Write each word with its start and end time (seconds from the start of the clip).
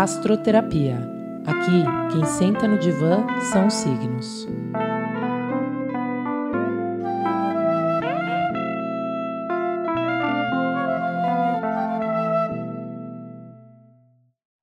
Astroterapia. 0.00 0.96
Aqui, 1.44 2.12
quem 2.12 2.24
senta 2.24 2.68
no 2.68 2.78
divã 2.78 3.26
são 3.50 3.66
os 3.66 3.74
signos. 3.74 4.46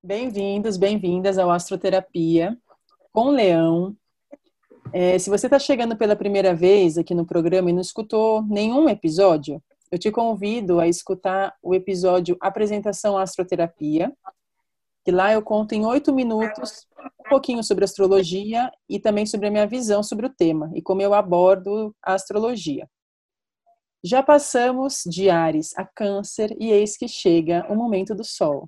Bem-vindos, 0.01 0.77
bem-vindas 0.77 1.37
ao 1.37 1.51
Astroterapia 1.51 2.57
com 3.11 3.31
Leão. 3.31 3.93
É, 4.93 5.19
se 5.19 5.29
você 5.29 5.47
está 5.47 5.59
chegando 5.59 5.97
pela 5.97 6.15
primeira 6.15 6.55
vez 6.55 6.97
aqui 6.97 7.13
no 7.13 7.25
programa 7.25 7.69
e 7.69 7.73
não 7.73 7.81
escutou 7.81 8.41
nenhum 8.43 8.87
episódio, 8.87 9.61
eu 9.91 9.99
te 9.99 10.09
convido 10.11 10.79
a 10.79 10.87
escutar 10.87 11.53
o 11.61 11.75
episódio 11.75 12.37
Apresentação 12.39 13.17
Astroterapia, 13.17 14.13
que 15.05 15.11
lá 15.11 15.31
eu 15.31 15.41
conto 15.43 15.73
em 15.73 15.85
oito 15.85 16.11
minutos 16.11 16.87
um 17.23 17.29
pouquinho 17.29 17.63
sobre 17.63 17.85
astrologia 17.85 18.71
e 18.89 18.99
também 18.99 19.27
sobre 19.27 19.47
a 19.47 19.51
minha 19.51 19.67
visão 19.67 20.01
sobre 20.01 20.25
o 20.25 20.33
tema 20.33 20.71
e 20.73 20.81
como 20.81 20.99
eu 20.99 21.13
abordo 21.13 21.95
a 22.03 22.15
astrologia. 22.15 22.89
Já 24.03 24.23
passamos 24.23 25.03
de 25.05 25.29
Ares 25.29 25.77
a 25.77 25.85
Câncer 25.85 26.55
e 26.59 26.71
eis 26.71 26.97
que 26.97 27.07
chega 27.07 27.67
o 27.69 27.75
momento 27.75 28.15
do 28.15 28.23
Sol, 28.23 28.67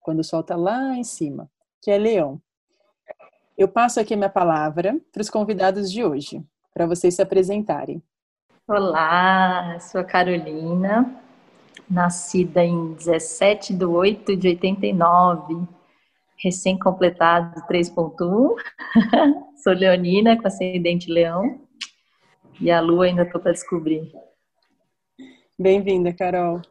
quando 0.00 0.20
o 0.20 0.24
Sol 0.24 0.40
está 0.40 0.56
lá 0.56 0.96
em 0.96 1.04
cima, 1.04 1.48
que 1.80 1.90
é 1.92 1.96
Leão. 1.96 2.42
Eu 3.56 3.68
passo 3.68 4.00
aqui 4.00 4.14
a 4.14 4.16
minha 4.16 4.28
palavra 4.28 5.00
para 5.12 5.22
os 5.22 5.30
convidados 5.30 5.90
de 5.90 6.04
hoje, 6.04 6.44
para 6.74 6.86
vocês 6.86 7.14
se 7.14 7.22
apresentarem. 7.22 8.02
Olá, 8.66 9.78
sou 9.78 10.00
a 10.00 10.04
Carolina, 10.04 11.22
nascida 11.90 12.64
em 12.64 12.94
17 12.94 13.74
de 13.74 13.84
8 13.84 14.36
de 14.36 14.48
89, 14.48 15.66
recém-completado 16.38 17.60
3.1. 17.68 18.54
sou 19.62 19.72
leonina 19.72 20.40
com 20.40 20.46
ascendente 20.46 21.10
leão 21.10 21.60
e 22.60 22.70
a 22.70 22.80
lua 22.80 23.06
ainda 23.06 23.22
estou 23.22 23.40
para 23.40 23.52
descobrir. 23.52 24.12
Bem-vinda, 25.58 26.12
Carol. 26.12 26.62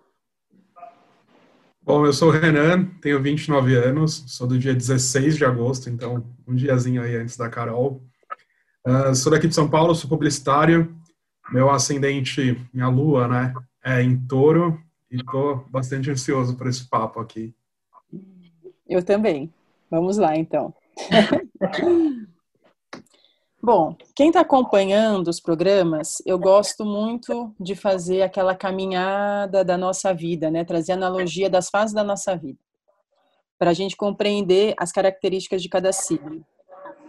Bom, 1.81 2.05
eu 2.05 2.13
sou 2.13 2.29
o 2.29 2.31
Renan, 2.31 2.85
tenho 3.01 3.21
29 3.21 3.75
anos, 3.75 4.23
sou 4.27 4.47
do 4.47 4.57
dia 4.57 4.73
16 4.73 5.37
de 5.37 5.45
agosto, 5.45 5.89
então 5.89 6.23
um 6.47 6.55
diazinho 6.55 7.01
aí 7.01 7.15
antes 7.15 7.35
da 7.35 7.49
Carol. 7.49 8.03
Uh, 8.87 9.13
sou 9.13 9.31
daqui 9.31 9.47
de 9.47 9.55
São 9.55 9.69
Paulo, 9.69 9.93
sou 9.95 10.09
publicitário, 10.09 10.95
meu 11.51 11.69
ascendente, 11.69 12.63
minha 12.71 12.87
lua, 12.87 13.27
né, 13.27 13.53
é 13.83 14.01
em 14.01 14.15
touro 14.27 14.79
e 15.11 15.17
estou 15.17 15.65
bastante 15.69 16.09
ansioso 16.11 16.55
por 16.55 16.67
esse 16.67 16.87
papo 16.87 17.19
aqui. 17.19 17.53
Eu 18.87 19.03
também. 19.03 19.53
Vamos 19.89 20.17
lá, 20.17 20.35
então. 20.35 20.73
Bom, 23.61 23.95
quem 24.15 24.29
está 24.29 24.39
acompanhando 24.39 25.27
os 25.27 25.41
programas, 25.41 26.21
eu 26.25 26.39
gosto 26.39 26.85
muito 26.85 27.53
de 27.59 27.75
fazer 27.75 28.21
aquela 28.21 28.55
caminhada 28.55 29.65
da 29.65 29.77
nossa 29.77 30.13
vida, 30.13 30.49
né? 30.49 30.63
Trazer 30.63 30.93
analogia 30.93 31.49
das 31.49 31.69
fases 31.69 31.93
da 31.93 32.03
nossa 32.03 32.37
vida, 32.37 32.59
para 33.57 33.71
a 33.71 33.73
gente 33.73 33.97
compreender 33.97 34.73
as 34.77 34.93
características 34.93 35.61
de 35.61 35.67
cada 35.67 35.91
signo. 35.91 36.45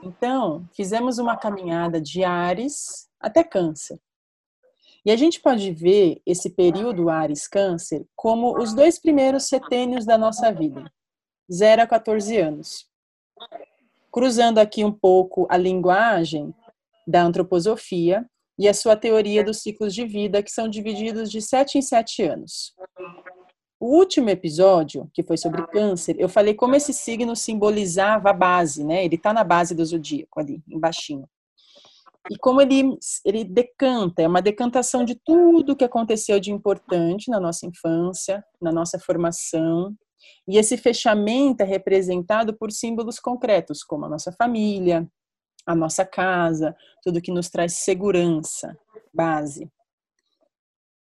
Então, 0.03 0.69
fizemos 0.73 1.19
uma 1.19 1.37
caminhada 1.37 2.01
de 2.01 2.25
Ares 2.25 3.09
até 3.21 3.45
Câncer. 3.45 4.01
E 5.05 5.11
a 5.11 5.17
gente 5.17 5.41
pode 5.41 5.73
ver 5.73 6.21
esse 6.27 6.51
período 6.51 7.09
Ares-Câncer 7.09 8.05
como 8.15 8.59
os 8.59 8.75
dois 8.75 8.99
primeiros 8.99 9.45
setênios 9.45 10.05
da 10.05 10.19
nossa 10.19 10.53
vida, 10.53 10.91
0 11.51 11.83
a 11.83 11.87
14 11.87 12.37
anos. 12.37 12.87
Cruzando 14.13 14.59
aqui 14.59 14.85
um 14.85 14.93
pouco 14.93 15.47
a 15.49 15.57
linguagem 15.57 16.55
da 17.07 17.23
antroposofia 17.23 18.29
e 18.59 18.69
a 18.69 18.75
sua 18.75 18.95
teoria 18.95 19.43
dos 19.43 19.63
ciclos 19.63 19.95
de 19.95 20.05
vida, 20.05 20.43
que 20.43 20.51
são 20.51 20.69
divididos 20.69 21.31
de 21.31 21.41
7 21.41 21.79
em 21.79 21.83
7 21.83 22.23
anos. 22.25 22.75
O 23.81 23.97
último 23.97 24.29
episódio, 24.29 25.11
que 25.15 25.23
foi 25.23 25.39
sobre 25.39 25.67
câncer, 25.69 26.15
eu 26.19 26.29
falei 26.29 26.53
como 26.53 26.75
esse 26.75 26.93
signo 26.93 27.35
simbolizava 27.35 28.29
a 28.29 28.35
base, 28.35 28.85
né? 28.85 29.03
Ele 29.03 29.15
está 29.15 29.33
na 29.33 29.43
base 29.43 29.75
do 29.75 29.83
zodíaco 29.83 30.39
ali, 30.39 30.63
embaixinho 30.69 31.27
e 32.29 32.37
como 32.37 32.61
ele, 32.61 32.99
ele 33.25 33.45
decanta, 33.45 34.23
é 34.23 34.29
uma 34.29 34.43
decantação 34.43 35.05
de 35.05 35.15
tudo 35.25 35.77
que 35.77 35.85
aconteceu 35.85 36.39
de 36.39 36.51
importante 36.51 37.31
na 37.31 37.41
nossa 37.41 37.67
infância, 37.67 38.45
na 38.61 38.71
nossa 38.71 38.99
formação, 38.99 39.97
e 40.47 40.59
esse 40.59 40.77
fechamento 40.77 41.63
é 41.63 41.67
representado 41.67 42.57
por 42.57 42.71
símbolos 42.71 43.19
concretos, 43.19 43.83
como 43.83 44.05
a 44.05 44.09
nossa 44.09 44.33
família, 44.33 45.09
a 45.67 45.75
nossa 45.75 46.05
casa, 46.05 46.77
tudo 47.03 47.23
que 47.23 47.33
nos 47.33 47.49
traz 47.49 47.75
segurança, 47.75 48.77
base. 49.15 49.71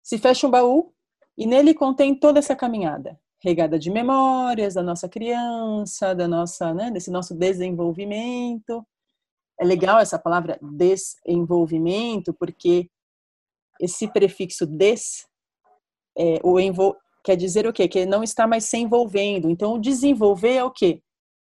Se 0.04 0.18
fecha 0.18 0.46
um 0.46 0.52
baú 0.52 0.94
e 1.38 1.46
nele 1.46 1.74
contém 1.74 2.14
toda 2.14 2.40
essa 2.40 2.56
caminhada, 2.56 3.20
regada 3.42 3.80
de 3.80 3.90
memórias 3.90 4.74
da 4.74 4.84
nossa 4.84 5.08
criança, 5.08 6.14
da 6.14 6.28
nossa, 6.28 6.74
né, 6.74 6.92
desse 6.92 7.10
nosso 7.10 7.34
desenvolvimento, 7.34 8.86
é 9.60 9.66
legal 9.66 10.00
essa 10.00 10.18
palavra 10.18 10.58
desenvolvimento, 10.62 12.34
porque 12.34 12.90
esse 13.80 14.08
prefixo 14.08 14.66
des 14.66 15.28
é, 16.18 16.40
o 16.44 16.60
envol, 16.60 16.96
quer 17.24 17.36
dizer 17.36 17.68
o 17.68 17.74
quê? 17.74 17.88
Que 17.88 18.06
não 18.06 18.24
está 18.24 18.48
mais 18.48 18.66
se 18.66 18.78
envolvendo. 18.78 19.50
Então, 19.50 19.80
desenvolver 19.80 20.56
é 20.56 20.64
o 20.64 20.72
quê? 20.72 21.02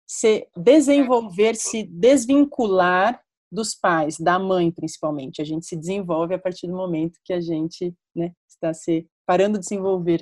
Se 0.07 0.47
desenvolver, 0.57 1.57
se 1.57 1.83
desvincular 1.85 3.21
dos 3.51 3.75
pais, 3.75 4.17
da 4.19 4.39
mãe 4.39 4.71
principalmente. 4.71 5.43
A 5.43 5.45
gente 5.45 5.67
se 5.67 5.77
desenvolve 5.77 6.35
a 6.35 6.39
partir 6.39 6.69
do 6.69 6.77
momento 6.77 7.19
que 7.25 7.33
a 7.33 7.41
gente 7.41 7.95
né, 8.15 8.33
está 8.49 8.73
se 8.73 9.07
parando 9.27 9.59
de 9.59 9.65
desenvolver. 9.65 10.21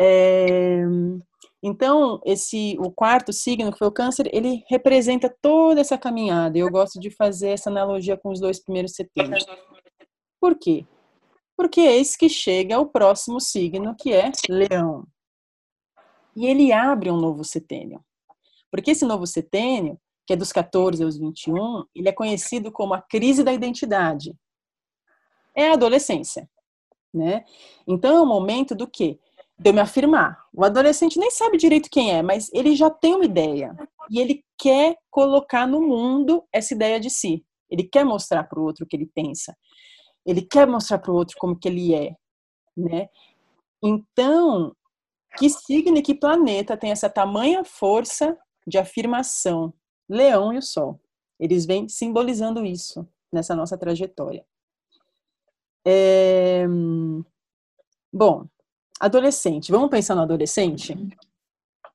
É, 0.00 0.82
então, 1.68 2.20
esse 2.24 2.76
o 2.78 2.92
quarto 2.92 3.32
signo, 3.32 3.72
que 3.72 3.78
foi 3.78 3.88
o 3.88 3.92
câncer, 3.92 4.30
ele 4.32 4.62
representa 4.68 5.28
toda 5.42 5.80
essa 5.80 5.98
caminhada. 5.98 6.56
Eu 6.56 6.70
gosto 6.70 7.00
de 7.00 7.10
fazer 7.10 7.48
essa 7.48 7.68
analogia 7.68 8.16
com 8.16 8.30
os 8.30 8.38
dois 8.38 8.62
primeiros 8.62 8.92
setembros. 8.92 9.44
Por 10.40 10.56
quê? 10.56 10.86
Porque 11.56 11.80
eis 11.80 12.14
que 12.14 12.28
chega 12.28 12.78
o 12.78 12.86
próximo 12.86 13.40
signo, 13.40 13.96
que 13.98 14.12
é 14.12 14.30
Leão. 14.48 15.08
E 16.36 16.46
ele 16.46 16.70
abre 16.72 17.10
um 17.10 17.16
novo 17.16 17.42
setênio. 17.42 18.00
Porque 18.70 18.92
esse 18.92 19.04
novo 19.04 19.26
setênio, 19.26 19.98
que 20.24 20.34
é 20.34 20.36
dos 20.36 20.52
14 20.52 21.02
aos 21.02 21.18
21, 21.18 21.84
ele 21.92 22.08
é 22.08 22.12
conhecido 22.12 22.70
como 22.70 22.94
a 22.94 23.02
crise 23.02 23.42
da 23.42 23.52
identidade. 23.52 24.36
É 25.52 25.70
a 25.70 25.72
adolescência, 25.72 26.48
né? 27.12 27.44
Então 27.88 28.16
é 28.16 28.20
o 28.20 28.26
momento 28.26 28.72
do 28.72 28.86
quê? 28.86 29.18
De 29.58 29.70
eu 29.70 29.74
me 29.74 29.80
afirmar. 29.80 30.44
O 30.52 30.64
adolescente 30.64 31.18
nem 31.18 31.30
sabe 31.30 31.56
direito 31.56 31.90
quem 31.90 32.14
é, 32.14 32.22
mas 32.22 32.50
ele 32.52 32.76
já 32.76 32.90
tem 32.90 33.14
uma 33.14 33.24
ideia. 33.24 33.74
E 34.10 34.20
ele 34.20 34.44
quer 34.58 34.96
colocar 35.10 35.66
no 35.66 35.80
mundo 35.80 36.44
essa 36.52 36.74
ideia 36.74 37.00
de 37.00 37.10
si. 37.10 37.44
Ele 37.70 37.84
quer 37.84 38.04
mostrar 38.04 38.44
para 38.44 38.60
o 38.60 38.64
outro 38.64 38.84
o 38.84 38.88
que 38.88 38.96
ele 38.96 39.10
pensa. 39.14 39.56
Ele 40.24 40.42
quer 40.42 40.66
mostrar 40.66 40.98
para 40.98 41.10
o 41.10 41.14
outro 41.14 41.36
como 41.38 41.58
que 41.58 41.68
ele 41.68 41.94
é, 41.94 42.14
né? 42.76 43.08
Então, 43.82 44.74
que 45.38 45.48
signo 45.48 45.98
e 45.98 46.02
que 46.02 46.14
planeta 46.14 46.76
tem 46.76 46.90
essa 46.90 47.08
tamanha 47.08 47.64
força 47.64 48.36
de 48.66 48.78
afirmação? 48.78 49.72
Leão 50.08 50.52
e 50.52 50.58
o 50.58 50.62
Sol. 50.62 51.00
Eles 51.38 51.66
vêm 51.66 51.88
simbolizando 51.88 52.64
isso 52.64 53.06
nessa 53.32 53.54
nossa 53.54 53.76
trajetória. 53.76 54.44
É... 55.86 56.64
Bom, 58.12 58.46
adolescente, 59.00 59.70
vamos 59.70 59.90
pensar 59.90 60.14
no 60.14 60.22
adolescente? 60.22 60.96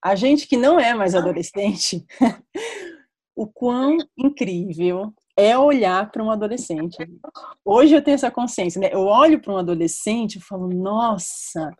A 0.03 0.15
gente 0.15 0.48
que 0.48 0.57
não 0.57 0.80
é 0.80 0.94
mais 0.94 1.13
adolescente, 1.13 2.06
o 3.36 3.48
quão 3.48 3.98
incrível 4.18 5.13
é 5.38 5.57
olhar 5.57 6.12
para 6.12 6.24
um 6.24 6.31
adolescente. 6.31 6.98
Hoje 7.63 7.95
eu 7.95 8.03
tenho 8.03 8.15
essa 8.15 8.31
consciência, 8.31 8.80
né? 8.80 8.89
Eu 8.92 9.01
olho 9.01 9.42
para 9.42 9.53
um 9.53 9.57
adolescente 9.57 10.36
e 10.38 10.42
falo, 10.42 10.68
nossa, 10.68 11.71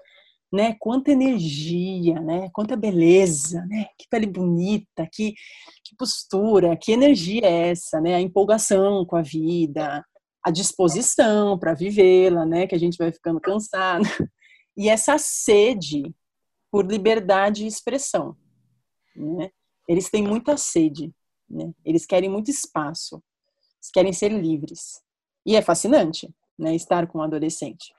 né? 0.51 0.75
Quanta 0.79 1.12
energia, 1.12 2.19
né? 2.19 2.50
Quanta 2.53 2.75
beleza, 2.75 3.65
né? 3.65 3.85
Que 3.97 4.07
pele 4.09 4.27
bonita, 4.27 5.07
que, 5.12 5.33
que 5.83 5.95
postura, 5.97 6.77
que 6.77 6.91
energia 6.91 7.45
é 7.45 7.69
essa, 7.69 8.00
né? 8.01 8.15
A 8.15 8.21
empolgação 8.21 9.06
com 9.06 9.15
a 9.15 9.21
vida, 9.21 10.03
a 10.44 10.51
disposição 10.51 11.57
para 11.57 11.73
vivê-la, 11.73 12.45
né? 12.45 12.68
Que 12.68 12.75
a 12.75 12.79
gente 12.79 12.97
vai 12.97 13.12
ficando 13.12 13.39
cansado 13.39 14.06
e 14.75 14.89
essa 14.89 15.18
sede 15.18 16.13
por 16.71 16.85
liberdade 16.85 17.62
de 17.62 17.68
expressão. 17.68 18.35
Né? 19.15 19.51
Eles 19.88 20.09
têm 20.09 20.23
muita 20.23 20.56
sede, 20.57 21.13
né? 21.50 21.73
eles 21.83 22.06
querem 22.06 22.29
muito 22.29 22.50
espaço, 22.50 23.21
eles 23.77 23.91
querem 23.91 24.13
ser 24.13 24.31
livres. 24.31 25.01
E 25.45 25.56
é 25.56 25.62
fascinante 25.62 26.33
né, 26.57 26.75
estar 26.75 27.07
com 27.07 27.19
um 27.19 27.23
adolescente. 27.23 27.94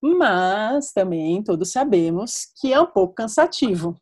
Mas 0.00 0.92
também 0.92 1.42
todos 1.42 1.72
sabemos 1.72 2.52
que 2.60 2.72
é 2.72 2.80
um 2.80 2.86
pouco 2.86 3.14
cansativo, 3.14 3.96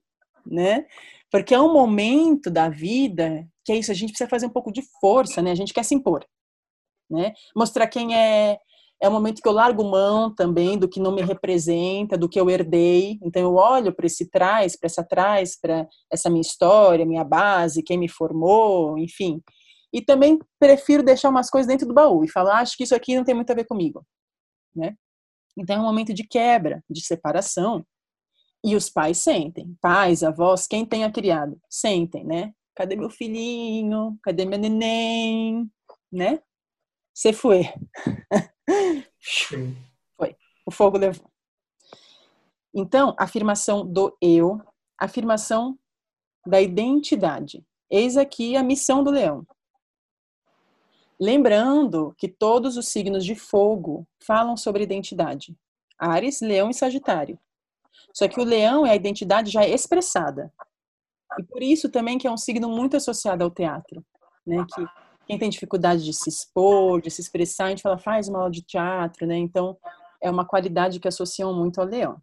né? 0.44 0.86
Porque 1.30 1.54
é 1.54 1.60
um 1.60 1.72
momento 1.72 2.50
da 2.50 2.68
vida 2.68 3.48
que 3.66 3.72
é 3.72 3.76
isso, 3.76 3.90
a 3.90 3.94
gente 3.94 4.10
precisa 4.10 4.30
fazer 4.30 4.46
um 4.46 4.50
pouco 4.50 4.70
de 4.70 4.80
força, 5.00 5.42
né? 5.42 5.50
A 5.50 5.54
gente 5.56 5.74
quer 5.74 5.82
se 5.82 5.92
impor, 5.92 6.24
né? 7.10 7.34
Mostrar 7.54 7.88
quem 7.88 8.16
é. 8.16 8.60
É 9.00 9.08
o 9.08 9.12
momento 9.12 9.42
que 9.42 9.48
eu 9.48 9.52
largo 9.52 9.84
mão 9.84 10.34
também 10.34 10.78
do 10.78 10.88
que 10.88 10.98
não 10.98 11.14
me 11.14 11.20
representa, 11.20 12.16
do 12.16 12.28
que 12.28 12.40
eu 12.40 12.48
herdei. 12.48 13.18
Então 13.22 13.42
eu 13.42 13.54
olho 13.54 13.94
para 13.94 14.06
esse 14.06 14.30
trás, 14.30 14.76
para 14.76 14.86
essa 14.86 15.04
trás, 15.04 15.58
para 15.60 15.86
essa 16.10 16.30
minha 16.30 16.40
história, 16.40 17.04
minha 17.04 17.24
base, 17.24 17.82
quem 17.82 17.98
me 17.98 18.08
formou, 18.08 18.96
enfim. 18.96 19.42
E 19.92 20.00
também 20.00 20.38
prefiro 20.58 21.02
deixar 21.02 21.28
umas 21.28 21.50
coisas 21.50 21.68
dentro 21.68 21.86
do 21.86 21.94
baú 21.94 22.24
e 22.24 22.30
falar, 22.30 22.60
acho 22.60 22.76
que 22.76 22.84
isso 22.84 22.94
aqui 22.94 23.16
não 23.16 23.24
tem 23.24 23.34
muito 23.34 23.50
a 23.50 23.54
ver 23.54 23.64
comigo, 23.66 24.04
né? 24.74 24.94
Então 25.58 25.76
é 25.76 25.78
um 25.78 25.84
momento 25.84 26.12
de 26.12 26.26
quebra, 26.26 26.82
de 26.88 27.04
separação. 27.04 27.84
E 28.64 28.74
os 28.74 28.90
pais 28.90 29.18
sentem, 29.18 29.76
pais, 29.80 30.22
avós, 30.22 30.66
quem 30.66 30.84
tenha 30.84 31.10
criado, 31.10 31.58
sentem, 31.70 32.24
né? 32.24 32.52
Cadê 32.74 32.96
meu 32.96 33.08
filhinho? 33.08 34.18
Cadê 34.22 34.44
meu 34.44 34.58
neném? 34.58 35.70
Né? 36.12 36.40
Você 37.16 37.32
foi. 37.32 37.62
foi. 40.18 40.36
O 40.66 40.70
fogo 40.70 40.98
levou. 40.98 41.32
Então, 42.74 43.16
afirmação 43.18 43.86
do 43.86 44.14
eu, 44.20 44.60
afirmação 44.98 45.78
da 46.46 46.60
identidade. 46.60 47.64
Eis 47.90 48.18
aqui 48.18 48.54
a 48.54 48.62
missão 48.62 49.02
do 49.02 49.10
leão. 49.10 49.46
Lembrando 51.18 52.14
que 52.18 52.28
todos 52.28 52.76
os 52.76 52.88
signos 52.88 53.24
de 53.24 53.34
fogo 53.34 54.06
falam 54.22 54.54
sobre 54.54 54.82
identidade. 54.82 55.56
Ares, 55.98 56.42
Leão 56.42 56.68
e 56.68 56.74
Sagitário. 56.74 57.40
Só 58.12 58.28
que 58.28 58.38
o 58.38 58.44
Leão 58.44 58.84
é 58.84 58.90
a 58.90 58.96
identidade 58.96 59.50
já 59.50 59.66
expressada. 59.66 60.52
E 61.38 61.42
por 61.42 61.62
isso 61.62 61.88
também 61.88 62.18
que 62.18 62.26
é 62.26 62.30
um 62.30 62.36
signo 62.36 62.68
muito 62.68 62.94
associado 62.94 63.42
ao 63.42 63.50
teatro, 63.50 64.04
né? 64.46 64.66
Que 64.74 65.05
quem 65.26 65.38
tem 65.38 65.50
dificuldade 65.50 66.04
de 66.04 66.14
se 66.14 66.28
expor, 66.28 67.02
de 67.02 67.10
se 67.10 67.20
expressar, 67.20 67.66
a 67.66 67.68
gente 67.70 67.82
fala 67.82 67.98
faz 67.98 68.28
uma 68.28 68.38
aula 68.38 68.50
de 68.50 68.62
teatro, 68.62 69.26
né? 69.26 69.36
Então 69.36 69.76
é 70.20 70.30
uma 70.30 70.46
qualidade 70.46 71.00
que 71.00 71.08
associam 71.08 71.52
muito 71.52 71.80
ao 71.80 71.86
Leão. 71.86 72.22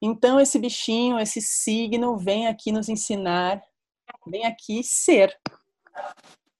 Então 0.00 0.40
esse 0.40 0.58
bichinho, 0.58 1.18
esse 1.18 1.42
signo 1.42 2.16
vem 2.16 2.46
aqui 2.46 2.72
nos 2.72 2.88
ensinar, 2.88 3.62
vem 4.26 4.46
aqui 4.46 4.82
ser. 4.82 5.38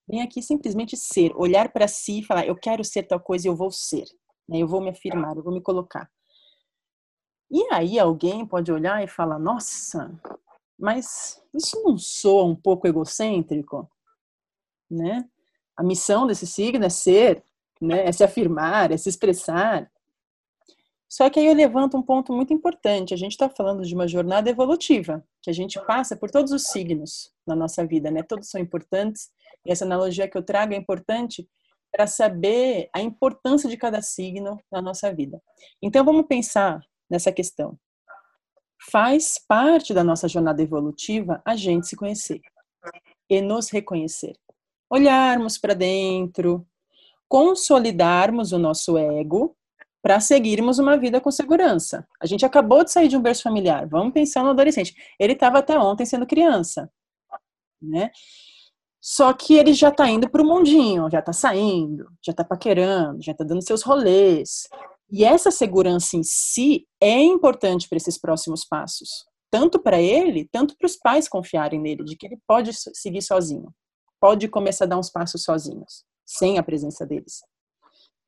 Vem 0.07 0.23
aqui 0.23 0.43
simplesmente 0.43 0.97
ser, 0.97 1.33
olhar 1.37 1.71
para 1.71 1.87
si 1.89 2.21
e 2.21 2.25
falar: 2.25 2.47
eu 2.47 2.57
quero 2.57 2.85
ser 2.85 3.05
tal 3.05 3.21
coisa 3.21 3.47
e 3.47 3.51
eu 3.51 3.57
vou 3.57 3.71
ser. 3.71 4.05
Né? 4.49 4.59
Eu 4.59 4.69
vou 4.69 4.81
me 4.81 4.91
afirmar, 4.91 5.37
eu 5.37 5.43
vou 5.43 5.53
me 5.53 5.61
colocar. 5.61 6.11
E 7.51 7.63
aí 7.73 7.99
alguém 7.99 8.45
pode 8.45 8.71
olhar 8.71 9.03
e 9.03 9.09
falar: 9.09 9.39
nossa, 9.39 10.11
mas 10.79 11.43
isso 11.55 11.83
não 11.83 11.97
soa 11.97 12.45
um 12.45 12.57
pouco 12.57 12.87
egocêntrico? 12.87 13.89
Né? 14.91 15.25
A 15.77 15.83
missão 15.83 16.27
desse 16.27 16.47
signo 16.47 16.85
é 16.85 16.89
ser, 16.89 17.43
né? 17.81 18.07
é 18.07 18.13
se 18.13 18.25
afirmar, 18.25 18.91
é 18.91 18.97
se 18.97 19.09
expressar. 19.09 19.91
Só 21.09 21.31
que 21.31 21.41
aí 21.41 21.47
eu 21.47 21.55
levanto 21.55 21.97
um 21.97 22.03
ponto 22.03 22.33
muito 22.33 22.53
importante. 22.53 23.15
A 23.15 23.17
gente 23.17 23.33
está 23.33 23.49
falando 23.49 23.83
de 23.83 23.95
uma 23.95 24.07
jornada 24.07 24.51
evolutiva, 24.51 25.25
que 25.41 25.49
a 25.49 25.55
gente 25.55 25.81
passa 25.87 26.17
por 26.17 26.31
todos 26.31 26.53
os 26.53 26.65
signos 26.65 27.33
na 27.47 27.57
nossa 27.57 27.87
vida, 27.87 28.11
né? 28.11 28.23
Todos 28.23 28.51
são 28.51 28.61
importantes. 28.61 29.31
E 29.65 29.73
essa 29.73 29.85
analogia 29.85 30.29
que 30.29 30.37
eu 30.37 30.43
trago 30.43 30.75
é 30.75 30.77
importante 30.77 31.49
para 31.91 32.07
saber 32.07 32.91
a 32.93 33.01
importância 33.01 33.69
de 33.69 33.77
cada 33.77 34.03
signo 34.03 34.61
na 34.71 34.83
nossa 34.83 35.13
vida. 35.13 35.43
Então 35.81 36.05
vamos 36.05 36.27
pensar 36.27 36.81
nessa 37.09 37.33
questão. 37.33 37.79
Faz 38.91 39.39
parte 39.39 39.93
da 39.93 40.05
nossa 40.05 40.29
jornada 40.29 40.63
evolutiva 40.63 41.43
a 41.45 41.57
gente 41.57 41.89
se 41.89 41.97
conhecer 41.97 42.41
e 43.29 43.41
nos 43.41 43.71
reconhecer. 43.71 44.37
Olharmos 44.91 45.59
para 45.59 45.75
dentro, 45.75 46.67
consolidarmos 47.29 48.53
o 48.53 48.59
nosso 48.59 48.97
ego 48.97 49.55
para 50.03 50.21
seguirmos 50.21 50.79
uma 50.79 50.97
vida 50.97 51.21
com 51.21 51.31
segurança. 51.31 52.07
A 52.21 52.27
gente 52.27 52.47
acabou 52.47 52.85
de 52.85 52.93
sair 52.93 53.09
de 53.09 53.17
um 53.17 53.23
berço 53.23 53.43
familiar, 53.43 53.87
vamos 53.87 54.13
pensar 54.13 54.43
no 54.43 54.51
adolescente. 54.51 54.95
Ele 55.19 55.35
estava 55.35 55.59
até 55.59 55.79
ontem 55.79 56.07
sendo 56.07 56.27
criança, 56.27 56.91
né? 57.81 58.11
Só 59.01 59.33
que 59.33 59.55
ele 59.55 59.73
já 59.73 59.89
está 59.89 60.09
indo 60.09 60.29
para 60.29 60.43
o 60.43 60.47
mundinho, 60.47 61.11
já 61.11 61.21
está 61.21 61.33
saindo, 61.33 62.07
já 62.25 62.33
está 62.33 62.45
paquerando, 62.45 63.23
já 63.23 63.33
está 63.33 63.45
dando 63.45 63.63
seus 63.63 63.83
rolês. 63.83 64.69
E 65.11 65.25
essa 65.25 65.51
segurança 65.51 66.17
em 66.17 66.23
si 66.23 66.87
é 67.01 67.23
importante 67.23 67.89
para 67.89 67.97
esses 67.97 68.19
próximos 68.19 68.65
passos, 68.65 69.25
tanto 69.51 69.79
para 69.79 70.01
ele, 70.01 70.49
tanto 70.53 70.77
para 70.77 70.87
os 70.87 70.97
pais 70.97 71.29
confiarem 71.29 71.81
nele, 71.81 72.05
de 72.05 72.17
que 72.17 72.27
ele 72.27 72.39
pode 72.47 72.71
seguir 72.75 73.23
sozinho, 73.23 73.73
pode 74.21 74.49
começar 74.49 74.85
a 74.85 74.89
dar 74.89 74.99
uns 74.99 75.11
passos 75.11 75.43
sozinhos, 75.43 76.05
sem 76.27 76.59
a 76.59 76.63
presença 76.63 77.07
deles. 77.07 77.43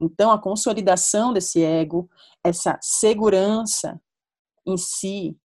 Então, 0.00 0.30
a 0.30 0.40
consolidação 0.40 1.32
desse 1.32 1.62
ego, 1.62 2.08
essa 2.42 2.78
segurança 2.80 4.00
em 4.66 4.76
si, 4.76 5.36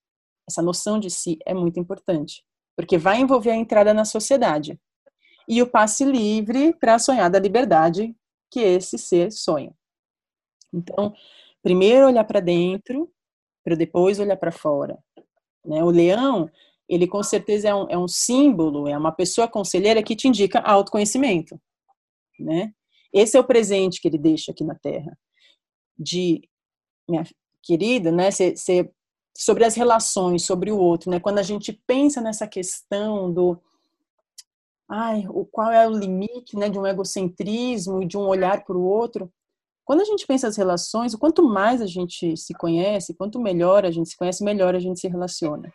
essa 0.48 0.62
noção 0.62 1.00
de 1.00 1.10
si 1.10 1.38
é 1.46 1.54
muito 1.54 1.80
importante, 1.80 2.46
porque 2.76 2.98
vai 2.98 3.20
envolver 3.20 3.52
a 3.52 3.56
entrada 3.56 3.94
na 3.94 4.06
sociedade 4.06 4.80
e 5.48 5.62
o 5.62 5.70
passe 5.70 6.04
livre 6.04 6.74
para 6.74 6.98
sonhar 7.00 7.30
da 7.30 7.40
liberdade 7.40 8.16
que 8.50 8.60
esse 8.60 8.98
ser 8.98 9.32
sonha. 9.32 9.76
Então, 10.74 11.14
primeiro 11.62 12.08
olhar 12.08 12.24
para 12.24 12.40
dentro, 12.40 13.12
para 13.64 13.76
depois 13.76 14.20
olhar 14.20 14.38
para 14.38 14.52
fora. 14.52 14.98
Né? 15.66 15.84
O 15.84 15.90
leão, 15.90 16.50
ele 16.88 17.08
com 17.08 17.24
certeza 17.24 17.70
é 17.70 17.76
um, 17.76 17.90
é 17.90 17.98
um 17.98 18.08
símbolo, 18.08 18.88
é 18.88 18.98
uma 18.98 19.12
pessoa 19.12 19.48
conselheira 19.48 20.04
que 20.04 20.16
te 20.16 20.28
indica 20.28 20.60
autoconhecimento, 20.60 21.60
né? 22.40 22.72
Esse 23.12 23.38
é 23.38 23.40
o 23.40 23.46
presente 23.46 24.02
que 24.02 24.08
ele 24.08 24.18
deixa 24.18 24.52
aqui 24.52 24.64
na 24.64 24.76
Terra. 24.76 25.18
De, 25.98 26.42
minha 27.08 27.24
querida, 27.64 28.12
né, 28.12 28.30
cê, 28.30 28.56
cê, 28.56 28.92
sobre 29.36 29.64
as 29.64 29.76
relações, 29.76 30.46
sobre 30.46 30.72
o 30.72 30.78
outro, 30.78 31.10
né? 31.10 31.20
Quando 31.20 31.40
a 31.40 31.44
gente 31.44 31.74
pensa 31.88 32.22
nessa 32.22 32.48
questão 32.48 33.34
do 33.34 33.60
ai, 34.88 35.26
o 35.30 35.46
qual 35.46 35.72
é 35.72 35.88
o 35.88 35.92
limite, 35.92 36.56
né, 36.56 36.70
de 36.70 36.78
um 36.78 36.86
egocentrismo 36.86 38.04
e 38.04 38.06
de 38.06 38.18
um 38.18 38.28
olhar 38.28 38.64
para 38.64 38.78
o 38.78 38.84
outro, 38.84 39.32
quando 39.84 40.02
a 40.02 40.06
gente 40.06 40.26
pensa 40.28 40.48
as 40.48 40.58
relações, 40.58 41.16
quanto 41.16 41.44
mais 41.44 41.82
a 41.82 41.88
gente 41.88 42.36
se 42.38 42.54
conhece, 42.54 43.14
quanto 43.14 43.40
melhor 43.40 43.86
a 43.86 43.92
gente 43.92 44.10
se 44.10 44.18
conhece, 44.18 44.44
melhor 44.44 44.76
a 44.76 44.80
gente 44.80 45.00
se 45.00 45.08
relaciona. 45.08 45.72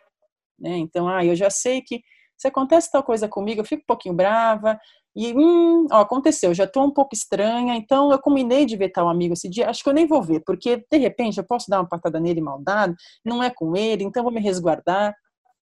Né? 0.61 0.77
Então, 0.77 1.09
ah, 1.09 1.25
eu 1.25 1.35
já 1.35 1.49
sei 1.49 1.81
que 1.81 2.01
se 2.37 2.47
acontece 2.47 2.89
tal 2.91 3.03
coisa 3.03 3.27
comigo, 3.27 3.61
eu 3.61 3.65
fico 3.65 3.83
um 3.83 3.85
pouquinho 3.85 4.15
brava, 4.15 4.79
e, 5.15 5.33
hum, 5.33 5.87
ó, 5.91 5.99
aconteceu, 5.99 6.53
já 6.53 6.63
estou 6.63 6.85
um 6.85 6.91
pouco 6.91 7.13
estranha, 7.13 7.75
então 7.75 8.11
eu 8.11 8.19
combinei 8.19 8.65
de 8.65 8.77
ver 8.77 8.89
tal 8.89 9.09
amigo 9.09 9.33
esse 9.33 9.49
dia, 9.49 9.69
acho 9.69 9.83
que 9.83 9.89
eu 9.89 9.93
nem 9.93 10.07
vou 10.07 10.23
ver, 10.23 10.41
porque 10.45 10.85
de 10.89 10.97
repente 10.97 11.37
eu 11.37 11.43
posso 11.43 11.69
dar 11.69 11.81
uma 11.81 11.89
patada 11.89 12.19
nele 12.19 12.39
mal 12.39 12.61
dado, 12.63 12.95
não 13.23 13.43
é 13.43 13.49
com 13.49 13.75
ele, 13.75 14.03
então 14.03 14.23
vou 14.23 14.31
me 14.31 14.39
resguardar, 14.39 15.13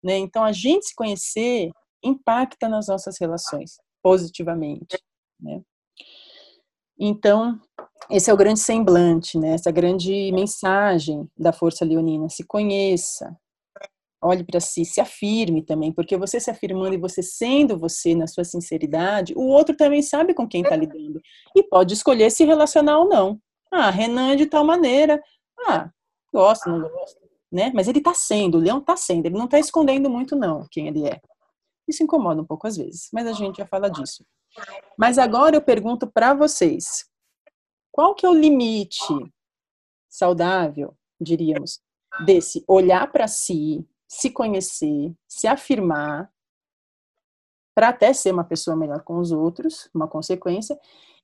né? 0.02 0.18
Então 0.18 0.44
a 0.44 0.52
gente 0.52 0.86
se 0.86 0.94
conhecer 0.94 1.70
impacta 2.02 2.68
nas 2.68 2.88
nossas 2.88 3.16
relações 3.20 3.76
positivamente, 4.02 4.98
né? 5.40 5.60
Então, 6.98 7.58
esse 8.10 8.30
é 8.30 8.34
o 8.34 8.36
grande 8.36 8.60
semblante, 8.60 9.38
né? 9.38 9.50
Essa 9.50 9.70
grande 9.70 10.32
mensagem 10.32 11.28
da 11.38 11.52
força 11.52 11.84
leonina, 11.84 12.28
se 12.28 12.44
conheça, 12.44 13.36
olhe 14.26 14.44
para 14.44 14.60
si, 14.60 14.84
se 14.84 15.00
afirme 15.00 15.62
também, 15.62 15.92
porque 15.92 16.16
você 16.16 16.40
se 16.40 16.50
afirmando 16.50 16.94
e 16.94 16.98
você 16.98 17.22
sendo 17.22 17.78
você 17.78 18.14
na 18.14 18.26
sua 18.26 18.44
sinceridade, 18.44 19.34
o 19.36 19.42
outro 19.42 19.76
também 19.76 20.02
sabe 20.02 20.34
com 20.34 20.48
quem 20.48 20.62
está 20.62 20.76
lidando 20.76 21.20
e 21.54 21.62
pode 21.62 21.94
escolher 21.94 22.30
se 22.30 22.44
relacionar 22.44 22.98
ou 22.98 23.08
não. 23.08 23.40
Ah, 23.70 23.90
Renan 23.90 24.32
é 24.32 24.36
de 24.36 24.46
tal 24.46 24.64
maneira, 24.64 25.22
ah, 25.66 25.90
gosta, 26.32 26.70
não 26.70 26.88
gosta, 26.88 27.20
né? 27.50 27.70
Mas 27.74 27.88
ele 27.88 27.98
está 27.98 28.14
sendo, 28.14 28.58
o 28.58 28.60
leão 28.60 28.78
está 28.78 28.96
sendo, 28.96 29.26
ele 29.26 29.38
não 29.38 29.46
está 29.46 29.58
escondendo 29.58 30.10
muito 30.10 30.36
não 30.36 30.66
quem 30.70 30.88
ele 30.88 31.06
é. 31.06 31.20
Isso 31.88 32.02
incomoda 32.02 32.42
um 32.42 32.46
pouco 32.46 32.66
às 32.66 32.76
vezes, 32.76 33.08
mas 33.12 33.26
a 33.26 33.32
gente 33.32 33.58
já 33.58 33.66
fala 33.66 33.88
disso. 33.88 34.24
Mas 34.98 35.18
agora 35.18 35.56
eu 35.56 35.62
pergunto 35.62 36.06
para 36.06 36.34
vocês, 36.34 37.04
qual 37.92 38.14
que 38.14 38.26
é 38.26 38.28
o 38.28 38.34
limite 38.34 39.14
saudável, 40.08 40.96
diríamos, 41.20 41.80
desse 42.24 42.64
olhar 42.66 43.10
para 43.12 43.28
si, 43.28 43.86
se 44.08 44.30
conhecer, 44.30 45.12
se 45.28 45.46
afirmar, 45.46 46.30
para 47.74 47.88
até 47.90 48.12
ser 48.12 48.32
uma 48.32 48.44
pessoa 48.44 48.76
melhor 48.76 49.02
com 49.02 49.18
os 49.18 49.32
outros, 49.32 49.90
uma 49.94 50.08
consequência, 50.08 50.78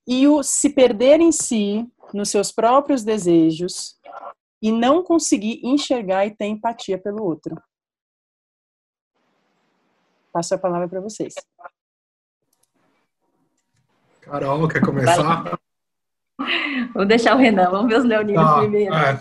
e 0.07 0.27
o 0.29 0.43
se 0.43 0.71
perder 0.71 1.21
em 1.21 1.33
si, 1.33 1.91
nos 2.13 2.29
seus 2.29 2.53
próprios 2.53 3.03
desejos, 3.03 3.99
e 4.61 4.71
não 4.71 5.03
conseguir 5.03 5.61
enxergar 5.65 6.27
e 6.27 6.37
ter 6.37 6.47
empatia 6.47 6.99
pelo 6.99 7.25
outro. 7.25 7.57
Passo 10.33 10.55
a 10.55 10.59
palavra 10.59 10.89
para 10.89 11.01
vocês. 11.01 11.35
Carol, 14.21 14.69
quer 14.69 14.81
começar? 14.81 15.59
Vou 16.95 17.05
deixar 17.05 17.35
o 17.35 17.39
Renan, 17.39 17.71
vamos 17.71 17.89
ver 17.89 17.99
os 17.99 18.05
leoninos 18.05 18.45
ah, 18.45 18.59
primeiro. 18.59 18.95
É. 18.95 19.21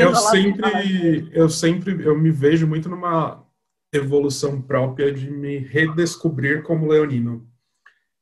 eu 0.00 0.14
sempre, 0.14 1.30
eu 1.32 1.48
sempre, 1.48 2.04
eu 2.04 2.18
me 2.18 2.30
vejo 2.30 2.66
muito 2.66 2.88
numa 2.88 3.42
evolução 3.92 4.60
própria 4.60 5.12
de 5.12 5.30
me 5.30 5.58
redescobrir 5.58 6.62
como 6.62 6.88
leonino. 6.88 7.46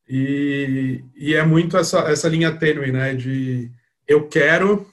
E, 0.08 1.04
e 1.14 1.34
é 1.34 1.44
muito 1.44 1.76
essa, 1.76 2.00
essa 2.00 2.28
linha 2.28 2.52
tênue, 2.52 2.90
né, 2.90 3.14
de 3.14 3.70
eu 4.08 4.26
quero, 4.26 4.86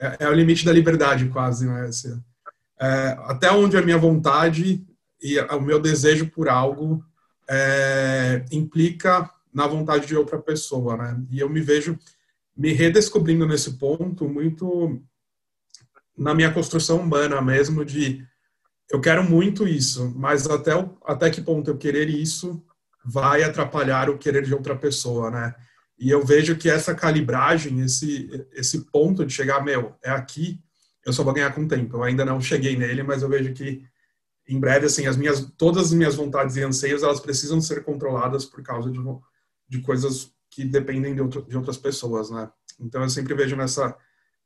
é, 0.00 0.16
é 0.20 0.28
o 0.28 0.32
limite 0.32 0.64
da 0.64 0.72
liberdade 0.72 1.26
quase, 1.28 1.66
né, 1.66 1.88
esse, 1.88 2.12
é, 2.80 3.16
até 3.26 3.52
onde 3.52 3.76
a 3.76 3.82
minha 3.82 3.96
vontade 3.96 4.84
e 5.22 5.38
o 5.38 5.60
meu 5.60 5.80
desejo 5.80 6.26
por 6.26 6.48
algo 6.48 7.04
é, 7.48 8.44
implica 8.50 9.30
na 9.54 9.66
vontade 9.66 10.06
de 10.06 10.16
outra 10.16 10.38
pessoa, 10.38 10.96
né? 10.96 11.22
E 11.30 11.38
eu 11.38 11.48
me 11.48 11.60
vejo 11.60 11.96
me 12.56 12.72
redescobrindo 12.72 13.46
nesse 13.46 13.78
ponto 13.78 14.28
muito 14.28 15.00
na 16.16 16.34
minha 16.34 16.52
construção 16.52 17.00
humana 17.00 17.40
mesmo 17.40 17.84
de 17.84 18.24
eu 18.90 19.00
quero 19.00 19.24
muito 19.24 19.66
isso, 19.66 20.12
mas 20.16 20.46
até 20.46 20.72
até 21.04 21.30
que 21.30 21.40
ponto 21.40 21.70
eu 21.70 21.78
querer 21.78 22.08
isso 22.08 22.62
vai 23.04 23.42
atrapalhar 23.42 24.10
o 24.10 24.18
querer 24.18 24.42
de 24.42 24.54
outra 24.54 24.76
pessoa, 24.76 25.30
né? 25.30 25.54
E 25.98 26.10
eu 26.10 26.24
vejo 26.24 26.56
que 26.56 26.68
essa 26.68 26.94
calibragem, 26.94 27.80
esse 27.80 28.28
esse 28.52 28.84
ponto 28.90 29.24
de 29.24 29.32
chegar, 29.32 29.64
meu, 29.64 29.94
é 30.02 30.10
aqui, 30.10 30.60
eu 31.06 31.12
só 31.12 31.22
vou 31.22 31.32
ganhar 31.32 31.52
com 31.54 31.62
o 31.62 31.68
tempo. 31.68 31.96
Eu 31.96 32.02
ainda 32.02 32.24
não 32.24 32.40
cheguei 32.40 32.76
nele, 32.76 33.02
mas 33.02 33.22
eu 33.22 33.28
vejo 33.28 33.52
que 33.52 33.84
em 34.46 34.60
breve, 34.60 34.86
assim, 34.86 35.06
as 35.06 35.16
minhas, 35.16 35.40
todas 35.56 35.86
as 35.86 35.92
minhas 35.92 36.14
vontades 36.14 36.56
e 36.56 36.62
anseios, 36.62 37.02
elas 37.02 37.20
precisam 37.20 37.60
ser 37.60 37.82
controladas 37.82 38.44
por 38.44 38.62
causa 38.62 38.90
de, 38.90 38.98
de 39.68 39.80
coisas 39.80 40.32
que 40.50 40.64
dependem 40.64 41.14
de, 41.14 41.20
outro, 41.20 41.42
de 41.42 41.56
outras 41.56 41.76
pessoas, 41.76 42.30
né? 42.30 42.50
Então, 42.80 43.02
eu 43.02 43.08
sempre 43.08 43.34
vejo 43.34 43.56
nessa... 43.56 43.96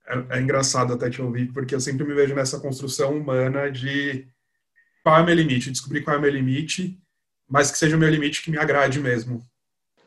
É, 0.07 0.39
é, 0.39 0.41
engraçado 0.41 0.95
até 0.95 1.11
te 1.11 1.21
ouvir, 1.21 1.53
porque 1.53 1.75
eu 1.75 1.81
sempre 1.81 2.07
me 2.07 2.15
vejo 2.15 2.35
nessa 2.35 2.59
construção 2.59 3.19
humana 3.19 3.71
de 3.71 4.27
qual 5.03 5.19
é 5.19 5.23
o 5.23 5.27
meu 5.27 5.35
limite, 5.35 5.71
descobrir 5.71 6.03
qual 6.03 6.17
é 6.17 6.19
o 6.19 6.23
meu 6.23 6.31
limite, 6.31 6.99
mas 7.49 7.71
que 7.71 7.79
seja 7.79 7.97
o 7.97 7.99
meu 7.99 8.09
limite 8.09 8.43
que 8.43 8.51
me 8.51 8.59
agrade 8.59 9.01
mesmo. 9.01 9.43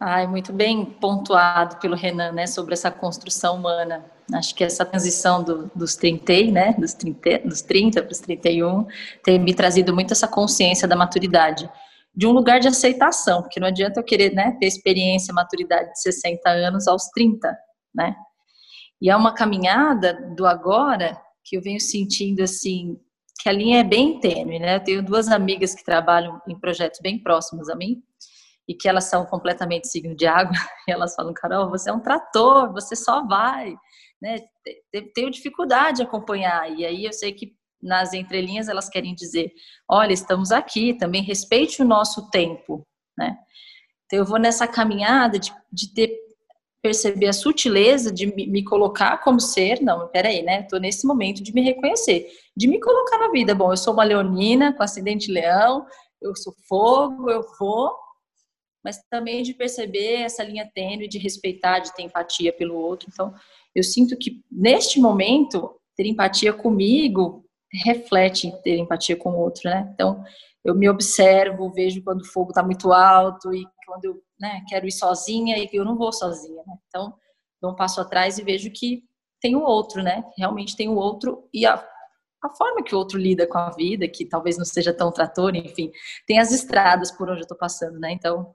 Ai, 0.03 0.25
muito 0.25 0.51
bem 0.51 0.83
pontuado 0.83 1.75
pelo 1.77 1.95
Renan, 1.95 2.31
né, 2.31 2.47
sobre 2.47 2.73
essa 2.73 2.89
construção 2.89 3.55
humana. 3.55 4.03
Acho 4.33 4.55
que 4.55 4.63
essa 4.63 4.83
transição 4.83 5.43
do, 5.43 5.69
dos 5.75 5.95
30, 5.95 6.51
né, 6.51 6.73
dos 6.73 6.95
30, 6.95 7.47
dos 7.47 7.61
30 7.61 8.01
para 8.01 8.11
os 8.11 8.19
31, 8.19 8.87
tem 9.23 9.37
me 9.37 9.53
trazido 9.53 9.93
muito 9.93 10.11
essa 10.11 10.27
consciência 10.27 10.87
da 10.87 10.95
maturidade, 10.95 11.69
de 12.13 12.27
um 12.27 12.31
lugar 12.31 12.59
de 12.59 12.67
aceitação, 12.67 13.41
porque 13.41 13.59
não 13.59 13.67
adianta 13.67 13.99
eu 13.99 14.03
querer, 14.03 14.33
né, 14.33 14.55
ter 14.59 14.67
experiência, 14.67 15.33
maturidade 15.33 15.91
de 15.91 16.01
60 16.01 16.49
anos 16.49 16.87
aos 16.87 17.05
30, 17.09 17.57
né? 17.95 18.15
E 19.01 19.09
é 19.09 19.15
uma 19.15 19.33
caminhada 19.33 20.13
do 20.35 20.45
agora 20.45 21.19
que 21.43 21.57
eu 21.57 21.61
venho 21.61 21.79
sentindo 21.79 22.43
assim, 22.43 22.97
que 23.41 23.49
a 23.49 23.51
linha 23.51 23.79
é 23.79 23.83
bem 23.83 24.19
tênue, 24.19 24.59
né? 24.59 24.75
Eu 24.75 24.83
tenho 24.83 25.03
duas 25.03 25.27
amigas 25.29 25.73
que 25.73 25.83
trabalham 25.83 26.39
em 26.47 26.59
projetos 26.59 26.99
bem 27.01 27.21
próximos 27.21 27.69
a 27.69 27.75
mim, 27.75 28.03
e 28.67 28.75
que 28.75 28.87
elas 28.87 29.05
são 29.05 29.25
completamente 29.25 29.87
signo 29.87 30.15
de 30.15 30.27
água, 30.27 30.53
e 30.87 30.91
elas 30.91 31.15
falam, 31.15 31.33
Carol, 31.33 31.69
você 31.69 31.89
é 31.89 31.93
um 31.93 31.99
trator, 31.99 32.71
você 32.71 32.95
só 32.95 33.25
vai, 33.25 33.75
né? 34.21 34.37
Tenho 35.15 35.31
dificuldade 35.31 35.97
de 35.97 36.03
acompanhar, 36.03 36.71
e 36.71 36.85
aí 36.85 37.05
eu 37.05 37.13
sei 37.13 37.33
que 37.33 37.53
nas 37.81 38.13
entrelinhas 38.13 38.67
elas 38.67 38.89
querem 38.89 39.15
dizer, 39.15 39.51
olha, 39.89 40.13
estamos 40.13 40.51
aqui, 40.51 40.93
também 40.93 41.23
respeite 41.23 41.81
o 41.81 41.85
nosso 41.85 42.29
tempo, 42.29 42.85
né? 43.17 43.37
Então 44.05 44.19
eu 44.19 44.25
vou 44.25 44.39
nessa 44.39 44.67
caminhada 44.67 45.39
de, 45.39 45.53
de 45.71 45.93
ter, 45.93 46.13
perceber 46.81 47.27
a 47.27 47.33
sutileza 47.33 48.11
de 48.11 48.27
me, 48.27 48.45
me 48.47 48.63
colocar 48.63 49.17
como 49.19 49.39
ser, 49.39 49.81
não, 49.81 50.07
peraí, 50.09 50.41
né? 50.41 50.61
Estou 50.61 50.79
nesse 50.79 51.07
momento 51.07 51.41
de 51.41 51.53
me 51.53 51.61
reconhecer, 51.61 52.27
de 52.55 52.67
me 52.67 52.79
colocar 52.79 53.17
na 53.17 53.31
vida. 53.31 53.55
Bom, 53.55 53.71
eu 53.71 53.77
sou 53.77 53.93
uma 53.93 54.03
leonina 54.03 54.73
com 54.73 54.83
acidente 54.83 55.31
leão, 55.31 55.85
eu 56.21 56.35
sou 56.35 56.53
fogo, 56.67 57.29
eu 57.29 57.43
vou, 57.57 57.95
mas 58.83 58.99
também 59.09 59.43
de 59.43 59.53
perceber 59.53 60.21
essa 60.21 60.43
linha 60.43 60.69
tênue 60.73 61.07
de 61.07 61.17
respeitar, 61.17 61.79
de 61.79 61.93
ter 61.95 62.03
empatia 62.03 62.51
pelo 62.51 62.75
outro. 62.75 63.07
Então, 63.11 63.33
eu 63.73 63.83
sinto 63.83 64.17
que 64.17 64.41
neste 64.51 64.99
momento 64.99 65.79
ter 65.95 66.05
empatia 66.05 66.51
comigo 66.51 67.45
reflete 67.73 68.51
ter 68.63 68.77
empatia 68.77 69.15
com 69.15 69.31
o 69.31 69.39
outro, 69.39 69.69
né? 69.69 69.89
Então, 69.93 70.23
eu 70.63 70.75
me 70.75 70.87
observo, 70.89 71.71
vejo 71.71 72.03
quando 72.03 72.21
o 72.21 72.27
fogo 72.27 72.49
está 72.49 72.61
muito 72.61 72.91
alto 72.91 73.53
e 73.53 73.65
quando 73.85 74.05
eu 74.05 74.23
né, 74.39 74.63
quero 74.67 74.87
ir 74.87 74.91
sozinha 74.91 75.57
e 75.57 75.69
eu 75.73 75.85
não 75.85 75.97
vou 75.97 76.11
sozinha, 76.11 76.61
né? 76.67 76.75
Então, 76.87 77.13
dou 77.61 77.71
um 77.71 77.75
passo 77.75 78.01
atrás 78.01 78.37
e 78.37 78.43
vejo 78.43 78.71
que 78.71 79.03
tem 79.39 79.55
o 79.55 79.63
outro, 79.63 80.03
né? 80.03 80.23
Realmente 80.37 80.75
tem 80.75 80.87
o 80.87 80.95
outro 80.95 81.47
e 81.53 81.65
a, 81.65 81.73
a 82.43 82.49
forma 82.55 82.83
que 82.83 82.93
o 82.93 82.97
outro 82.97 83.17
lida 83.17 83.47
com 83.47 83.57
a 83.57 83.71
vida, 83.71 84.07
que 84.07 84.25
talvez 84.25 84.57
não 84.57 84.65
seja 84.65 84.93
tão 84.93 85.11
trator, 85.11 85.55
enfim, 85.55 85.91
tem 86.27 86.39
as 86.39 86.51
estradas 86.51 87.11
por 87.11 87.29
onde 87.29 87.39
eu 87.39 87.43
estou 87.43 87.57
passando, 87.57 87.99
né? 87.99 88.11
Então, 88.11 88.53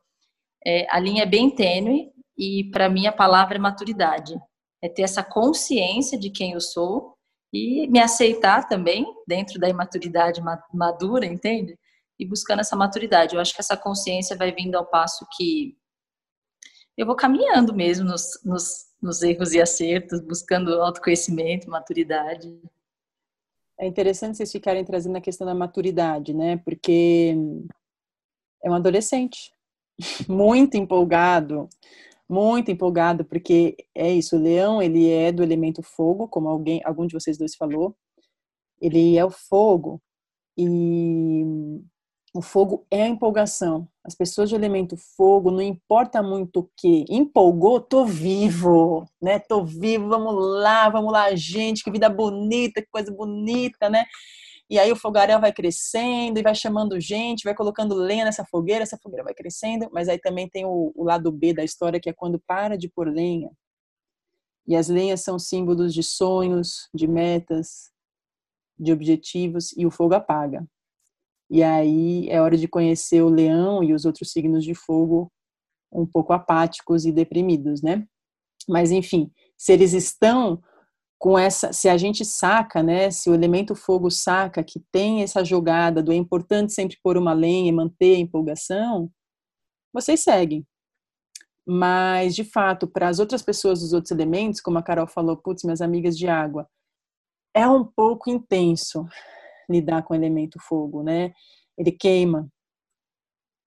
é, 0.64 0.86
a 0.90 0.98
linha 0.98 1.24
é 1.24 1.26
bem 1.26 1.50
tênue 1.50 2.12
e 2.38 2.70
para 2.70 2.88
mim 2.88 3.06
a 3.06 3.12
palavra 3.12 3.56
é 3.56 3.60
maturidade. 3.60 4.34
É 4.82 4.88
ter 4.88 5.02
essa 5.02 5.24
consciência 5.24 6.18
de 6.18 6.30
quem 6.30 6.52
eu 6.52 6.60
sou 6.60 7.15
e 7.52 7.86
me 7.88 8.00
aceitar 8.00 8.68
também 8.68 9.06
dentro 9.26 9.58
da 9.58 9.68
imaturidade 9.68 10.42
madura, 10.72 11.26
entende? 11.26 11.78
E 12.18 12.26
buscando 12.26 12.60
essa 12.60 12.76
maturidade. 12.76 13.34
Eu 13.34 13.40
acho 13.40 13.54
que 13.54 13.60
essa 13.60 13.76
consciência 13.76 14.36
vai 14.36 14.52
vindo 14.52 14.74
ao 14.76 14.86
passo 14.86 15.26
que 15.36 15.76
eu 16.96 17.04
vou 17.04 17.14
caminhando 17.14 17.74
mesmo 17.74 18.06
nos, 18.06 18.40
nos, 18.42 18.86
nos 19.02 19.22
erros 19.22 19.52
e 19.52 19.60
acertos, 19.60 20.20
buscando 20.20 20.80
autoconhecimento, 20.80 21.68
maturidade. 21.68 22.58
É 23.78 23.86
interessante 23.86 24.38
vocês 24.38 24.50
ficarem 24.50 24.84
trazendo 24.84 25.16
a 25.16 25.20
questão 25.20 25.46
da 25.46 25.54
maturidade, 25.54 26.32
né? 26.32 26.56
Porque 26.58 27.36
é 28.64 28.70
um 28.70 28.74
adolescente 28.74 29.52
muito 30.26 30.76
empolgado, 30.76 31.68
muito 32.28 32.70
empolgado, 32.70 33.24
porque 33.24 33.76
é 33.94 34.12
isso, 34.12 34.36
o 34.36 34.40
leão, 34.40 34.82
ele 34.82 35.08
é 35.10 35.32
do 35.32 35.42
elemento 35.42 35.82
fogo, 35.82 36.28
como 36.28 36.48
alguém, 36.48 36.80
algum 36.84 37.06
de 37.06 37.14
vocês 37.14 37.38
dois 37.38 37.54
falou, 37.54 37.96
ele 38.80 39.16
é 39.16 39.24
o 39.24 39.30
fogo, 39.30 40.00
e 40.56 41.44
o 42.34 42.42
fogo 42.42 42.86
é 42.90 43.02
a 43.02 43.08
empolgação. 43.08 43.88
As 44.04 44.14
pessoas 44.14 44.48
de 44.48 44.54
elemento 44.54 44.96
fogo, 45.16 45.50
não 45.50 45.60
importa 45.60 46.22
muito 46.22 46.60
o 46.60 46.70
que, 46.76 47.04
empolgou, 47.08 47.80
tô 47.80 48.04
vivo, 48.04 49.06
né? 49.20 49.38
Tô 49.38 49.64
vivo, 49.64 50.08
vamos 50.08 50.34
lá, 50.62 50.88
vamos 50.88 51.12
lá, 51.12 51.34
gente, 51.34 51.82
que 51.82 51.90
vida 51.90 52.08
bonita, 52.08 52.80
que 52.82 52.88
coisa 52.90 53.12
bonita, 53.12 53.88
né? 53.88 54.04
E 54.68 54.78
aí 54.78 54.90
o 54.90 54.96
fogaréu 54.96 55.40
vai 55.40 55.52
crescendo 55.52 56.38
e 56.38 56.42
vai 56.42 56.54
chamando 56.54 56.98
gente, 56.98 57.44
vai 57.44 57.54
colocando 57.54 57.94
lenha 57.94 58.24
nessa 58.24 58.44
fogueira, 58.44 58.82
essa 58.82 58.98
fogueira 58.98 59.22
vai 59.22 59.32
crescendo, 59.32 59.88
mas 59.92 60.08
aí 60.08 60.18
também 60.18 60.48
tem 60.48 60.64
o, 60.64 60.92
o 60.94 61.04
lado 61.04 61.30
B 61.30 61.52
da 61.52 61.62
história, 61.62 62.00
que 62.00 62.10
é 62.10 62.12
quando 62.12 62.40
para 62.40 62.76
de 62.76 62.88
pôr 62.88 63.08
lenha. 63.08 63.50
E 64.66 64.74
as 64.74 64.88
lenhas 64.88 65.22
são 65.22 65.38
símbolos 65.38 65.94
de 65.94 66.02
sonhos, 66.02 66.88
de 66.92 67.06
metas, 67.06 67.92
de 68.76 68.92
objetivos, 68.92 69.72
e 69.76 69.86
o 69.86 69.90
fogo 69.90 70.14
apaga. 70.14 70.66
E 71.48 71.62
aí 71.62 72.28
é 72.28 72.40
hora 72.40 72.56
de 72.56 72.66
conhecer 72.66 73.22
o 73.22 73.28
leão 73.28 73.84
e 73.84 73.94
os 73.94 74.04
outros 74.04 74.32
signos 74.32 74.64
de 74.64 74.74
fogo 74.74 75.30
um 75.92 76.04
pouco 76.04 76.32
apáticos 76.32 77.06
e 77.06 77.12
deprimidos, 77.12 77.80
né? 77.80 78.04
Mas 78.68 78.90
enfim, 78.90 79.30
se 79.56 79.72
eles 79.72 79.92
estão 79.92 80.60
com 81.18 81.38
essa, 81.38 81.72
se 81.72 81.88
a 81.88 81.96
gente 81.96 82.24
saca, 82.24 82.82
né, 82.82 83.10
se 83.10 83.30
o 83.30 83.34
elemento 83.34 83.74
fogo 83.74 84.10
saca 84.10 84.62
que 84.62 84.80
tem 84.92 85.22
essa 85.22 85.44
jogada 85.44 86.02
do 86.02 86.12
é 86.12 86.16
importante 86.16 86.72
sempre 86.72 86.98
pôr 87.02 87.16
uma 87.16 87.32
lenha 87.32 87.68
e 87.68 87.72
manter 87.72 88.16
a 88.16 88.18
empolgação, 88.18 89.10
vocês 89.92 90.20
seguem. 90.20 90.66
Mas, 91.66 92.36
de 92.36 92.44
fato, 92.44 92.86
para 92.86 93.08
as 93.08 93.18
outras 93.18 93.42
pessoas 93.42 93.80
dos 93.80 93.92
outros 93.92 94.12
elementos, 94.12 94.60
como 94.60 94.78
a 94.78 94.82
Carol 94.82 95.06
falou, 95.08 95.36
putz, 95.36 95.64
minhas 95.64 95.80
amigas 95.80 96.16
de 96.16 96.28
água, 96.28 96.68
é 97.54 97.66
um 97.66 97.84
pouco 97.84 98.30
intenso 98.30 99.06
lidar 99.68 100.02
com 100.02 100.14
o 100.14 100.16
elemento 100.16 100.60
fogo, 100.60 101.02
né? 101.02 101.32
Ele 101.76 101.90
queima. 101.90 102.48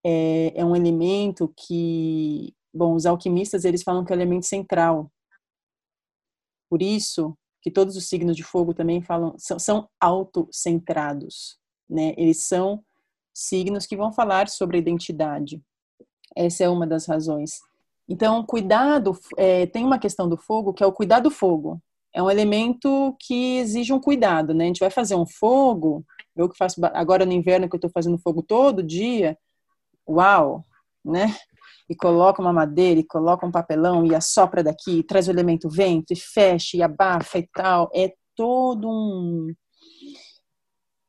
É, 0.06 0.54
é 0.56 0.64
um 0.64 0.76
elemento 0.76 1.54
que, 1.58 2.54
bom, 2.74 2.96
os 2.96 3.06
alquimistas, 3.06 3.66
eles 3.66 3.84
falam 3.84 4.06
que 4.06 4.14
é 4.14 4.16
o 4.16 4.18
elemento 4.18 4.46
central 4.46 5.12
por 6.70 6.82
isso 6.82 7.38
que 7.62 7.72
todos 7.72 7.96
os 7.96 8.08
signos 8.08 8.36
de 8.36 8.44
fogo 8.44 8.74
também 8.74 9.02
falam 9.02 9.36
são, 9.38 9.60
são 9.60 9.90
autocentrados, 10.00 11.58
né? 11.90 12.14
Eles 12.18 12.44
são 12.46 12.84
signos 13.34 13.86
que 13.86 13.98
vão 13.98 14.12
falar 14.12 14.48
sobre 14.50 14.78
a 14.78 14.80
identidade. 14.80 15.62
Essa 16.36 16.64
é 16.64 16.70
uma 16.70 16.86
das 16.86 17.06
razões. 17.06 17.60
Então, 18.08 18.44
cuidado, 18.44 19.18
é, 19.38 19.66
tem 19.66 19.86
uma 19.86 20.00
questão 20.00 20.28
do 20.28 20.38
fogo 20.38 20.74
que 20.74 20.84
é 20.84 20.86
o 20.86 20.94
cuidar 20.94 21.20
do 21.20 21.30
fogo. 21.30 21.82
É 22.14 22.24
um 22.24 22.30
elemento 22.30 23.16
que 23.20 23.58
exige 23.58 23.94
um 23.94 24.00
cuidado, 24.00 24.54
né? 24.54 24.64
A 24.64 24.68
gente 24.68 24.80
vai 24.80 24.90
fazer 24.90 25.16
um 25.16 25.28
fogo, 25.28 26.04
eu 26.36 26.50
que 26.50 26.58
faço 26.58 26.82
agora 26.94 27.26
no 27.26 27.34
inverno 27.34 27.70
que 27.70 27.76
eu 27.76 27.78
estou 27.78 27.92
fazendo 27.92 28.18
fogo 28.18 28.42
todo 28.42 28.82
dia, 28.82 29.38
uau, 30.08 30.66
né? 31.06 31.36
E 31.90 31.96
coloca 31.96 32.42
uma 32.42 32.54
madeira, 32.54 33.00
e 33.00 33.04
coloca 33.04 33.46
um 33.46 33.52
papelão, 33.52 34.06
e 34.06 34.14
assopra 34.14 34.64
daqui, 34.64 35.00
e 35.00 35.04
traz 35.04 35.28
o 35.28 35.32
elemento 35.32 35.68
vento, 35.70 36.14
e 36.14 36.16
fecha, 36.16 36.78
e 36.78 36.84
abafa 36.84 37.40
e 37.40 37.48
tal. 37.54 37.90
É 37.94 38.14
todo 38.36 38.88
um. 38.88 39.54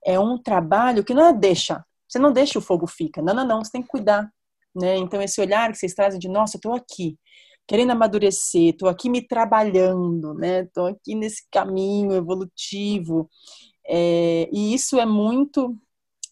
É 0.05 0.19
um 0.19 0.39
trabalho 0.39 1.05
que 1.05 1.13
não 1.13 1.27
é 1.27 1.33
deixa. 1.33 1.85
Você 2.09 2.19
não 2.19 2.33
deixa 2.33 2.59
o 2.59 2.63
fogo 2.63 2.87
fica. 2.87 3.21
Não, 3.21 3.35
não, 3.35 3.47
não. 3.47 3.63
Você 3.63 3.73
tem 3.73 3.83
que 3.83 3.89
cuidar. 3.89 4.29
Né? 4.75 4.97
Então, 4.97 5.21
esse 5.21 5.41
olhar 5.41 5.71
que 5.71 5.79
vocês 5.79 5.95
trazem 5.95 6.19
de, 6.19 6.29
nossa, 6.29 6.57
eu 6.57 6.61
tô 6.61 6.73
aqui, 6.73 7.19
querendo 7.69 7.91
amadurecer, 7.91 8.77
tô 8.77 8.89
aqui 8.89 9.11
me 9.11 9.27
trabalhando, 9.27 10.35
né? 10.35 10.65
Tô 10.73 10.87
aqui 10.87 11.15
nesse 11.15 11.47
caminho 11.51 12.13
evolutivo. 12.13 13.29
É, 13.87 14.49
e 14.53 14.73
isso 14.75 14.99
é 14.99 15.07
muito 15.07 15.77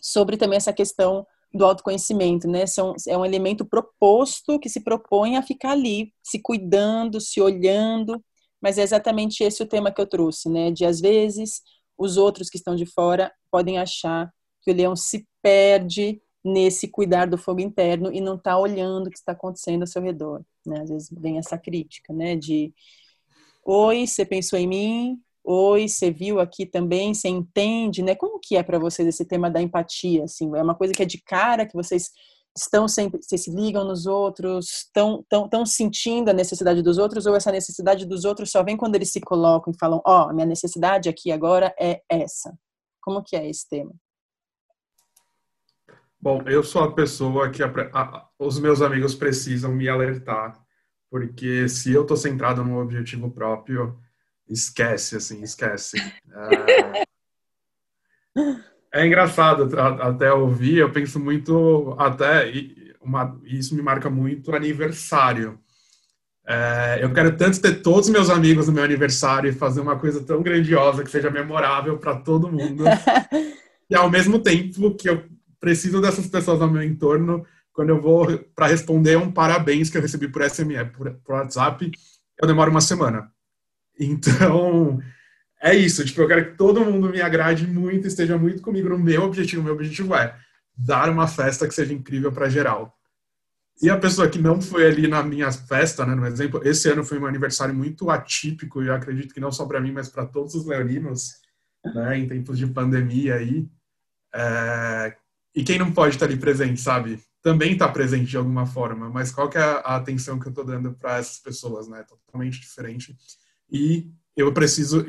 sobre 0.00 0.36
também 0.36 0.56
essa 0.56 0.72
questão 0.72 1.26
do 1.52 1.64
autoconhecimento, 1.64 2.46
né? 2.48 2.66
São, 2.66 2.94
é 3.06 3.16
um 3.16 3.24
elemento 3.24 3.64
proposto 3.64 4.58
que 4.58 4.68
se 4.68 4.82
propõe 4.82 5.36
a 5.36 5.42
ficar 5.42 5.72
ali, 5.72 6.12
se 6.22 6.40
cuidando, 6.40 7.20
se 7.20 7.40
olhando, 7.40 8.22
mas 8.60 8.78
é 8.78 8.82
exatamente 8.82 9.42
esse 9.42 9.62
o 9.62 9.66
tema 9.66 9.92
que 9.92 10.00
eu 10.00 10.06
trouxe, 10.06 10.48
né? 10.48 10.70
De 10.70 10.84
às 10.84 11.00
vezes 11.00 11.62
os 11.96 12.16
outros 12.16 12.48
que 12.50 12.58
estão 12.58 12.76
de 12.76 12.86
fora 12.86 13.32
podem 13.50 13.78
achar 13.78 14.32
que 14.62 14.70
o 14.70 14.74
leão 14.74 14.94
se 14.94 15.26
perde 15.42 16.20
nesse 16.44 16.88
cuidar 16.88 17.26
do 17.26 17.38
fogo 17.38 17.60
interno 17.60 18.12
e 18.12 18.20
não 18.20 18.36
está 18.36 18.58
olhando 18.58 19.06
o 19.08 19.10
que 19.10 19.18
está 19.18 19.32
acontecendo 19.32 19.82
ao 19.82 19.86
seu 19.86 20.02
redor, 20.02 20.44
né? 20.66 20.82
Às 20.82 20.90
vezes 20.90 21.08
vem 21.12 21.38
essa 21.38 21.58
crítica, 21.58 22.12
né? 22.12 22.36
De 22.36 22.72
oi, 23.64 24.06
você 24.06 24.24
pensou 24.24 24.58
em 24.58 24.66
mim, 24.66 25.22
Oi, 25.50 25.88
você 25.88 26.10
viu 26.10 26.40
aqui 26.40 26.66
também, 26.66 27.14
você 27.14 27.26
entende, 27.26 28.02
né? 28.02 28.14
Como 28.14 28.38
que 28.38 28.54
é 28.54 28.62
para 28.62 28.78
vocês 28.78 29.08
esse 29.08 29.24
tema 29.24 29.50
da 29.50 29.62
empatia, 29.62 30.24
assim? 30.24 30.54
É 30.54 30.62
uma 30.62 30.74
coisa 30.74 30.92
que 30.92 31.02
é 31.02 31.06
de 31.06 31.22
cara, 31.22 31.64
que 31.64 31.72
vocês 31.72 32.10
estão 32.54 32.86
sempre, 32.86 33.18
vocês 33.22 33.44
se 33.44 33.50
ligam 33.50 33.82
nos 33.82 34.04
outros, 34.04 34.84
estão, 34.84 35.20
estão, 35.20 35.46
estão 35.46 35.64
sentindo 35.64 36.28
a 36.28 36.34
necessidade 36.34 36.82
dos 36.82 36.98
outros, 36.98 37.24
ou 37.24 37.34
essa 37.34 37.50
necessidade 37.50 38.04
dos 38.04 38.26
outros 38.26 38.50
só 38.50 38.62
vem 38.62 38.76
quando 38.76 38.96
eles 38.96 39.10
se 39.10 39.22
colocam 39.22 39.72
e 39.72 39.78
falam, 39.78 40.02
ó, 40.06 40.26
oh, 40.26 40.34
minha 40.34 40.44
necessidade 40.44 41.08
aqui 41.08 41.32
agora 41.32 41.74
é 41.80 42.02
essa. 42.10 42.54
Como 43.00 43.22
que 43.24 43.34
é 43.34 43.48
esse 43.48 43.66
tema? 43.70 43.94
Bom, 46.20 46.42
eu 46.42 46.62
sou 46.62 46.82
a 46.82 46.92
pessoa 46.92 47.48
que 47.48 47.62
a, 47.62 47.72
a, 47.94 48.28
os 48.38 48.60
meus 48.60 48.82
amigos 48.82 49.14
precisam 49.14 49.72
me 49.72 49.88
alertar, 49.88 50.62
porque 51.10 51.70
se 51.70 51.90
eu 51.90 52.02
estou 52.02 52.18
centrado 52.18 52.62
no 52.62 52.78
objetivo 52.82 53.30
próprio, 53.30 53.98
esquece, 54.48 55.16
assim, 55.16 55.42
esquece. 55.42 55.96
É, 58.92 59.00
é 59.00 59.06
engraçado 59.06 59.68
até 59.78 60.32
ouvir, 60.32 60.78
eu 60.78 60.90
penso 60.90 61.20
muito, 61.20 61.94
até, 61.98 62.50
uma, 63.00 63.38
isso 63.44 63.74
me 63.74 63.82
marca 63.82 64.08
muito 64.08 64.54
aniversário. 64.54 65.58
É, 66.46 67.00
eu 67.02 67.12
quero 67.12 67.36
tanto 67.36 67.60
ter 67.60 67.82
todos 67.82 68.06
os 68.06 68.12
meus 68.12 68.30
amigos 68.30 68.66
no 68.66 68.72
meu 68.72 68.82
aniversário 68.82 69.50
e 69.50 69.54
fazer 69.54 69.80
uma 69.80 69.98
coisa 69.98 70.22
tão 70.22 70.42
grandiosa 70.42 71.04
que 71.04 71.10
seja 71.10 71.30
memorável 71.30 71.98
para 71.98 72.16
todo 72.16 72.50
mundo. 72.50 72.84
e 73.90 73.94
ao 73.94 74.10
mesmo 74.10 74.38
tempo 74.38 74.94
que 74.94 75.10
eu 75.10 75.24
preciso 75.60 76.00
dessas 76.00 76.26
pessoas 76.26 76.62
ao 76.62 76.70
meu 76.70 76.82
entorno, 76.82 77.44
quando 77.72 77.90
eu 77.90 78.00
vou 78.00 78.26
para 78.54 78.66
responder 78.66 79.16
um 79.16 79.30
parabéns 79.30 79.90
que 79.90 79.98
eu 79.98 80.02
recebi 80.02 80.26
por 80.26 80.42
SMS, 80.42 80.90
por, 80.96 81.12
por 81.24 81.34
WhatsApp, 81.34 81.90
eu 82.40 82.48
demoro 82.48 82.70
uma 82.70 82.80
semana. 82.80 83.30
Então, 83.98 85.00
é 85.60 85.74
isso. 85.74 86.04
Tipo, 86.04 86.22
eu 86.22 86.28
quero 86.28 86.50
que 86.50 86.56
todo 86.56 86.84
mundo 86.84 87.08
me 87.08 87.20
agrade 87.20 87.66
muito, 87.66 88.06
esteja 88.06 88.38
muito 88.38 88.62
comigo 88.62 88.88
no 88.88 88.98
meu 88.98 89.22
objetivo. 89.22 89.62
Meu 89.62 89.74
objetivo 89.74 90.14
é 90.14 90.36
dar 90.76 91.10
uma 91.10 91.26
festa 91.26 91.66
que 91.66 91.74
seja 91.74 91.92
incrível 91.92 92.30
para 92.30 92.48
geral. 92.48 92.94
E 93.80 93.88
a 93.88 93.96
pessoa 93.96 94.28
que 94.28 94.38
não 94.38 94.60
foi 94.60 94.86
ali 94.86 95.06
na 95.06 95.22
minha 95.22 95.50
festa, 95.52 96.04
né, 96.04 96.14
no 96.14 96.26
exemplo, 96.26 96.60
esse 96.64 96.90
ano 96.90 97.04
foi 97.04 97.18
um 97.18 97.26
aniversário 97.26 97.74
muito 97.74 98.10
atípico, 98.10 98.82
e 98.82 98.88
eu 98.88 98.94
acredito 98.94 99.32
que 99.32 99.40
não 99.40 99.52
só 99.52 99.66
para 99.66 99.80
mim, 99.80 99.92
mas 99.92 100.08
para 100.08 100.26
todos 100.26 100.54
os 100.56 100.66
leoninos, 100.66 101.34
né, 101.84 102.18
em 102.18 102.26
tempos 102.26 102.58
de 102.58 102.66
pandemia 102.66 103.36
aí. 103.36 103.68
É... 104.34 105.16
E 105.54 105.62
quem 105.62 105.78
não 105.78 105.92
pode 105.92 106.16
estar 106.16 106.26
ali 106.26 106.36
presente, 106.36 106.80
sabe? 106.80 107.20
Também 107.40 107.72
está 107.72 107.88
presente 107.88 108.30
de 108.30 108.36
alguma 108.36 108.66
forma, 108.66 109.08
mas 109.08 109.30
qual 109.30 109.48
que 109.48 109.58
é 109.58 109.62
a 109.62 109.96
atenção 109.96 110.38
que 110.38 110.46
eu 110.46 110.50
estou 110.50 110.64
dando 110.64 110.92
para 110.92 111.18
essas 111.18 111.38
pessoas, 111.38 111.88
né? 111.88 112.04
Totalmente 112.04 112.60
diferente 112.60 113.16
e 113.70 114.10
eu 114.36 114.52
preciso, 114.52 115.04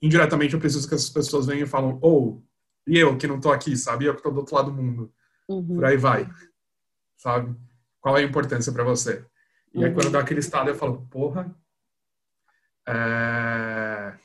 indiretamente, 0.00 0.54
eu 0.54 0.60
preciso 0.60 0.88
que 0.88 0.94
essas 0.94 1.10
pessoas 1.10 1.46
venham 1.46 1.64
e 1.64 1.68
falam, 1.68 1.98
ou, 2.00 2.38
oh, 2.38 2.42
e 2.86 2.98
eu 2.98 3.16
que 3.16 3.26
não 3.26 3.36
estou 3.36 3.52
aqui, 3.52 3.76
sabe? 3.76 4.06
Eu 4.06 4.14
que 4.14 4.20
estou 4.20 4.32
do 4.32 4.40
outro 4.40 4.54
lado 4.54 4.70
do 4.70 4.76
mundo. 4.76 5.12
Uhum. 5.48 5.76
Por 5.76 5.84
aí 5.84 5.96
vai, 5.96 6.28
sabe? 7.16 7.54
Qual 8.00 8.16
é 8.16 8.20
a 8.20 8.24
importância 8.24 8.72
para 8.72 8.84
você? 8.84 9.24
E 9.72 9.78
uhum. 9.78 9.84
aí, 9.84 9.94
quando 9.94 10.10
dá 10.10 10.20
aquele 10.20 10.40
estado, 10.40 10.70
eu 10.70 10.74
falo, 10.74 11.06
porra, 11.06 11.54
é... 12.88 14.18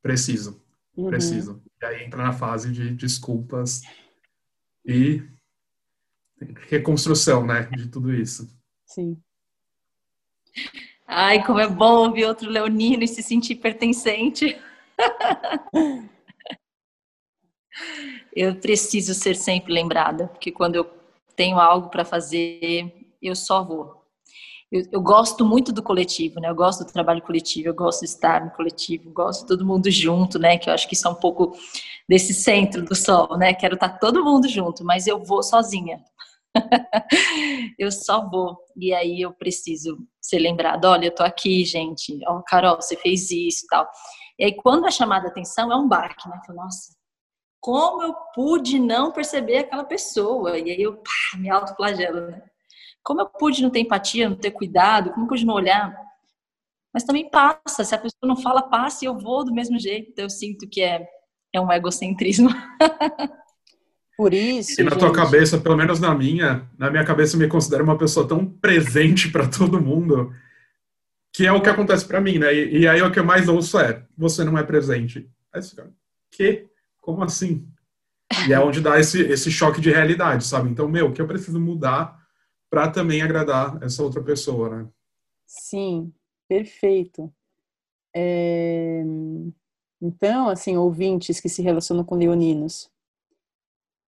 preciso, 0.00 0.62
uhum. 0.96 1.08
preciso. 1.08 1.62
E 1.82 1.84
aí 1.84 2.04
entra 2.04 2.22
na 2.22 2.32
fase 2.32 2.72
de 2.72 2.94
desculpas 2.94 3.82
e 4.84 5.22
reconstrução, 6.68 7.44
né, 7.44 7.64
de 7.64 7.88
tudo 7.88 8.14
isso. 8.14 8.48
Sim. 8.86 9.20
Ai, 11.10 11.42
como 11.42 11.58
é 11.58 11.66
bom 11.66 12.04
ouvir 12.04 12.26
outro 12.26 12.50
leonino 12.50 13.02
e 13.02 13.08
se 13.08 13.22
sentir 13.22 13.54
pertencente. 13.54 14.60
eu 18.36 18.54
preciso 18.56 19.14
ser 19.14 19.34
sempre 19.34 19.72
lembrada, 19.72 20.28
porque 20.28 20.52
quando 20.52 20.76
eu 20.76 20.84
tenho 21.34 21.58
algo 21.58 21.88
para 21.88 22.04
fazer, 22.04 23.14
eu 23.22 23.34
só 23.34 23.64
vou. 23.64 24.04
Eu, 24.70 24.82
eu, 24.92 25.00
gosto 25.00 25.46
muito 25.46 25.72
do 25.72 25.82
coletivo, 25.82 26.40
né? 26.40 26.50
Eu 26.50 26.54
gosto 26.54 26.84
do 26.84 26.92
trabalho 26.92 27.22
coletivo, 27.22 27.68
eu 27.68 27.74
gosto 27.74 28.00
de 28.00 28.06
estar 28.06 28.44
no 28.44 28.50
coletivo, 28.50 29.10
gosto 29.10 29.40
de 29.40 29.46
todo 29.46 29.64
mundo 29.64 29.90
junto, 29.90 30.38
né? 30.38 30.58
Que 30.58 30.68
eu 30.68 30.74
acho 30.74 30.86
que 30.86 30.94
isso 30.94 31.08
é 31.08 31.10
um 31.10 31.14
pouco 31.14 31.56
desse 32.06 32.34
centro 32.34 32.84
do 32.84 32.94
sol, 32.94 33.38
né? 33.38 33.54
Quero 33.54 33.76
estar 33.76 33.98
todo 33.98 34.22
mundo 34.22 34.46
junto, 34.46 34.84
mas 34.84 35.06
eu 35.06 35.24
vou 35.24 35.42
sozinha. 35.42 36.04
eu 37.78 37.90
só 37.90 38.28
vou. 38.28 38.58
E 38.76 38.92
aí 38.92 39.22
eu 39.22 39.32
preciso 39.32 40.06
ser 40.28 40.38
lembrado, 40.38 40.84
olha, 40.84 41.06
eu 41.06 41.14
tô 41.14 41.22
aqui, 41.22 41.64
gente. 41.64 42.18
Ó, 42.26 42.38
oh, 42.38 42.42
Carol, 42.42 42.76
você 42.76 42.96
fez 42.96 43.30
isso, 43.30 43.66
tal. 43.68 43.88
E 44.38 44.44
aí 44.44 44.54
quando 44.54 44.86
é 44.86 44.90
chamada 44.90 45.28
a 45.28 45.30
atenção 45.30 45.72
é 45.72 45.76
um 45.76 45.88
baque, 45.88 46.28
né? 46.28 46.40
Falo, 46.46 46.60
nossa, 46.60 46.94
como 47.60 48.02
eu 48.02 48.14
pude 48.34 48.78
não 48.78 49.10
perceber 49.10 49.58
aquela 49.58 49.84
pessoa? 49.84 50.58
E 50.58 50.70
aí 50.70 50.82
eu 50.82 50.96
pá, 50.98 51.38
me 51.38 51.50
autoflagelo, 51.50 52.28
né? 52.28 52.42
Como 53.02 53.20
eu 53.20 53.26
pude 53.26 53.62
não 53.62 53.70
ter 53.70 53.80
empatia, 53.80 54.28
não 54.28 54.36
ter 54.36 54.50
cuidado, 54.50 55.10
como 55.10 55.24
eu 55.24 55.28
pude 55.28 55.46
não 55.46 55.54
olhar? 55.54 55.96
Mas 56.92 57.04
também 57.04 57.30
passa, 57.30 57.84
se 57.84 57.94
a 57.94 57.98
pessoa 57.98 58.20
não 58.22 58.36
fala, 58.36 58.62
passa 58.62 59.04
e 59.04 59.08
eu 59.08 59.18
vou 59.18 59.44
do 59.44 59.52
mesmo 59.52 59.78
jeito. 59.78 60.18
Eu 60.18 60.28
sinto 60.28 60.68
que 60.68 60.82
é, 60.82 61.08
é 61.52 61.60
um 61.60 61.72
egocentrismo. 61.72 62.50
Por 64.18 64.34
isso. 64.34 64.80
E 64.80 64.82
na 64.82 64.90
gente... 64.90 64.98
tua 64.98 65.12
cabeça, 65.12 65.58
pelo 65.58 65.76
menos 65.76 66.00
na 66.00 66.12
minha, 66.12 66.68
na 66.76 66.90
minha 66.90 67.04
cabeça 67.04 67.36
eu 67.36 67.40
me 67.40 67.46
considero 67.46 67.84
uma 67.84 67.96
pessoa 67.96 68.26
tão 68.26 68.44
presente 68.44 69.30
para 69.30 69.46
todo 69.46 69.80
mundo 69.80 70.34
que 71.32 71.46
é 71.46 71.52
o 71.52 71.62
que 71.62 71.68
acontece 71.68 72.04
para 72.04 72.20
mim, 72.20 72.36
né? 72.36 72.52
E, 72.52 72.80
e, 72.80 72.88
aí 72.88 73.00
o 73.00 73.12
que 73.12 73.20
eu 73.20 73.24
mais 73.24 73.48
ouço 73.48 73.78
é: 73.78 74.04
você 74.16 74.42
não 74.42 74.58
é 74.58 74.64
presente. 74.64 75.30
Aí 75.52 75.62
você 75.62 75.70
fica, 75.70 75.92
que? 76.32 76.66
Como 77.00 77.22
assim? 77.22 77.64
E 78.48 78.52
é 78.52 78.58
onde 78.58 78.80
dá 78.80 78.98
esse, 78.98 79.22
esse 79.22 79.52
choque 79.52 79.80
de 79.80 79.90
realidade, 79.90 80.44
sabe? 80.44 80.68
Então, 80.68 80.88
meu, 80.88 81.06
o 81.06 81.12
que 81.12 81.22
eu 81.22 81.26
preciso 81.26 81.60
mudar 81.60 82.18
para 82.68 82.90
também 82.90 83.22
agradar 83.22 83.80
essa 83.80 84.02
outra 84.02 84.20
pessoa, 84.20 84.68
né? 84.68 84.88
Sim, 85.46 86.12
perfeito. 86.48 87.32
É... 88.14 89.04
Então, 90.02 90.48
assim, 90.48 90.76
ouvintes 90.76 91.38
que 91.38 91.48
se 91.48 91.62
relacionam 91.62 92.02
com 92.02 92.16
leoninos, 92.16 92.90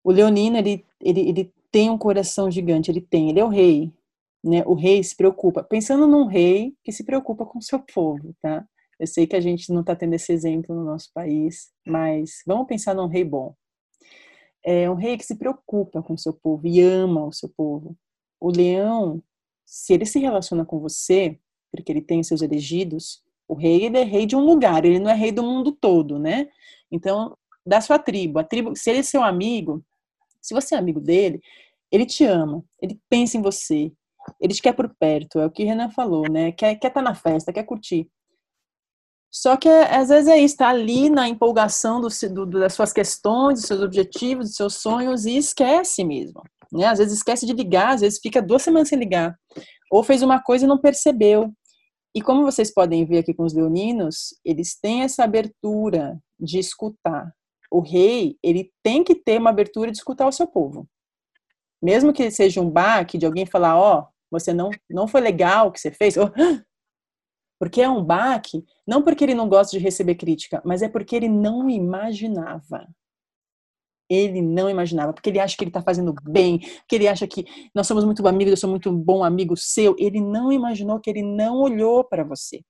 o 0.03 0.11
leonino, 0.11 0.57
ele, 0.57 0.85
ele, 1.01 1.29
ele 1.29 1.53
tem 1.71 1.89
um 1.89 1.97
coração 1.97 2.49
gigante, 2.49 2.89
ele 2.89 3.01
tem, 3.01 3.29
ele 3.29 3.39
é 3.39 3.45
o 3.45 3.49
rei, 3.49 3.91
né? 4.43 4.63
O 4.65 4.73
rei 4.73 5.03
se 5.03 5.15
preocupa, 5.15 5.63
pensando 5.63 6.07
num 6.07 6.25
rei 6.25 6.73
que 6.83 6.91
se 6.91 7.03
preocupa 7.03 7.45
com 7.45 7.61
seu 7.61 7.79
povo, 7.79 8.33
tá? 8.41 8.65
Eu 8.99 9.07
sei 9.07 9.25
que 9.25 9.35
a 9.35 9.41
gente 9.41 9.71
não 9.71 9.81
está 9.81 9.95
tendo 9.95 10.13
esse 10.13 10.31
exemplo 10.31 10.75
no 10.75 10.83
nosso 10.83 11.09
país, 11.13 11.71
mas 11.85 12.41
vamos 12.45 12.67
pensar 12.67 12.93
num 12.93 13.07
rei 13.07 13.23
bom. 13.23 13.55
É 14.63 14.89
um 14.89 14.95
rei 14.95 15.17
que 15.17 15.25
se 15.25 15.35
preocupa 15.35 16.01
com 16.03 16.17
seu 16.17 16.33
povo 16.33 16.67
e 16.67 16.81
ama 16.81 17.25
o 17.25 17.31
seu 17.31 17.47
povo. 17.49 17.95
O 18.39 18.51
leão, 18.51 19.23
se 19.65 19.93
ele 19.93 20.05
se 20.05 20.19
relaciona 20.19 20.65
com 20.65 20.79
você, 20.79 21.39
porque 21.71 21.91
ele 21.91 22.01
tem 22.01 22.21
seus 22.23 22.41
elegidos, 22.41 23.23
o 23.47 23.53
rei 23.53 23.85
ele 23.85 23.97
é 23.97 24.03
rei 24.03 24.25
de 24.25 24.35
um 24.35 24.41
lugar, 24.41 24.83
ele 24.83 24.99
não 24.99 25.09
é 25.09 25.13
rei 25.13 25.31
do 25.31 25.43
mundo 25.43 25.71
todo, 25.71 26.19
né? 26.19 26.49
Então, 26.91 27.37
da 27.65 27.79
sua 27.79 27.99
tribo, 27.99 28.39
a 28.39 28.43
tribo, 28.43 28.75
se 28.75 28.89
ele 28.89 28.99
é 28.99 29.03
seu 29.03 29.23
amigo, 29.23 29.83
se 30.41 30.53
você 30.53 30.75
é 30.75 30.77
amigo 30.77 30.99
dele, 30.99 31.41
ele 31.91 32.05
te 32.05 32.23
ama, 32.25 32.63
ele 32.81 32.99
pensa 33.09 33.37
em 33.37 33.41
você, 33.41 33.91
ele 34.39 34.53
te 34.53 34.61
quer 34.61 34.73
por 34.73 34.93
perto, 34.99 35.39
é 35.39 35.45
o 35.45 35.51
que 35.51 35.63
Renan 35.63 35.89
falou, 35.89 36.29
né? 36.29 36.51
Quer, 36.51 36.75
quer 36.75 36.87
estar 36.89 37.01
tá 37.01 37.09
na 37.09 37.15
festa, 37.15 37.53
quer 37.53 37.63
curtir. 37.63 38.09
Só 39.31 39.55
que 39.55 39.69
às 39.69 40.09
vezes 40.09 40.27
é 40.27 40.37
isso, 40.37 40.57
tá 40.57 40.69
ali 40.69 41.09
na 41.09 41.29
empolgação 41.29 42.01
do, 42.01 42.07
do, 42.33 42.59
das 42.59 42.73
suas 42.73 42.91
questões, 42.91 43.59
dos 43.59 43.67
seus 43.67 43.81
objetivos, 43.81 44.47
dos 44.47 44.55
seus 44.55 44.75
sonhos 44.75 45.25
e 45.25 45.37
esquece 45.37 46.03
mesmo. 46.03 46.41
né? 46.71 46.85
Às 46.85 46.97
vezes 46.97 47.17
esquece 47.17 47.45
de 47.45 47.53
ligar, 47.53 47.93
às 47.93 48.01
vezes 48.01 48.19
fica 48.19 48.41
duas 48.41 48.63
semanas 48.63 48.89
sem 48.89 48.97
ligar. 48.97 49.37
Ou 49.91 50.03
fez 50.03 50.23
uma 50.23 50.41
coisa 50.41 50.65
e 50.65 50.67
não 50.67 50.79
percebeu. 50.79 51.53
E 52.15 52.21
como 52.21 52.43
vocês 52.43 52.73
podem 52.73 53.05
ver 53.05 53.19
aqui 53.19 53.33
com 53.33 53.43
os 53.43 53.53
leoninos, 53.53 54.35
eles 54.43 54.75
têm 54.79 55.03
essa 55.03 55.23
abertura 55.23 56.19
de 56.39 56.57
escutar. 56.57 57.31
O 57.71 57.79
rei, 57.81 58.37
ele 58.41 58.71
tem 58.83 59.03
que 59.03 59.15
ter 59.15 59.39
uma 59.39 59.49
abertura 59.49 59.91
de 59.91 59.97
escutar 59.97 60.27
o 60.27 60.31
seu 60.31 60.47
povo. 60.47 60.87
Mesmo 61.81 62.11
que 62.11 62.29
seja 62.31 62.61
um 62.61 62.69
baque 62.69 63.17
de 63.17 63.25
alguém 63.25 63.45
falar, 63.45 63.77
ó, 63.77 63.99
oh, 63.99 64.07
você 64.31 64.53
não, 64.53 64.69
não 64.89 65.07
foi 65.07 65.21
legal 65.21 65.67
o 65.67 65.71
que 65.71 65.79
você 65.79 65.91
fez, 65.91 66.15
porque 67.59 67.81
é 67.81 67.89
um 67.89 68.03
baque, 68.03 68.63
não 68.87 69.01
porque 69.01 69.23
ele 69.23 69.35
não 69.35 69.49
gosta 69.49 69.77
de 69.77 69.83
receber 69.83 70.15
crítica, 70.15 70.61
mas 70.65 70.81
é 70.81 70.87
porque 70.87 71.15
ele 71.15 71.27
não 71.27 71.69
imaginava. 71.69 72.87
Ele 74.09 74.41
não 74.41 74.69
imaginava, 74.69 75.13
porque 75.13 75.29
ele 75.29 75.39
acha 75.39 75.55
que 75.55 75.63
ele 75.63 75.69
está 75.69 75.83
fazendo 75.83 76.15
bem, 76.23 76.59
porque 76.59 76.95
ele 76.95 77.07
acha 77.07 77.27
que 77.27 77.45
nós 77.75 77.85
somos 77.85 78.03
muito 78.03 78.25
amigos, 78.27 78.51
eu 78.51 78.57
sou 78.57 78.69
muito 78.69 78.91
bom 78.91 79.23
amigo 79.23 79.55
seu. 79.55 79.95
Ele 79.99 80.19
não 80.19 80.51
imaginou 80.51 80.99
que 80.99 81.09
ele 81.09 81.21
não 81.21 81.57
olhou 81.57 82.03
para 82.03 82.23
você. 82.23 82.63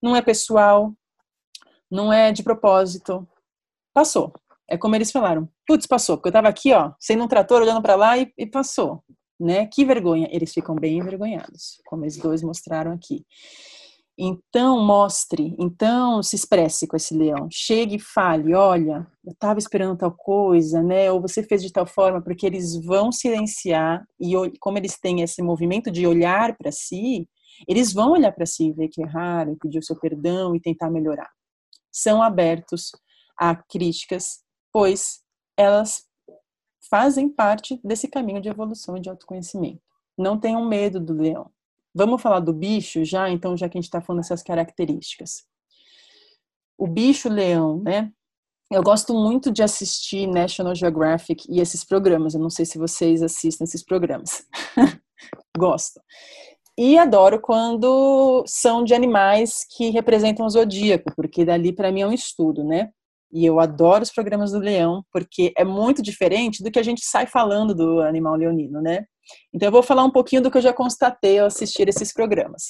Não 0.00 0.14
é 0.14 0.22
pessoal, 0.22 0.92
não 1.90 2.12
é 2.12 2.30
de 2.30 2.42
propósito. 2.42 3.26
Passou. 3.94 4.32
É 4.68 4.76
como 4.76 4.96
eles 4.96 5.12
falaram. 5.12 5.48
Putz, 5.66 5.86
passou, 5.86 6.16
porque 6.16 6.28
eu 6.28 6.30
estava 6.30 6.48
aqui, 6.48 6.72
ó, 6.72 6.92
sendo 6.98 7.24
um 7.24 7.28
trator, 7.28 7.62
olhando 7.62 7.80
para 7.80 7.94
lá 7.94 8.18
e, 8.18 8.32
e 8.36 8.46
passou. 8.46 9.02
Né? 9.38 9.66
Que 9.66 9.84
vergonha. 9.84 10.28
Eles 10.30 10.52
ficam 10.52 10.74
bem 10.74 10.98
envergonhados, 10.98 11.80
como 11.86 12.04
os 12.04 12.16
dois 12.16 12.42
mostraram 12.42 12.92
aqui. 12.92 13.24
Então, 14.16 14.80
mostre, 14.84 15.56
então 15.58 16.22
se 16.22 16.36
expresse 16.36 16.86
com 16.86 16.96
esse 16.96 17.14
leão. 17.14 17.48
Chegue 17.50 17.96
e 17.96 18.00
fale: 18.00 18.54
olha, 18.54 19.06
eu 19.24 19.32
estava 19.32 19.58
esperando 19.58 19.98
tal 19.98 20.12
coisa, 20.12 20.82
né? 20.82 21.10
Ou 21.10 21.20
você 21.20 21.42
fez 21.42 21.62
de 21.62 21.72
tal 21.72 21.84
forma, 21.84 22.22
porque 22.22 22.46
eles 22.46 22.76
vão 22.84 23.10
silenciar 23.10 24.06
e, 24.20 24.34
como 24.60 24.78
eles 24.78 24.98
têm 25.00 25.22
esse 25.22 25.42
movimento 25.42 25.90
de 25.90 26.06
olhar 26.06 26.56
para 26.56 26.70
si, 26.70 27.28
eles 27.66 27.92
vão 27.92 28.12
olhar 28.12 28.32
para 28.32 28.46
si, 28.46 28.72
ver 28.72 28.88
que 28.88 29.02
erraram, 29.02 29.56
pedir 29.60 29.78
o 29.78 29.82
seu 29.82 29.98
perdão 29.98 30.54
e 30.54 30.60
tentar 30.60 30.90
melhorar. 30.90 31.30
São 31.90 32.22
abertos 32.22 32.90
a 33.38 33.54
críticas, 33.54 34.42
pois 34.72 35.22
elas 35.56 36.04
fazem 36.90 37.28
parte 37.28 37.80
desse 37.82 38.08
caminho 38.08 38.40
de 38.40 38.48
evolução 38.48 38.96
e 38.96 39.00
de 39.00 39.08
autoconhecimento. 39.08 39.80
Não 40.16 40.38
tenham 40.38 40.64
medo 40.64 41.00
do 41.00 41.14
leão. 41.14 41.50
Vamos 41.94 42.20
falar 42.20 42.40
do 42.40 42.52
bicho 42.52 43.04
já, 43.04 43.30
então, 43.30 43.56
já 43.56 43.68
que 43.68 43.78
a 43.78 43.80
gente 43.80 43.88
está 43.88 44.00
falando 44.00 44.22
dessas 44.22 44.42
características. 44.42 45.44
O 46.76 46.86
bicho 46.86 47.28
leão, 47.28 47.80
né? 47.80 48.12
Eu 48.70 48.82
gosto 48.82 49.14
muito 49.14 49.52
de 49.52 49.62
assistir 49.62 50.26
National 50.26 50.74
Geographic 50.74 51.46
e 51.48 51.60
esses 51.60 51.84
programas. 51.84 52.34
Eu 52.34 52.40
não 52.40 52.50
sei 52.50 52.64
se 52.64 52.78
vocês 52.78 53.22
assistem 53.22 53.64
esses 53.64 53.84
programas. 53.84 54.46
gosto. 55.56 56.00
E 56.76 56.98
adoro 56.98 57.40
quando 57.40 58.42
são 58.46 58.82
de 58.82 58.94
animais 58.94 59.64
que 59.64 59.90
representam 59.90 60.44
o 60.44 60.50
zodíaco, 60.50 61.14
porque 61.14 61.44
dali 61.44 61.72
para 61.72 61.92
mim 61.92 62.00
é 62.00 62.06
um 62.06 62.12
estudo, 62.12 62.64
né? 62.64 62.90
E 63.34 63.44
eu 63.44 63.58
adoro 63.58 64.04
os 64.04 64.12
programas 64.12 64.52
do 64.52 64.60
leão, 64.60 65.04
porque 65.10 65.52
é 65.58 65.64
muito 65.64 66.00
diferente 66.00 66.62
do 66.62 66.70
que 66.70 66.78
a 66.78 66.82
gente 66.84 67.04
sai 67.04 67.26
falando 67.26 67.74
do 67.74 68.00
animal 68.00 68.36
leonino, 68.36 68.80
né? 68.80 69.06
Então, 69.52 69.66
eu 69.66 69.72
vou 69.72 69.82
falar 69.82 70.04
um 70.04 70.10
pouquinho 70.10 70.40
do 70.40 70.52
que 70.52 70.56
eu 70.56 70.62
já 70.62 70.72
constatei 70.72 71.40
ao 71.40 71.48
assistir 71.48 71.88
esses 71.88 72.12
programas. 72.12 72.62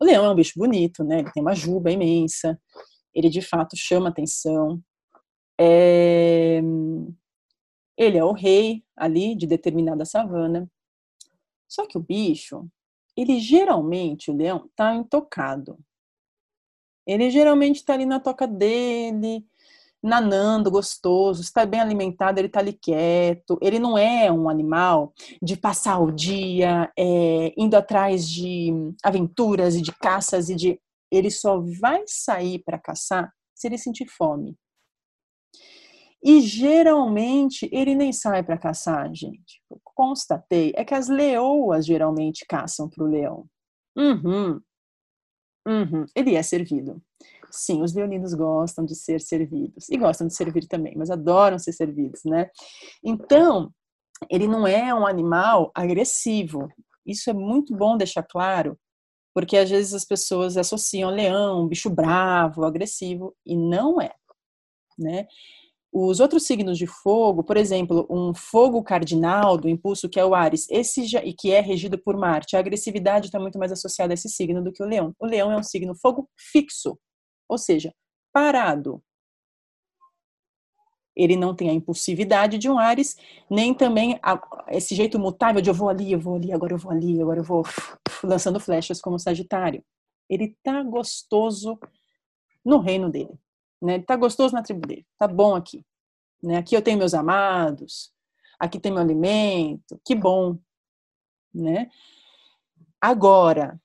O 0.00 0.04
leão 0.04 0.24
é 0.24 0.30
um 0.30 0.34
bicho 0.34 0.54
bonito, 0.56 1.04
né? 1.04 1.20
Ele 1.20 1.30
tem 1.30 1.40
uma 1.40 1.54
juba 1.54 1.92
imensa, 1.92 2.60
ele 3.14 3.30
de 3.30 3.40
fato 3.40 3.76
chama 3.76 4.08
atenção. 4.08 4.82
É... 5.60 6.60
Ele 7.96 8.18
é 8.18 8.24
o 8.24 8.32
rei 8.32 8.82
ali 8.96 9.36
de 9.36 9.46
determinada 9.46 10.04
savana. 10.04 10.68
Só 11.68 11.86
que 11.86 11.96
o 11.96 12.02
bicho, 12.02 12.68
ele 13.16 13.38
geralmente, 13.38 14.28
o 14.28 14.36
leão, 14.36 14.68
tá 14.74 14.92
intocado. 14.92 15.78
Ele 17.06 17.30
geralmente 17.30 17.76
está 17.76 17.94
ali 17.94 18.04
na 18.04 18.18
toca 18.18 18.46
dele, 18.46 19.44
nanando, 20.02 20.70
gostoso, 20.70 21.42
está 21.42 21.66
bem 21.66 21.80
alimentado, 21.80 22.38
ele 22.38 22.46
está 22.46 22.60
ali 22.60 22.72
quieto. 22.72 23.58
Ele 23.60 23.78
não 23.78 23.96
é 23.96 24.30
um 24.30 24.48
animal 24.48 25.12
de 25.42 25.56
passar 25.56 25.98
o 25.98 26.10
dia 26.10 26.90
é, 26.98 27.52
indo 27.56 27.74
atrás 27.76 28.28
de 28.28 28.72
aventuras 29.02 29.74
e 29.74 29.82
de 29.82 29.92
caças 29.92 30.48
e 30.48 30.54
de. 30.54 30.80
Ele 31.10 31.30
só 31.30 31.60
vai 31.80 32.02
sair 32.06 32.58
para 32.64 32.78
caçar 32.78 33.32
se 33.54 33.68
ele 33.68 33.78
sentir 33.78 34.06
fome. 34.06 34.56
E 36.22 36.40
geralmente 36.40 37.68
ele 37.70 37.94
nem 37.94 38.12
sai 38.12 38.42
para 38.42 38.58
caçar, 38.58 39.08
gente. 39.14 39.62
Eu 39.70 39.80
constatei 39.84 40.72
é 40.74 40.84
que 40.84 40.94
as 40.94 41.08
leoas 41.08 41.86
geralmente 41.86 42.44
caçam 42.48 42.88
para 42.88 43.04
o 43.04 43.06
leão. 43.06 43.46
Uhum. 43.96 44.60
Uhum. 45.66 46.04
Ele 46.14 46.36
é 46.36 46.42
servido. 46.42 47.02
Sim, 47.50 47.82
os 47.82 47.94
leoninos 47.94 48.34
gostam 48.34 48.84
de 48.84 48.94
ser 48.94 49.20
servidos 49.20 49.88
e 49.88 49.96
gostam 49.96 50.26
de 50.26 50.34
servir 50.34 50.66
também, 50.66 50.94
mas 50.96 51.10
adoram 51.10 51.58
ser 51.58 51.72
servidos, 51.72 52.20
né? 52.24 52.50
Então, 53.02 53.72
ele 54.30 54.46
não 54.46 54.66
é 54.66 54.94
um 54.94 55.06
animal 55.06 55.70
agressivo. 55.74 56.68
Isso 57.04 57.30
é 57.30 57.32
muito 57.32 57.74
bom 57.74 57.96
deixar 57.96 58.22
claro, 58.22 58.78
porque 59.34 59.56
às 59.56 59.70
vezes 59.70 59.94
as 59.94 60.04
pessoas 60.04 60.56
associam 60.56 61.10
leão, 61.10 61.66
bicho 61.68 61.90
bravo, 61.90 62.64
agressivo, 62.64 63.34
e 63.44 63.56
não 63.56 64.00
é, 64.00 64.12
né? 64.98 65.26
Os 65.98 66.20
outros 66.20 66.42
signos 66.42 66.76
de 66.76 66.86
fogo, 66.86 67.42
por 67.42 67.56
exemplo, 67.56 68.06
um 68.10 68.34
fogo 68.34 68.82
cardinal 68.82 69.56
do 69.56 69.66
impulso, 69.66 70.10
que 70.10 70.20
é 70.20 70.24
o 70.26 70.34
Ares, 70.34 70.68
esse 70.68 71.06
já, 71.06 71.24
e 71.24 71.32
que 71.32 71.50
é 71.50 71.60
regido 71.60 71.96
por 71.96 72.18
Marte, 72.18 72.54
a 72.54 72.58
agressividade 72.58 73.28
está 73.28 73.40
muito 73.40 73.58
mais 73.58 73.72
associada 73.72 74.12
a 74.12 74.14
esse 74.14 74.28
signo 74.28 74.62
do 74.62 74.70
que 74.70 74.82
o 74.82 74.86
leão. 74.86 75.14
O 75.18 75.24
leão 75.24 75.50
é 75.50 75.56
um 75.56 75.62
signo 75.62 75.94
fogo 75.94 76.28
fixo, 76.36 76.98
ou 77.48 77.56
seja, 77.56 77.94
parado. 78.30 79.02
Ele 81.16 81.34
não 81.34 81.56
tem 81.56 81.70
a 81.70 81.72
impulsividade 81.72 82.58
de 82.58 82.68
um 82.68 82.78
Ares, 82.78 83.16
nem 83.48 83.72
também 83.72 84.18
a, 84.22 84.38
esse 84.68 84.94
jeito 84.94 85.18
mutável 85.18 85.62
de 85.62 85.70
eu 85.70 85.74
vou 85.74 85.88
ali, 85.88 86.12
eu 86.12 86.20
vou 86.20 86.36
ali, 86.36 86.52
agora 86.52 86.74
eu 86.74 86.78
vou 86.78 86.92
ali, 86.92 87.22
agora 87.22 87.40
eu 87.40 87.44
vou 87.44 87.62
lançando 88.22 88.60
flechas 88.60 89.00
como 89.00 89.18
Sagitário. 89.18 89.82
Ele 90.28 90.54
tá 90.62 90.82
gostoso 90.82 91.78
no 92.62 92.80
reino 92.80 93.08
dele, 93.08 93.32
né? 93.80 94.00
Tá 94.00 94.16
gostoso 94.16 94.54
na 94.54 94.62
tribo 94.62 94.86
dele, 94.86 95.06
tá 95.18 95.28
bom 95.28 95.54
aqui, 95.54 95.84
né? 96.42 96.58
Aqui 96.58 96.76
eu 96.76 96.82
tenho 96.82 96.98
meus 96.98 97.14
amados, 97.14 98.12
aqui 98.58 98.78
tem 98.78 98.92
meu 98.92 99.02
alimento, 99.02 100.00
que 100.04 100.14
bom, 100.14 100.58
né? 101.54 101.88
Agora, 103.00 103.80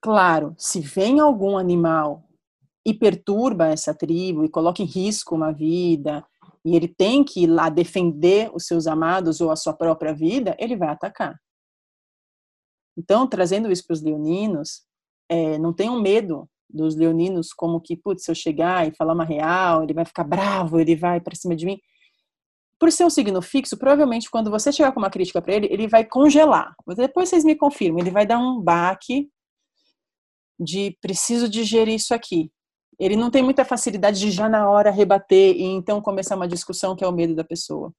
claro, 0.00 0.54
se 0.56 0.80
vem 0.80 1.20
algum 1.20 1.58
animal 1.58 2.24
e 2.86 2.94
perturba 2.94 3.68
essa 3.68 3.94
tribo 3.94 4.44
e 4.44 4.48
coloca 4.48 4.82
em 4.82 4.86
risco 4.86 5.34
uma 5.34 5.52
vida, 5.52 6.24
e 6.64 6.76
ele 6.76 6.88
tem 6.88 7.24
que 7.24 7.44
ir 7.44 7.46
lá 7.46 7.68
defender 7.68 8.50
os 8.54 8.66
seus 8.66 8.86
amados 8.86 9.40
ou 9.40 9.50
a 9.50 9.56
sua 9.56 9.72
própria 9.72 10.12
vida, 10.14 10.56
ele 10.58 10.76
vai 10.76 10.88
atacar. 10.88 11.40
Então, 12.96 13.28
trazendo 13.28 13.70
isso 13.70 13.86
para 13.86 13.94
os 13.94 14.02
leoninos, 14.02 14.82
é, 15.28 15.56
não 15.58 15.72
tenham 15.72 16.00
medo 16.00 16.48
dos 16.68 16.96
leoninos 16.96 17.52
como 17.52 17.80
que, 17.80 17.96
putz, 17.96 18.24
se 18.24 18.30
eu 18.30 18.34
chegar 18.34 18.86
e 18.86 18.94
falar 18.94 19.14
uma 19.14 19.24
real, 19.24 19.82
ele 19.82 19.94
vai 19.94 20.04
ficar 20.04 20.24
bravo, 20.24 20.78
ele 20.78 20.94
vai 20.94 21.20
para 21.20 21.34
cima 21.34 21.56
de 21.56 21.66
mim. 21.66 21.78
Por 22.78 22.92
ser 22.92 23.04
um 23.04 23.10
signo 23.10 23.42
fixo, 23.42 23.76
provavelmente 23.76 24.30
quando 24.30 24.50
você 24.50 24.70
chegar 24.70 24.92
com 24.92 25.00
uma 25.00 25.10
crítica 25.10 25.42
para 25.42 25.54
ele, 25.54 25.68
ele 25.70 25.88
vai 25.88 26.04
congelar. 26.04 26.74
Depois 26.96 27.28
vocês 27.28 27.44
me 27.44 27.56
confirmam, 27.56 28.00
ele 28.00 28.10
vai 28.10 28.26
dar 28.26 28.38
um 28.38 28.60
baque 28.60 29.28
de 30.60 30.96
preciso 31.00 31.48
digerir 31.48 31.94
isso 31.94 32.14
aqui 32.14 32.50
ele 32.98 33.16
não 33.16 33.30
tem 33.30 33.42
muita 33.42 33.64
facilidade 33.64 34.18
de 34.18 34.30
já 34.30 34.48
na 34.48 34.68
hora 34.68 34.90
rebater 34.90 35.54
e 35.56 35.62
então 35.62 36.02
começar 36.02 36.34
uma 36.34 36.48
discussão 36.48 36.96
que 36.96 37.04
é 37.04 37.08
o 37.08 37.12
medo 37.12 37.34
da 37.34 37.44
pessoa, 37.44 37.92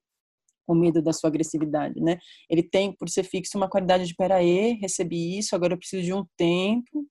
o 0.67 0.75
medo 0.75 1.01
da 1.01 1.13
sua 1.13 1.29
agressividade, 1.29 2.01
né? 2.01 2.19
Ele 2.49 2.62
tem, 2.62 2.91
por 2.93 3.10
ser 3.10 3.23
fixo, 3.23 3.58
uma 3.58 3.69
qualidade 3.69 4.05
de 4.05 4.13
peraí, 4.13 4.73
recebi 4.73 5.38
isso, 5.38 5.55
agora 5.55 5.73
eu 5.73 5.77
preciso 5.77 6.03
de 6.03 6.13
um 6.13 6.25
tempo 6.36 7.08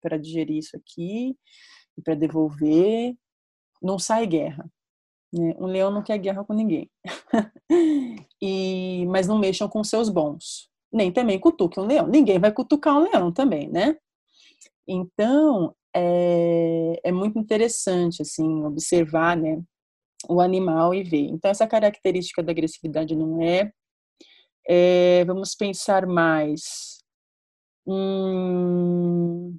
para 0.00 0.18
digerir 0.18 0.58
isso 0.58 0.76
aqui 0.76 1.36
e 1.96 2.02
para 2.02 2.14
devolver. 2.14 3.14
Não 3.82 3.98
sai 3.98 4.26
guerra. 4.26 4.70
Né? 5.32 5.54
Um 5.58 5.66
leão 5.66 5.90
não 5.90 6.02
quer 6.02 6.18
guerra 6.18 6.44
com 6.44 6.54
ninguém. 6.54 6.90
e 8.42 9.06
mas 9.06 9.26
não 9.26 9.38
mexam 9.38 9.68
com 9.68 9.82
seus 9.84 10.08
bons. 10.08 10.68
Nem 10.92 11.12
também 11.12 11.38
cutuque 11.38 11.78
um 11.78 11.86
leão. 11.86 12.06
Ninguém 12.06 12.38
vai 12.38 12.52
cutucar 12.52 12.96
um 12.96 13.02
leão 13.04 13.32
também, 13.32 13.68
né? 13.68 13.96
Então, 14.86 15.74
é, 15.94 17.00
é 17.04 17.12
muito 17.12 17.38
interessante, 17.38 18.22
assim, 18.22 18.64
observar, 18.64 19.36
né, 19.36 19.62
o 20.28 20.40
animal 20.40 20.94
e 20.94 21.02
ver. 21.02 21.26
Então, 21.26 21.50
essa 21.50 21.66
característica 21.66 22.42
da 22.42 22.52
agressividade 22.52 23.14
não 23.14 23.42
é. 23.42 23.70
é 24.66 25.24
vamos 25.26 25.54
pensar 25.54 26.06
mais. 26.06 26.98
Hum, 27.86 29.58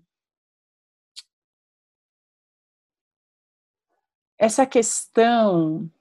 essa 4.39 4.65
questão 4.65 5.91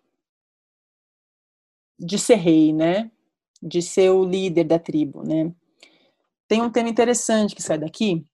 de 1.98 2.18
ser 2.18 2.36
rei, 2.36 2.72
né? 2.72 3.10
De 3.60 3.82
ser 3.82 4.10
o 4.10 4.24
líder 4.24 4.64
da 4.64 4.78
tribo, 4.78 5.24
né? 5.24 5.52
Tem 6.46 6.62
um 6.62 6.70
tema 6.70 6.88
interessante 6.88 7.54
que 7.54 7.62
sai 7.62 7.76
daqui, 7.76 8.24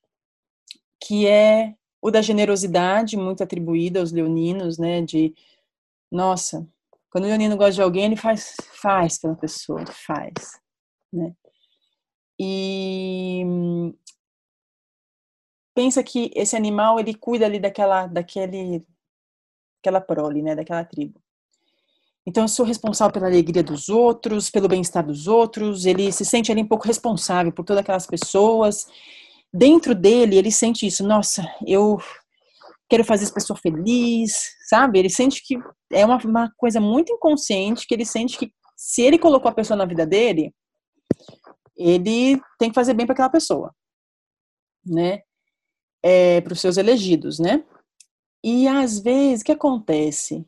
que 1.02 1.26
é 1.26 1.74
o 2.00 2.10
da 2.10 2.20
generosidade, 2.20 3.16
muito 3.16 3.42
atribuída 3.42 4.00
aos 4.00 4.12
leoninos, 4.12 4.76
né? 4.78 5.00
De, 5.00 5.34
nossa, 6.12 6.68
quando 7.10 7.24
o 7.24 7.26
leonino 7.28 7.56
gosta 7.56 7.72
de 7.72 7.82
alguém, 7.82 8.04
ele 8.04 8.16
faz, 8.16 8.54
faz 8.74 9.18
pela 9.18 9.34
pessoa, 9.34 9.86
faz, 9.86 10.60
né? 11.10 11.34
E 12.38 13.42
pensa 15.74 16.02
que 16.04 16.30
esse 16.34 16.54
animal 16.56 17.00
ele 17.00 17.14
cuida 17.14 17.46
ali 17.46 17.58
daquela 17.58 18.06
daquele 18.06 18.84
aquela 19.84 20.00
prole, 20.00 20.42
né, 20.42 20.54
daquela 20.54 20.84
tribo. 20.84 21.20
Então 22.26 22.44
eu 22.44 22.48
sou 22.48 22.64
responsável 22.64 23.12
pela 23.12 23.26
alegria 23.26 23.62
dos 23.62 23.90
outros, 23.90 24.50
pelo 24.50 24.66
bem-estar 24.66 25.04
dos 25.04 25.28
outros, 25.28 25.84
ele 25.84 26.10
se 26.10 26.24
sente 26.24 26.50
ali 26.50 26.62
um 26.62 26.68
pouco 26.68 26.86
responsável 26.86 27.52
por 27.52 27.64
todas 27.64 27.82
aquelas 27.82 28.06
pessoas. 28.06 28.86
Dentro 29.52 29.94
dele, 29.94 30.36
ele 30.36 30.50
sente 30.50 30.86
isso, 30.86 31.06
nossa, 31.06 31.44
eu 31.66 31.98
quero 32.88 33.04
fazer 33.04 33.24
essa 33.24 33.34
pessoa 33.34 33.58
feliz, 33.58 34.54
sabe? 34.68 34.98
Ele 34.98 35.10
sente 35.10 35.42
que 35.44 35.58
é 35.92 36.04
uma, 36.04 36.16
uma 36.24 36.52
coisa 36.56 36.80
muito 36.80 37.12
inconsciente, 37.12 37.86
que 37.86 37.94
ele 37.94 38.06
sente 38.06 38.38
que 38.38 38.52
se 38.76 39.02
ele 39.02 39.18
colocou 39.18 39.50
a 39.50 39.54
pessoa 39.54 39.76
na 39.76 39.84
vida 39.84 40.06
dele, 40.06 40.52
ele 41.76 42.40
tem 42.58 42.70
que 42.70 42.74
fazer 42.74 42.94
bem 42.94 43.04
para 43.06 43.12
aquela 43.12 43.30
pessoa, 43.30 43.74
né? 44.84 45.20
É, 46.02 46.40
para 46.40 46.52
os 46.52 46.60
seus 46.60 46.76
elegidos, 46.76 47.38
né? 47.38 47.64
E 48.44 48.68
às 48.68 48.98
vezes, 48.98 49.40
o 49.40 49.44
que 49.46 49.52
acontece? 49.52 50.46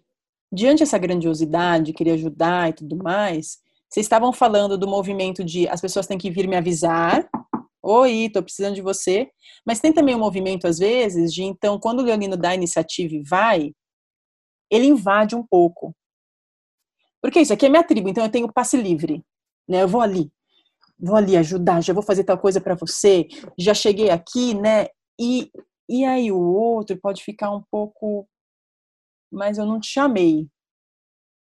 Diante 0.52 0.80
dessa 0.80 0.98
grandiosidade, 0.98 1.94
querer 1.94 2.10
ajudar 2.12 2.68
e 2.68 2.74
tudo 2.74 2.94
mais, 2.94 3.56
vocês 3.88 4.04
estavam 4.04 4.34
falando 4.34 4.76
do 4.76 4.86
movimento 4.86 5.42
de 5.42 5.66
as 5.66 5.80
pessoas 5.80 6.06
têm 6.06 6.18
que 6.18 6.30
vir 6.30 6.46
me 6.46 6.56
avisar. 6.56 7.26
Oi, 7.82 8.28
tô 8.30 8.42
precisando 8.42 8.74
de 8.74 8.82
você. 8.82 9.30
Mas 9.66 9.80
tem 9.80 9.94
também 9.94 10.14
o 10.14 10.18
um 10.18 10.20
movimento, 10.20 10.66
às 10.66 10.78
vezes, 10.78 11.32
de 11.32 11.42
então, 11.42 11.80
quando 11.80 12.00
o 12.00 12.02
Leonino 12.02 12.36
dá 12.36 12.50
a 12.50 12.54
iniciativa 12.54 13.14
e 13.14 13.22
vai, 13.22 13.72
ele 14.70 14.84
invade 14.84 15.34
um 15.34 15.42
pouco. 15.42 15.96
Porque 17.22 17.40
isso 17.40 17.54
aqui 17.54 17.64
é 17.64 17.70
minha 17.70 17.82
tribo, 17.82 18.10
então 18.10 18.24
eu 18.24 18.30
tenho 18.30 18.52
passe 18.52 18.76
livre. 18.76 19.24
Né? 19.66 19.82
Eu 19.82 19.88
vou 19.88 20.02
ali, 20.02 20.30
vou 20.98 21.16
ali 21.16 21.34
ajudar, 21.34 21.82
já 21.82 21.94
vou 21.94 22.02
fazer 22.02 22.24
tal 22.24 22.36
coisa 22.36 22.60
para 22.60 22.74
você, 22.74 23.26
já 23.58 23.72
cheguei 23.72 24.10
aqui, 24.10 24.52
né? 24.52 24.88
E, 25.18 25.50
e 25.88 26.04
aí 26.04 26.32
o 26.32 26.38
outro 26.38 26.98
pode 27.00 27.22
ficar 27.22 27.50
um 27.50 27.62
pouco, 27.70 28.28
mas 29.30 29.58
eu 29.58 29.66
não 29.66 29.80
te 29.80 29.88
chamei, 29.88 30.48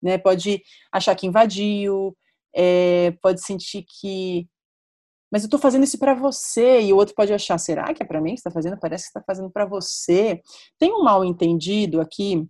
né? 0.01 0.17
Pode 0.17 0.61
achar 0.91 1.15
que 1.15 1.27
invadiu, 1.27 2.15
é, 2.53 3.11
pode 3.21 3.43
sentir 3.43 3.85
que, 3.87 4.47
mas 5.31 5.43
eu 5.43 5.47
estou 5.47 5.59
fazendo 5.59 5.83
isso 5.83 5.99
para 5.99 6.13
você 6.13 6.81
e 6.81 6.93
o 6.93 6.97
outro 6.97 7.15
pode 7.15 7.33
achar, 7.33 7.57
será 7.57 7.93
que 7.93 8.03
é 8.03 8.05
para 8.05 8.21
mim 8.21 8.31
que 8.33 8.39
está 8.39 8.51
fazendo? 8.51 8.79
Parece 8.79 9.05
que 9.05 9.09
está 9.09 9.23
fazendo 9.23 9.49
para 9.51 9.65
você. 9.65 10.41
Tem 10.79 10.91
um 10.91 11.03
mal 11.03 11.23
entendido 11.23 12.01
aqui, 12.01 12.47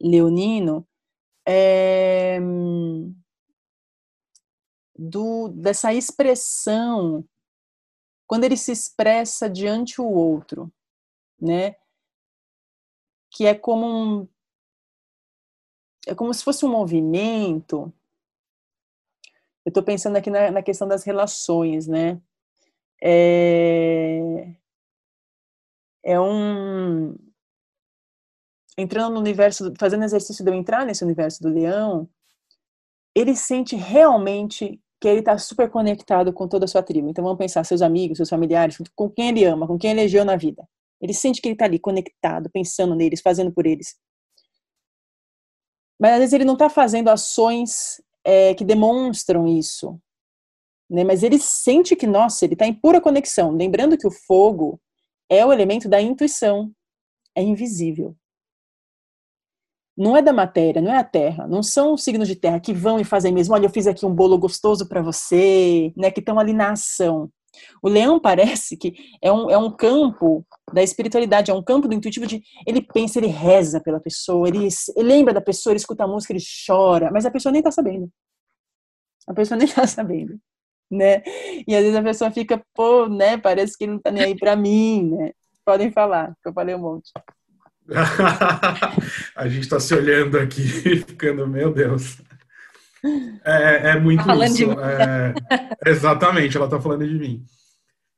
leonino, 0.00 0.86
é, 1.46 2.40
do, 4.98 5.48
dessa 5.48 5.92
expressão, 5.92 7.24
quando 8.26 8.44
ele 8.44 8.56
se 8.56 8.72
expressa 8.72 9.48
diante 9.48 10.00
o 10.00 10.08
outro, 10.08 10.72
né? 11.40 11.76
Que 13.30 13.46
é 13.46 13.54
como 13.54 13.86
um, 13.86 14.28
é 16.06 16.14
como 16.14 16.32
se 16.32 16.44
fosse 16.44 16.64
um 16.64 16.70
movimento. 16.70 17.92
Eu 19.64 19.70
estou 19.70 19.82
pensando 19.82 20.16
aqui 20.16 20.30
na, 20.30 20.50
na, 20.50 20.62
questão 20.62 20.86
das 20.86 21.04
relações, 21.04 21.86
né? 21.86 22.20
É, 23.02 24.54
é 26.04 26.20
um 26.20 27.14
entrando 28.78 29.14
no 29.14 29.20
universo, 29.20 29.72
fazendo 29.78 30.04
exercício 30.04 30.44
de 30.44 30.50
eu 30.50 30.54
entrar 30.54 30.84
nesse 30.84 31.02
universo 31.02 31.42
do 31.42 31.48
leão, 31.48 32.08
ele 33.14 33.34
sente 33.34 33.74
realmente 33.74 34.80
que 35.00 35.08
ele 35.08 35.20
está 35.20 35.38
super 35.38 35.70
conectado 35.70 36.32
com 36.32 36.46
toda 36.46 36.66
a 36.66 36.68
sua 36.68 36.82
tribo. 36.82 37.08
Então 37.08 37.24
vamos 37.24 37.38
pensar 37.38 37.64
seus 37.64 37.82
amigos, 37.82 38.18
seus 38.18 38.28
familiares, 38.28 38.78
com 38.94 39.10
quem 39.10 39.30
ele 39.30 39.44
ama, 39.44 39.66
com 39.66 39.78
quem 39.78 39.90
ele 39.90 40.00
elegeu 40.00 40.24
na 40.24 40.36
vida. 40.36 40.68
Ele 41.00 41.12
sente 41.12 41.40
que 41.40 41.48
ele 41.48 41.54
está 41.54 41.64
ali 41.64 41.78
conectado, 41.78 42.50
pensando 42.52 42.94
neles, 42.94 43.20
fazendo 43.20 43.52
por 43.52 43.66
eles. 43.66 43.96
Mas 46.00 46.12
às 46.12 46.18
vezes 46.18 46.32
ele 46.32 46.44
não 46.44 46.54
está 46.54 46.68
fazendo 46.68 47.08
ações 47.08 48.00
é, 48.24 48.54
que 48.54 48.64
demonstram 48.64 49.46
isso. 49.46 50.00
Né? 50.90 51.04
Mas 51.04 51.22
ele 51.22 51.38
sente 51.38 51.96
que, 51.96 52.06
nossa, 52.06 52.44
ele 52.44 52.54
está 52.54 52.66
em 52.66 52.74
pura 52.74 53.00
conexão. 53.00 53.50
Lembrando 53.52 53.96
que 53.96 54.06
o 54.06 54.10
fogo 54.10 54.80
é 55.28 55.44
o 55.44 55.52
elemento 55.52 55.88
da 55.88 56.00
intuição. 56.00 56.72
É 57.34 57.42
invisível 57.42 58.16
não 59.96 60.16
é 60.16 60.20
da 60.20 60.32
matéria, 60.32 60.82
não 60.82 60.92
é 60.92 60.98
a 60.98 61.04
terra, 61.04 61.46
não 61.48 61.62
são 61.62 61.94
os 61.94 62.04
signos 62.04 62.28
de 62.28 62.36
terra 62.36 62.60
que 62.60 62.74
vão 62.74 63.00
e 63.00 63.04
fazem 63.04 63.32
mesmo. 63.32 63.54
Olha, 63.54 63.64
eu 63.64 63.70
fiz 63.70 63.86
aqui 63.86 64.04
um 64.04 64.14
bolo 64.14 64.36
gostoso 64.36 64.86
para 64.86 65.00
você, 65.00 65.92
né? 65.96 66.10
Que 66.10 66.20
estão 66.20 66.38
ali 66.38 66.52
na 66.52 66.72
ação. 66.72 67.30
O 67.82 67.88
leão 67.88 68.18
parece 68.18 68.76
que 68.76 68.94
é 69.22 69.32
um, 69.32 69.50
é 69.50 69.58
um 69.58 69.70
campo 69.70 70.46
da 70.72 70.82
espiritualidade, 70.82 71.50
é 71.50 71.54
um 71.54 71.62
campo 71.62 71.88
do 71.88 71.94
intuitivo 71.94 72.26
de 72.26 72.42
ele 72.66 72.80
pensa, 72.82 73.18
ele 73.18 73.28
reza 73.28 73.80
pela 73.80 74.00
pessoa, 74.00 74.48
ele, 74.48 74.68
ele 74.96 75.08
lembra 75.08 75.32
da 75.34 75.40
pessoa, 75.40 75.72
ele 75.72 75.78
escuta 75.78 76.04
a 76.04 76.08
música, 76.08 76.32
ele 76.32 76.42
chora, 76.66 77.10
mas 77.12 77.26
a 77.26 77.30
pessoa 77.30 77.52
nem 77.52 77.62
tá 77.62 77.70
sabendo. 77.70 78.10
A 79.26 79.34
pessoa 79.34 79.58
nem 79.58 79.68
tá 79.72 79.86
sabendo, 79.86 80.38
né? 80.90 81.22
E 81.66 81.74
às 81.74 81.82
vezes 81.82 81.96
a 81.96 82.02
pessoa 82.02 82.30
fica, 82.30 82.62
pô, 82.74 83.08
né? 83.08 83.36
Parece 83.36 83.76
que 83.76 83.86
não 83.86 83.98
tá 83.98 84.10
nem 84.10 84.22
aí 84.22 84.36
para 84.36 84.56
mim, 84.56 85.10
né? 85.10 85.32
Podem 85.64 85.90
falar, 85.90 86.34
que 86.42 86.48
eu 86.48 86.52
falei 86.52 86.74
um 86.74 86.80
monte. 86.80 87.10
a 89.36 89.48
gente 89.48 89.62
está 89.62 89.78
se 89.78 89.94
olhando 89.94 90.38
aqui, 90.38 90.62
ficando, 91.06 91.46
meu 91.46 91.72
Deus. 91.72 92.18
É, 93.44 93.90
é 93.90 94.00
muito 94.00 94.24
tá 94.24 94.46
isso. 94.46 94.64
É, 94.72 95.34
exatamente, 95.90 96.56
ela 96.56 96.66
está 96.66 96.80
falando 96.80 97.06
de 97.06 97.14
mim. 97.14 97.44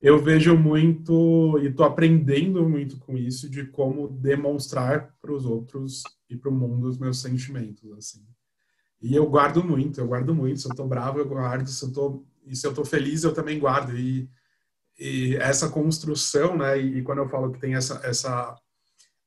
Eu 0.00 0.22
vejo 0.22 0.56
muito 0.56 1.58
e 1.60 1.66
estou 1.66 1.84
aprendendo 1.84 2.68
muito 2.68 2.98
com 2.98 3.16
isso 3.16 3.50
de 3.50 3.66
como 3.66 4.08
demonstrar 4.08 5.12
para 5.20 5.32
os 5.32 5.44
outros 5.44 6.02
e 6.30 6.36
para 6.36 6.50
o 6.50 6.54
mundo 6.54 6.88
os 6.88 6.98
meus 6.98 7.20
sentimentos, 7.20 7.90
assim. 7.92 8.24
E 9.00 9.14
eu 9.14 9.28
guardo 9.28 9.62
muito, 9.62 10.00
eu 10.00 10.06
guardo 10.06 10.34
muito. 10.34 10.60
Se 10.60 10.66
eu 10.66 10.72
estou 10.72 10.86
bravo, 10.86 11.18
eu 11.18 11.28
guardo. 11.28 11.66
Se 11.66 11.84
eu 11.84 11.92
tô, 11.92 12.24
e 12.46 12.54
se 12.54 12.66
eu 12.66 12.70
estou 12.70 12.84
feliz, 12.84 13.24
eu 13.24 13.32
também 13.32 13.58
guardo. 13.58 13.96
E, 13.96 14.28
e 14.98 15.36
essa 15.36 15.68
construção, 15.68 16.56
né? 16.56 16.80
E, 16.80 16.98
e, 16.98 17.02
quando 17.02 17.18
eu 17.18 17.28
falo 17.28 17.52
que 17.52 17.60
tem 17.60 17.74
essa, 17.74 18.00
essa 18.04 18.56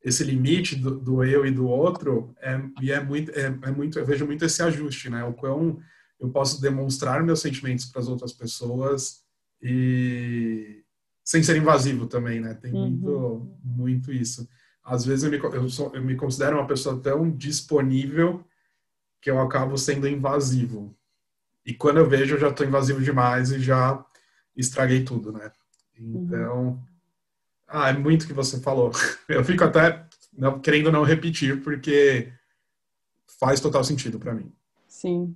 esse 0.04 0.24
limite 0.24 0.76
do, 0.76 1.00
do, 1.00 1.24
eu 1.24 1.46
e 1.46 1.52
do 1.52 1.68
outro 1.68 2.34
é, 2.42 2.60
e 2.82 2.92
é 2.92 3.04
muito, 3.04 3.32
é, 3.32 3.46
é, 3.46 3.72
muito, 3.72 4.00
eu 4.00 4.06
vejo 4.06 4.26
muito 4.26 4.44
esse 4.44 4.62
ajuste, 4.64 5.10
né? 5.10 5.24
O 5.24 5.34
quão 5.34 5.80
eu 6.20 6.30
posso 6.30 6.62
demonstrar 6.62 7.24
meus 7.24 7.42
sentimentos 7.42 7.86
para 7.86 8.02
as 8.02 8.08
outras 8.08 8.34
pessoas 8.34 9.22
e 9.62 10.84
sem 11.24 11.44
ser 11.44 11.58
invasivo 11.58 12.08
também, 12.08 12.40
né? 12.40 12.54
Tem 12.56 12.74
uhum. 12.74 12.90
muito, 12.90 13.58
muito 13.64 14.12
isso. 14.12 14.48
Às 14.84 15.06
vezes 15.06 15.24
eu 15.24 15.32
me, 15.32 15.38
eu, 15.38 15.70
sou, 15.70 15.92
eu 15.96 16.04
me 16.04 16.16
considero 16.16 16.58
uma 16.58 16.68
pessoa 16.68 17.00
tão 17.00 17.30
disponível 17.30 18.44
que 19.22 19.30
eu 19.30 19.40
acabo 19.40 19.78
sendo 19.78 20.08
invasivo. 20.08 20.98
E 21.64 21.74
quando 21.74 21.98
eu 21.98 22.10
vejo, 22.10 22.36
eu 22.36 22.40
já 22.40 22.50
estou 22.50 22.66
invasivo 22.66 23.02
demais 23.02 23.52
e 23.52 23.60
já 23.60 24.04
estraguei 24.56 25.04
tudo, 25.04 25.32
né? 25.32 25.52
Uhum. 26.00 26.24
Então, 26.26 26.64
uhum. 26.64 26.84
Ah, 27.74 27.90
é 27.90 27.94
muito 27.94 28.28
que 28.28 28.34
você 28.34 28.60
falou. 28.60 28.92
Eu 29.30 29.44
fico 29.46 29.64
até 29.64 30.06
não, 30.34 30.60
querendo 30.60 30.92
não 30.92 31.04
repetir, 31.04 31.64
porque 31.64 32.32
faz 33.40 33.60
total 33.60 33.84
sentido 33.84 34.20
para 34.20 34.34
mim. 34.34 34.52
Sim. 34.88 35.36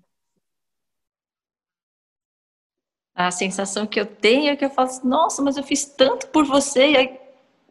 A 3.15 3.31
sensação 3.31 3.87
que 3.87 3.97
eu 3.97 4.05
tenho 4.05 4.49
é 4.49 4.55
que 4.57 4.65
eu 4.65 4.69
falo 4.69 4.89
assim, 4.89 5.07
nossa, 5.07 5.41
mas 5.41 5.55
eu 5.55 5.63
fiz 5.63 5.85
tanto 5.85 6.27
por 6.27 6.43
você 6.43 6.91
e 6.91 6.97
aí 6.97 7.19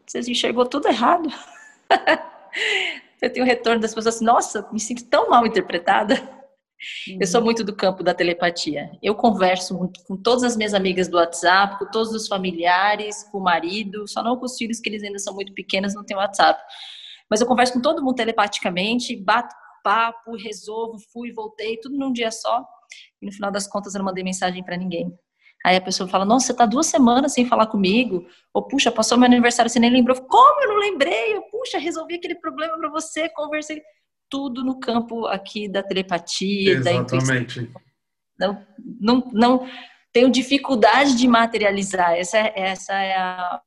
você 0.07 0.21
enxergou 0.21 0.65
tudo 0.65 0.89
errado. 0.89 1.29
eu 3.21 3.31
tenho 3.31 3.45
o 3.45 3.49
retorno 3.49 3.81
das 3.81 3.95
pessoas 3.95 4.17
assim, 4.17 4.25
nossa, 4.25 4.67
me 4.73 4.81
sinto 4.81 5.05
tão 5.05 5.29
mal 5.29 5.47
interpretada. 5.47 6.17
Uhum. 7.09 7.19
Eu 7.21 7.27
sou 7.27 7.43
muito 7.43 7.65
do 7.65 7.75
campo 7.75 8.03
da 8.03 8.15
telepatia. 8.15 8.91
Eu 9.03 9.15
converso 9.15 9.77
com 10.07 10.17
todas 10.17 10.43
as 10.43 10.57
minhas 10.57 10.75
amigas 10.75 11.09
do 11.09 11.17
WhatsApp, 11.17 11.79
com 11.79 11.91
todos 11.91 12.13
os 12.13 12.29
familiares, 12.29 13.25
com 13.31 13.39
o 13.39 13.43
marido, 13.43 14.07
só 14.09 14.23
não 14.23 14.37
com 14.37 14.45
os 14.45 14.57
filhos, 14.57 14.81
que 14.81 14.89
eles 14.89 15.03
ainda 15.03 15.19
são 15.19 15.35
muito 15.35 15.53
pequenos, 15.53 15.95
não 15.95 16.05
tem 16.05 16.17
WhatsApp. 16.17 16.61
Mas 17.31 17.41
eu 17.41 17.47
converso 17.47 17.73
com 17.73 17.81
todo 17.81 18.03
mundo 18.03 18.17
telepaticamente, 18.17 19.17
bato 19.17 19.55
papo, 19.85 20.35
resolvo, 20.35 20.99
fui, 21.13 21.31
voltei, 21.31 21.77
tudo 21.77 21.97
num 21.97 22.11
dia 22.11 22.31
só. 22.31 22.65
E 23.21 23.27
no 23.27 23.33
final 23.33 23.53
das 23.53 23.67
contas 23.67 23.95
eu 23.95 23.99
não 23.99 24.07
mandei 24.07 24.25
mensagem 24.25 24.65
para 24.65 24.77
ninguém. 24.77 25.13
Aí 25.65 25.77
a 25.77 25.81
pessoa 25.81 26.09
fala: 26.09 26.25
Nossa, 26.25 26.47
você 26.47 26.55
tá 26.55 26.67
duas 26.67 26.87
semanas 26.87 27.33
sem 27.33 27.47
falar 27.47 27.67
comigo. 27.67 28.27
Ou, 28.53 28.67
puxa, 28.67 28.91
passou 28.91 29.17
meu 29.17 29.27
aniversário, 29.27 29.71
você 29.71 29.79
nem 29.79 29.91
lembrou. 29.91 30.21
Como 30.23 30.63
eu 30.63 30.69
não 30.69 30.79
lembrei? 30.79 31.37
Eu, 31.37 31.43
puxa, 31.51 31.79
resolvi 31.79 32.17
aquele 32.17 32.35
problema 32.35 32.77
para 32.79 32.91
você, 32.91 33.29
conversei 33.29 33.83
tudo 34.35 34.65
no 34.65 34.81
campo 34.81 35.29
aqui 35.29 35.69
da 35.69 35.81
telepatia, 35.81 36.73
Exatamente. 36.73 37.25
da 37.25 37.37
intuição. 37.37 37.69
Não, 38.37 38.67
não, 39.01 39.31
não 39.33 39.69
tenho 40.13 40.29
dificuldade 40.29 41.15
de 41.15 41.29
materializar. 41.29 42.15
Essa, 42.15 42.39
é, 42.39 42.53
essa 42.57 42.93
é 42.95 43.15
a, 43.17 43.61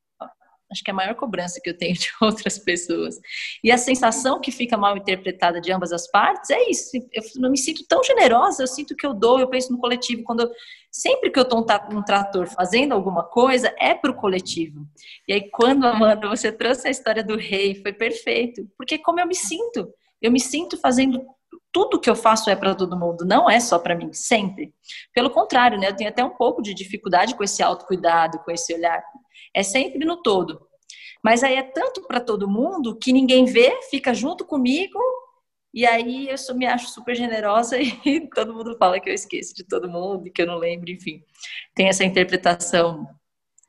acho 0.70 0.84
que 0.84 0.90
é 0.90 0.92
a 0.92 0.94
maior 0.94 1.14
cobrança 1.14 1.58
que 1.58 1.70
eu 1.70 1.76
tenho 1.76 1.94
de 1.96 2.10
outras 2.20 2.58
pessoas. 2.58 3.18
E 3.64 3.72
a 3.72 3.78
sensação 3.78 4.38
que 4.38 4.52
fica 4.52 4.76
mal 4.76 4.94
interpretada 4.94 5.58
de 5.58 5.72
ambas 5.72 5.90
as 5.90 6.06
partes 6.10 6.50
é 6.50 6.68
isso. 6.68 6.90
Eu 7.14 7.22
não 7.36 7.50
me 7.50 7.56
sinto 7.56 7.82
tão 7.88 8.04
generosa, 8.04 8.62
eu 8.62 8.66
sinto 8.66 8.94
que 8.94 9.06
eu 9.06 9.14
dou, 9.14 9.40
eu 9.40 9.48
penso 9.48 9.72
no 9.72 9.78
coletivo. 9.78 10.22
Quando 10.22 10.40
eu, 10.40 10.50
sempre 10.92 11.30
que 11.30 11.38
eu 11.38 11.44
estou 11.44 11.66
um 11.92 12.02
trator 12.02 12.46
fazendo 12.46 12.92
alguma 12.92 13.22
coisa, 13.22 13.74
é 13.78 13.94
para 13.94 14.10
o 14.10 14.16
coletivo. 14.16 14.86
E 15.26 15.32
aí, 15.32 15.50
quando, 15.50 15.86
Amanda, 15.86 16.28
você 16.28 16.52
trouxe 16.52 16.88
a 16.88 16.90
história 16.90 17.24
do 17.24 17.38
rei, 17.38 17.74
foi 17.76 17.94
perfeito. 17.94 18.68
Porque 18.76 18.98
como 18.98 19.18
eu 19.18 19.26
me 19.26 19.34
sinto, 19.34 19.88
eu 20.20 20.32
me 20.32 20.40
sinto 20.40 20.76
fazendo 20.76 21.24
tudo 21.72 22.00
que 22.00 22.08
eu 22.08 22.16
faço 22.16 22.50
é 22.50 22.56
para 22.56 22.74
todo 22.74 22.98
mundo, 22.98 23.24
não 23.24 23.48
é 23.48 23.60
só 23.60 23.78
para 23.78 23.94
mim, 23.94 24.12
sempre. 24.12 24.74
Pelo 25.14 25.30
contrário, 25.30 25.78
né? 25.78 25.88
Eu 25.88 25.96
tenho 25.96 26.10
até 26.10 26.24
um 26.24 26.36
pouco 26.36 26.62
de 26.62 26.74
dificuldade 26.74 27.34
com 27.34 27.44
esse 27.44 27.62
autocuidado, 27.62 28.38
com 28.40 28.50
esse 28.50 28.74
olhar 28.74 29.02
é 29.54 29.62
sempre 29.62 30.04
no 30.04 30.22
todo. 30.22 30.66
Mas 31.22 31.42
aí 31.42 31.56
é 31.56 31.62
tanto 31.62 32.06
para 32.06 32.20
todo 32.20 32.48
mundo 32.48 32.96
que 32.96 33.12
ninguém 33.12 33.44
vê, 33.44 33.80
fica 33.90 34.14
junto 34.14 34.44
comigo, 34.44 34.98
e 35.74 35.84
aí 35.86 36.28
eu 36.28 36.38
só 36.38 36.54
me 36.54 36.66
acho 36.66 36.88
super 36.88 37.14
generosa 37.14 37.76
e 37.80 38.28
todo 38.28 38.54
mundo 38.54 38.76
fala 38.78 39.00
que 39.00 39.10
eu 39.10 39.14
esqueço 39.14 39.54
de 39.54 39.64
todo 39.64 39.88
mundo 39.88 40.30
que 40.32 40.42
eu 40.42 40.46
não 40.46 40.58
lembro, 40.58 40.90
enfim. 40.90 41.22
Tem 41.74 41.88
essa 41.88 42.04
interpretação 42.04 43.06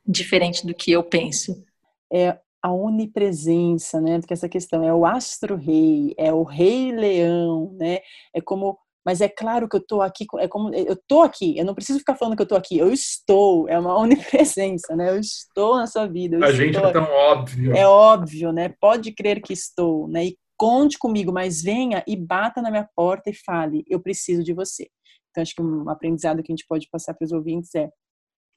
diferente 0.06 0.66
do 0.66 0.74
que 0.74 0.92
eu 0.92 1.04
penso. 1.04 1.64
É 2.12 2.40
a 2.62 2.72
onipresença, 2.72 4.02
né? 4.02 4.20
Porque 4.20 4.34
essa 4.34 4.50
questão 4.50 4.84
é 4.84 4.94
o 4.94 5.06
astro-rei, 5.06 6.14
é 6.18 6.34
o 6.34 6.44
rei 6.44 6.92
leão, 6.92 7.76
né? 7.80 8.00
É 8.34 8.42
como 8.42 8.78
mas 9.06 9.22
é 9.22 9.30
claro 9.30 9.68
que 9.68 9.76
eu 9.76 9.80
estou 9.80 10.02
aqui, 10.02 10.26
é 10.38 10.48
como 10.48 10.74
eu 10.76 10.94
estou 10.94 11.24
aqui, 11.24 11.58
eu 11.58 11.66
não 11.66 11.74
preciso 11.74 12.00
ficar 12.00 12.16
falando 12.16 12.36
que 12.36 12.42
eu 12.42 12.46
estou 12.46 12.58
aqui, 12.58 12.78
eu 12.78 12.92
estou, 12.92 13.68
é 13.68 13.80
uma 13.80 13.98
onipresença, 13.98 14.96
né? 14.96 15.10
Eu 15.10 15.20
estou 15.20 15.78
na 15.78 15.88
sua 15.88 16.06
vida. 16.06 16.38
A 16.46 16.52
gente 16.52 16.78
é 16.78 16.92
tão 16.92 17.06
óbvio. 17.06 17.76
É 17.76 17.88
óbvio, 17.88 18.52
né? 18.52 18.70
Pode 18.80 19.12
crer 19.14 19.42
que 19.42 19.54
estou, 19.54 20.08
né? 20.08 20.26
E 20.26 20.38
conte 20.58 21.00
comigo, 21.00 21.32
mas 21.32 21.62
venha 21.62 22.04
e 22.06 22.16
bata 22.16 22.62
na 22.62 22.70
minha 22.70 22.88
porta 22.96 23.30
e 23.30 23.34
fale, 23.34 23.84
eu 23.88 24.00
preciso 24.00 24.44
de 24.44 24.54
você. 24.54 24.90
Então 25.32 25.42
acho 25.42 25.56
que 25.56 25.62
um 25.62 25.90
aprendizado 25.90 26.44
que 26.44 26.52
a 26.52 26.56
gente 26.56 26.68
pode 26.68 26.88
passar 26.92 27.14
para 27.14 27.26
os 27.26 27.32
ouvintes 27.32 27.74
é 27.76 27.90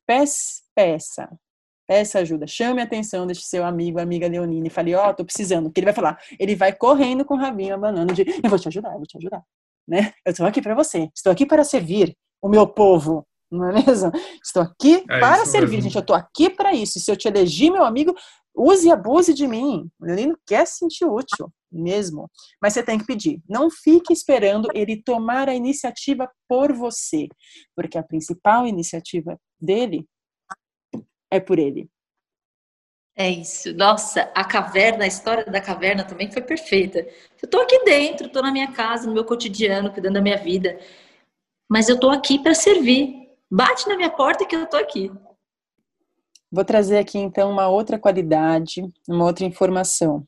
peça, 0.06 0.62
peça, 0.74 1.28
peça 1.86 2.20
ajuda, 2.20 2.46
chame 2.46 2.80
a 2.80 2.84
atenção 2.84 3.26
deste 3.26 3.44
seu 3.44 3.64
amigo, 3.64 4.00
amiga 4.00 4.28
Leonine, 4.28 4.68
e 4.68 4.70
fale, 4.70 4.94
ó, 4.94 5.10
oh, 5.10 5.14
tô 5.14 5.24
precisando. 5.24 5.70
Que 5.70 5.80
ele 5.80 5.86
vai 5.86 5.94
falar? 5.94 6.18
Ele 6.38 6.54
vai 6.54 6.72
correndo 6.72 7.24
com 7.24 7.34
o 7.34 7.38
rabinho 7.38 7.74
abanando 7.74 8.14
de, 8.14 8.24
eu 8.42 8.48
vou 8.48 8.58
te 8.58 8.68
ajudar, 8.68 8.92
eu 8.92 8.98
vou 8.98 9.06
te 9.06 9.16
ajudar 9.16 9.42
né? 9.86 10.12
Eu 10.24 10.30
estou 10.30 10.46
aqui 10.46 10.62
para 10.62 10.74
você, 10.74 11.10
estou 11.14 11.32
aqui 11.32 11.46
para 11.46 11.64
servir 11.64 12.16
o 12.40 12.48
meu 12.48 12.66
povo, 12.66 13.26
não 13.50 13.68
é 13.68 13.72
mesmo? 13.84 14.10
Estou 14.42 14.62
aqui 14.62 15.04
é 15.08 15.20
para 15.20 15.44
servir, 15.44 15.76
mesmo. 15.76 15.82
gente. 15.82 15.96
Eu 15.96 16.00
estou 16.00 16.16
aqui 16.16 16.48
para 16.48 16.74
isso. 16.74 16.98
E 16.98 17.00
se 17.00 17.10
eu 17.10 17.16
te 17.16 17.28
elegi, 17.28 17.70
meu 17.70 17.84
amigo, 17.84 18.14
use 18.54 18.88
e 18.88 18.90
abuse 18.90 19.34
de 19.34 19.46
mim. 19.46 19.88
O 20.00 20.06
Leonino 20.06 20.36
quer 20.46 20.66
se 20.66 20.78
sentir 20.78 21.04
útil 21.04 21.52
mesmo. 21.70 22.30
Mas 22.60 22.72
você 22.72 22.82
tem 22.82 22.98
que 22.98 23.04
pedir. 23.04 23.42
Não 23.48 23.70
fique 23.70 24.12
esperando 24.12 24.68
ele 24.74 25.02
tomar 25.02 25.48
a 25.48 25.54
iniciativa 25.54 26.30
por 26.48 26.72
você, 26.72 27.28
porque 27.76 27.98
a 27.98 28.02
principal 28.02 28.66
iniciativa 28.66 29.38
dele 29.60 30.06
é 31.32 31.40
por 31.40 31.58
ele. 31.58 31.88
É 33.16 33.28
isso. 33.28 33.74
Nossa, 33.74 34.30
a 34.34 34.44
caverna, 34.44 35.04
a 35.04 35.06
história 35.06 35.44
da 35.44 35.60
caverna 35.60 36.04
também 36.04 36.30
foi 36.30 36.42
perfeita. 36.42 37.00
Eu 37.00 37.46
estou 37.46 37.60
aqui 37.60 37.84
dentro, 37.84 38.26
estou 38.26 38.42
na 38.42 38.52
minha 38.52 38.72
casa, 38.72 39.06
no 39.06 39.14
meu 39.14 39.24
cotidiano, 39.24 39.92
cuidando 39.92 40.14
da 40.14 40.22
minha 40.22 40.38
vida. 40.38 40.78
Mas 41.68 41.88
eu 41.88 41.94
estou 41.94 42.10
aqui 42.10 42.38
para 42.38 42.54
servir. 42.54 43.30
Bate 43.50 43.86
na 43.88 43.96
minha 43.96 44.10
porta 44.10 44.46
que 44.46 44.56
eu 44.56 44.64
estou 44.64 44.80
aqui. 44.80 45.10
Vou 46.50 46.64
trazer 46.64 46.98
aqui 46.98 47.18
então 47.18 47.50
uma 47.50 47.68
outra 47.68 47.98
qualidade, 47.98 48.82
uma 49.08 49.24
outra 49.24 49.44
informação. 49.44 50.26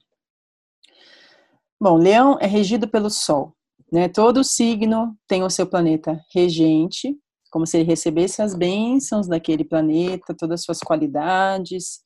Bom, 1.80 1.96
Leão 1.96 2.38
é 2.40 2.46
regido 2.46 2.88
pelo 2.88 3.10
Sol, 3.10 3.54
né? 3.92 4.08
Todo 4.08 4.44
signo 4.44 5.14
tem 5.26 5.42
o 5.42 5.50
seu 5.50 5.66
planeta 5.66 6.18
regente, 6.34 7.14
como 7.54 7.68
se 7.68 7.76
ele 7.76 7.86
recebesse 7.86 8.42
as 8.42 8.52
bênçãos 8.52 9.28
daquele 9.28 9.64
planeta, 9.64 10.34
todas 10.36 10.58
as 10.58 10.64
suas 10.64 10.80
qualidades, 10.80 12.00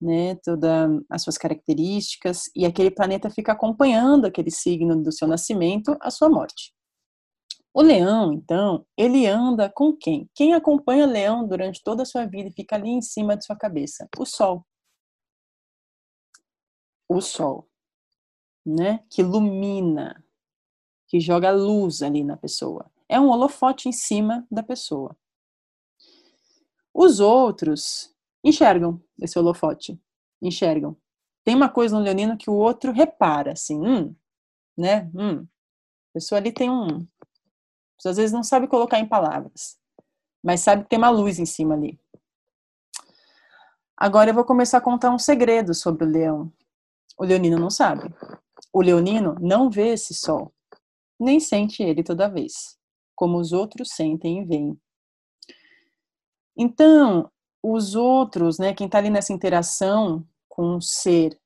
né, 0.00 0.36
todas 0.44 1.02
as 1.10 1.22
suas 1.24 1.36
características, 1.36 2.44
e 2.54 2.64
aquele 2.64 2.92
planeta 2.92 3.28
fica 3.28 3.50
acompanhando 3.50 4.26
aquele 4.26 4.52
signo 4.52 5.02
do 5.02 5.10
seu 5.10 5.26
nascimento 5.26 5.96
à 6.00 6.08
sua 6.08 6.28
morte. 6.28 6.72
O 7.74 7.82
leão, 7.82 8.32
então, 8.32 8.86
ele 8.96 9.26
anda 9.26 9.68
com 9.68 9.92
quem? 9.92 10.30
Quem 10.32 10.54
acompanha 10.54 11.04
o 11.04 11.10
leão 11.10 11.48
durante 11.48 11.82
toda 11.82 12.04
a 12.04 12.06
sua 12.06 12.24
vida 12.24 12.48
e 12.48 12.52
fica 12.52 12.76
ali 12.76 12.90
em 12.90 13.02
cima 13.02 13.36
de 13.36 13.44
sua 13.44 13.56
cabeça? 13.56 14.08
O 14.16 14.24
sol. 14.24 14.64
O 17.08 17.20
sol, 17.20 17.68
né, 18.64 19.04
que 19.10 19.20
ilumina, 19.20 20.24
que 21.08 21.18
joga 21.18 21.50
luz 21.50 22.02
ali 22.02 22.22
na 22.22 22.36
pessoa. 22.36 22.88
É 23.08 23.20
um 23.20 23.28
holofote 23.28 23.88
em 23.88 23.92
cima 23.92 24.46
da 24.50 24.62
pessoa. 24.62 25.16
Os 26.92 27.20
outros 27.20 28.14
enxergam 28.42 29.02
esse 29.20 29.38
holofote, 29.38 30.00
enxergam. 30.40 30.96
Tem 31.44 31.54
uma 31.54 31.68
coisa 31.68 31.96
no 31.96 32.02
leonino 32.02 32.36
que 32.36 32.50
o 32.50 32.54
outro 32.54 32.90
repara, 32.90 33.52
assim, 33.52 33.78
hum, 33.80 34.14
né, 34.76 35.10
hum, 35.14 35.46
a 36.10 36.12
pessoa 36.14 36.38
ali 36.38 36.52
tem 36.52 36.70
um, 36.70 37.06
às 38.04 38.16
vezes 38.16 38.32
não 38.32 38.42
sabe 38.42 38.66
colocar 38.66 38.98
em 38.98 39.06
palavras, 39.06 39.78
mas 40.42 40.60
sabe 40.60 40.82
que 40.82 40.88
tem 40.88 40.98
uma 40.98 41.10
luz 41.10 41.38
em 41.38 41.46
cima 41.46 41.74
ali. 41.74 41.98
Agora 43.96 44.30
eu 44.30 44.34
vou 44.34 44.44
começar 44.44 44.78
a 44.78 44.82
contar 44.82 45.10
um 45.10 45.18
segredo 45.18 45.72
sobre 45.74 46.04
o 46.04 46.08
leão. 46.08 46.52
O 47.18 47.24
leonino 47.24 47.58
não 47.58 47.70
sabe. 47.70 48.14
O 48.72 48.82
leonino 48.82 49.36
não 49.40 49.70
vê 49.70 49.94
esse 49.94 50.12
sol, 50.12 50.52
nem 51.18 51.40
sente 51.40 51.82
ele 51.82 52.02
toda 52.02 52.28
vez, 52.28 52.78
como 53.16 53.38
os 53.38 53.52
outros 53.52 53.88
sentem 53.90 54.42
e 54.42 54.44
veem. 54.44 54.78
Então, 56.56 57.30
os 57.62 57.94
outros, 57.94 58.58
né, 58.58 58.72
quem 58.72 58.86
está 58.86 58.98
ali 58.98 59.10
nessa 59.10 59.32
interação 59.32 60.24
com 60.48 60.76
o 60.76 60.80
ser, 60.80 61.38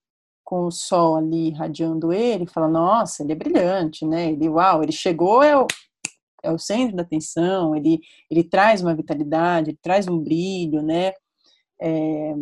com 0.45 0.67
o 0.67 0.71
sol 0.71 1.17
ali 1.17 1.49
irradiando 1.49 2.13
ele, 2.13 2.47
fala, 2.47 2.69
nossa, 2.69 3.23
ele 3.23 3.33
é 3.33 3.37
brilhante, 3.37 4.05
né? 4.05 4.33
Ele, 4.33 4.49
uau, 4.49 4.83
ele 4.83 4.93
chegou, 4.93 5.43
é 5.43 5.57
o, 5.57 5.67
é 6.43 6.53
o 6.53 6.59
centro 6.59 6.97
da 6.97 7.03
atenção, 7.03 7.75
ele, 7.75 8.01
ele 8.31 8.45
traz 8.45 8.83
uma 8.83 8.95
vitalidade, 8.95 9.71
ele 9.71 9.79
traz 9.81 10.09
um 10.09 10.19
brilho, 10.19 10.83
né? 10.83 11.13
É, 11.81 12.35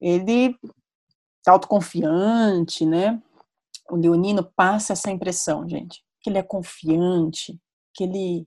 ele 0.00 0.56
tá 1.42 1.52
autoconfiante, 1.52 2.86
né? 2.86 3.20
O 3.90 3.96
leonino 3.96 4.44
passa 4.54 4.92
essa 4.92 5.10
impressão, 5.10 5.68
gente, 5.68 6.02
que 6.22 6.30
ele 6.30 6.38
é 6.38 6.42
confiante, 6.42 7.58
que 7.94 8.04
ele 8.04 8.46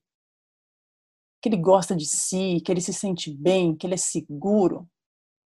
que 1.41 1.49
ele 1.49 1.57
gosta 1.57 1.93
de 1.93 2.05
si, 2.05 2.61
que 2.65 2.71
ele 2.71 2.79
se 2.79 2.93
sente 2.93 3.29
bem, 3.29 3.75
que 3.75 3.85
ele 3.85 3.95
é 3.95 3.97
seguro, 3.97 4.87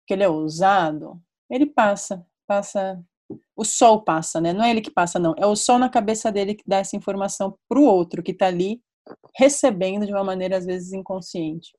que 0.07 0.15
ele 0.15 0.23
é 0.23 0.29
ousado, 0.29 1.21
ele 1.51 1.67
passa, 1.67 2.25
passa, 2.47 3.05
o 3.57 3.65
sol 3.65 4.05
passa, 4.05 4.41
né? 4.41 4.53
Não 4.53 4.65
é 4.65 4.71
ele 4.71 4.81
que 4.81 4.91
passa, 4.91 5.19
não. 5.19 5.35
É 5.37 5.45
o 5.45 5.57
sol 5.57 5.81
na 5.81 5.89
cabeça 5.89 6.31
dele 6.31 6.55
que 6.55 6.63
dá 6.65 6.77
essa 6.77 6.97
informação 6.97 7.59
para 7.69 7.81
o 7.81 7.85
outro 7.85 8.23
que 8.23 8.31
está 8.31 8.47
ali 8.47 8.81
recebendo 9.37 10.07
de 10.07 10.13
uma 10.13 10.23
maneira 10.23 10.57
às 10.57 10.65
vezes 10.65 10.93
inconsciente. 10.93 11.77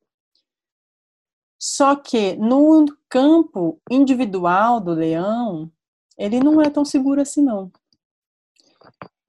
Só 1.57 1.95
que 1.95 2.35
no 2.35 2.85
campo 3.07 3.79
individual 3.89 4.81
do 4.81 4.91
leão, 4.91 5.71
ele 6.17 6.39
não 6.39 6.61
é 6.61 6.69
tão 6.69 6.83
seguro 6.83 7.21
assim, 7.21 7.41
não. 7.41 7.71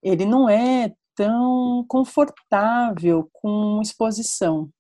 Ele 0.03 0.25
não 0.25 0.49
é 0.49 0.93
tão 1.15 1.85
confortável 1.89 3.29
com 3.33 3.81
exposição. 3.83 4.71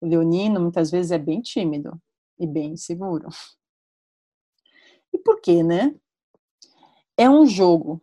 O 0.00 0.06
leonino 0.06 0.60
muitas 0.60 0.90
vezes 0.90 1.10
é 1.10 1.18
bem 1.18 1.40
tímido 1.40 2.00
e 2.38 2.46
bem 2.46 2.72
inseguro. 2.72 3.28
E 5.12 5.18
por 5.18 5.40
quê, 5.40 5.62
né? 5.62 5.94
É 7.16 7.28
um 7.28 7.46
jogo. 7.46 8.00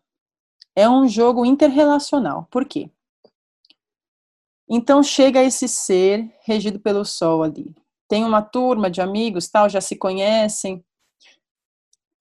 É 0.75 0.89
um 0.89 1.07
jogo 1.07 1.45
interrelacional. 1.45 2.47
Por 2.51 2.65
quê? 2.65 2.89
Então 4.67 5.03
chega 5.03 5.43
esse 5.43 5.67
ser 5.67 6.33
regido 6.43 6.79
pelo 6.79 7.05
sol 7.05 7.43
ali. 7.43 7.73
Tem 8.07 8.23
uma 8.23 8.41
turma 8.41 8.89
de 8.89 9.01
amigos, 9.01 9.47
tal, 9.47 9.69
já 9.69 9.79
se 9.79 9.95
conhecem, 9.95 10.83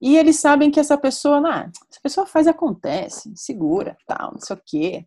e 0.04 0.18
eles 0.18 0.36
sabem 0.36 0.70
que 0.70 0.78
essa 0.78 0.98
pessoa, 0.98 1.40
ah, 1.48 1.70
essa 1.90 2.00
pessoa 2.02 2.26
faz 2.26 2.46
acontece, 2.46 3.32
segura, 3.34 3.96
tal, 4.06 4.32
não 4.32 4.38
sei 4.38 4.54
o 4.54 4.60
quê. 4.62 5.06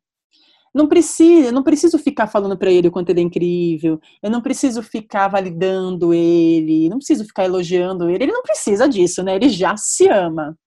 Não 0.74 0.88
precisa, 0.88 1.52
não 1.52 1.62
preciso 1.62 2.00
ficar 2.00 2.26
falando 2.26 2.58
para 2.58 2.72
ele 2.72 2.88
o 2.88 2.92
quanto 2.92 3.12
ele 3.12 3.20
é 3.20 3.24
incrível. 3.24 4.00
Eu 4.24 4.32
não 4.32 4.42
preciso 4.42 4.82
ficar 4.82 5.28
validando 5.28 6.16
ele, 6.16 6.90
não 6.90 6.98
preciso 6.98 7.26
ficar 7.26 7.46
elogiando 7.46 8.10
ele. 8.10 8.24
Ele 8.26 8.32
não 8.32 8.42
precisa 8.42 8.90
disso, 8.90 9.22
né? 9.24 9.36
Ele 9.36 9.50
já 9.50 9.78
se 9.78 10.08
ama. 10.10 10.58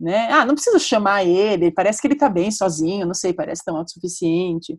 né? 0.00 0.30
Ah, 0.32 0.46
não 0.46 0.54
preciso 0.54 0.78
chamar 0.80 1.24
ele, 1.24 1.70
parece 1.70 2.00
que 2.00 2.06
ele 2.06 2.16
tá 2.16 2.28
bem 2.30 2.50
sozinho, 2.50 3.06
não 3.06 3.14
sei, 3.14 3.34
parece 3.34 3.62
tão 3.64 3.76
autossuficiente. 3.76 4.78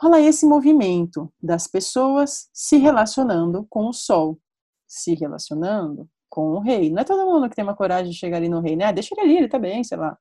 Rola 0.00 0.20
esse 0.20 0.44
movimento 0.46 1.32
das 1.42 1.66
pessoas 1.66 2.48
se 2.52 2.76
relacionando 2.76 3.66
com 3.70 3.88
o 3.88 3.94
sol, 3.94 4.38
se 4.86 5.14
relacionando 5.14 6.06
com 6.34 6.54
o 6.54 6.58
rei. 6.58 6.90
Não 6.90 7.00
é 7.00 7.04
todo 7.04 7.24
mundo 7.24 7.48
que 7.48 7.54
tem 7.54 7.62
uma 7.62 7.76
coragem 7.76 8.10
de 8.10 8.18
chegar 8.18 8.38
ali 8.38 8.48
no 8.48 8.60
rei, 8.60 8.74
né? 8.74 8.86
Ah, 8.86 8.92
deixa 8.92 9.14
ele 9.14 9.20
ali, 9.20 9.36
ele 9.36 9.48
tá 9.48 9.56
bem, 9.56 9.84
sei 9.84 9.96
lá. 9.96 10.18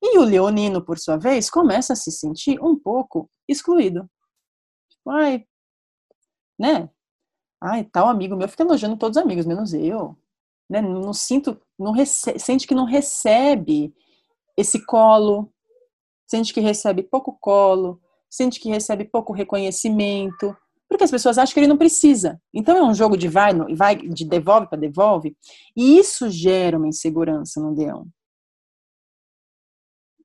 E 0.00 0.18
o 0.18 0.22
leonino, 0.22 0.84
por 0.84 1.00
sua 1.00 1.16
vez, 1.16 1.50
começa 1.50 1.94
a 1.94 1.96
se 1.96 2.12
sentir 2.12 2.62
um 2.62 2.78
pouco 2.78 3.28
excluído. 3.48 4.08
Tipo, 4.88 5.10
ai, 5.10 5.44
né? 6.56 6.88
Ai, 7.60 7.82
tal 7.84 8.06
amigo 8.06 8.36
meu 8.36 8.48
fica 8.48 8.62
elogiando 8.62 8.96
todos 8.96 9.16
os 9.16 9.22
amigos, 9.22 9.46
menos 9.46 9.74
eu. 9.74 10.16
Né? 10.70 10.80
Não 10.80 11.12
sinto, 11.12 11.60
não 11.76 11.90
recebe, 11.90 12.38
sente 12.38 12.64
que 12.64 12.74
não 12.74 12.84
recebe 12.84 13.92
esse 14.56 14.84
colo, 14.86 15.52
sente 16.24 16.54
que 16.54 16.60
recebe 16.60 17.02
pouco 17.02 17.36
colo, 17.40 18.00
sente 18.30 18.60
que 18.60 18.68
recebe 18.68 19.04
pouco 19.04 19.32
reconhecimento, 19.32 20.56
porque 20.94 21.04
as 21.04 21.10
pessoas 21.10 21.38
acham 21.38 21.52
que 21.52 21.58
ele 21.58 21.66
não 21.66 21.76
precisa. 21.76 22.40
Então 22.54 22.76
é 22.76 22.82
um 22.82 22.94
jogo 22.94 23.16
de 23.16 23.26
vai, 23.26 23.52
vai 23.74 23.96
de 23.96 24.24
devolve 24.24 24.68
para 24.68 24.78
devolve, 24.78 25.36
e 25.76 25.98
isso 25.98 26.30
gera 26.30 26.78
uma 26.78 26.86
insegurança 26.86 27.60
no 27.60 27.74
leão 27.74 28.06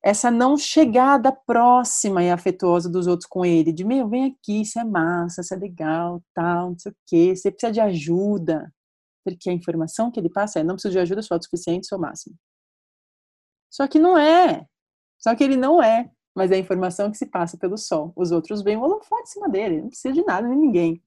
essa 0.03 0.31
não 0.31 0.57
chegada 0.57 1.31
próxima 1.31 2.23
e 2.23 2.31
afetuosa 2.31 2.89
dos 2.89 3.05
outros 3.05 3.27
com 3.27 3.45
ele, 3.45 3.73
de 3.73 3.83
meu, 3.83 4.07
vem 4.07 4.25
aqui, 4.25 4.61
isso 4.61 4.79
é 4.79 4.83
massa, 4.83 5.41
isso 5.41 5.53
é 5.53 5.57
legal, 5.57 6.23
tal, 6.33 6.69
não 6.71 6.79
sei 6.79 6.91
o 6.91 6.95
quê, 7.05 7.35
você 7.35 7.51
precisa 7.51 7.71
de 7.71 7.81
ajuda, 7.81 8.73
porque 9.25 9.49
a 9.49 9.53
informação 9.53 10.09
que 10.09 10.19
ele 10.19 10.29
passa 10.29 10.59
é, 10.59 10.63
não 10.63 10.75
preciso 10.75 10.93
de 10.93 10.99
ajuda, 10.99 11.21
sou 11.21 11.41
suficiente, 11.41 11.87
sou 11.87 11.99
máximo. 11.99 12.35
Só 13.69 13.87
que 13.87 13.99
não 13.99 14.17
é, 14.17 14.65
só 15.19 15.35
que 15.35 15.43
ele 15.43 15.57
não 15.57 15.83
é, 15.83 16.09
mas 16.39 16.51
é 16.51 16.55
a 16.55 16.59
informação 16.59 17.11
que 17.11 17.17
se 17.17 17.25
passa 17.25 17.57
pelo 17.57 17.77
sol. 17.77 18.13
Os 18.15 18.31
outros 18.31 18.61
veem 18.61 18.77
o 18.77 18.81
holofote 18.81 19.23
em 19.23 19.33
cima 19.33 19.49
dele, 19.49 19.81
não 19.81 19.89
precisa 19.89 20.13
de 20.13 20.23
nada, 20.23 20.47
nem 20.47 20.57
ninguém. 20.57 21.03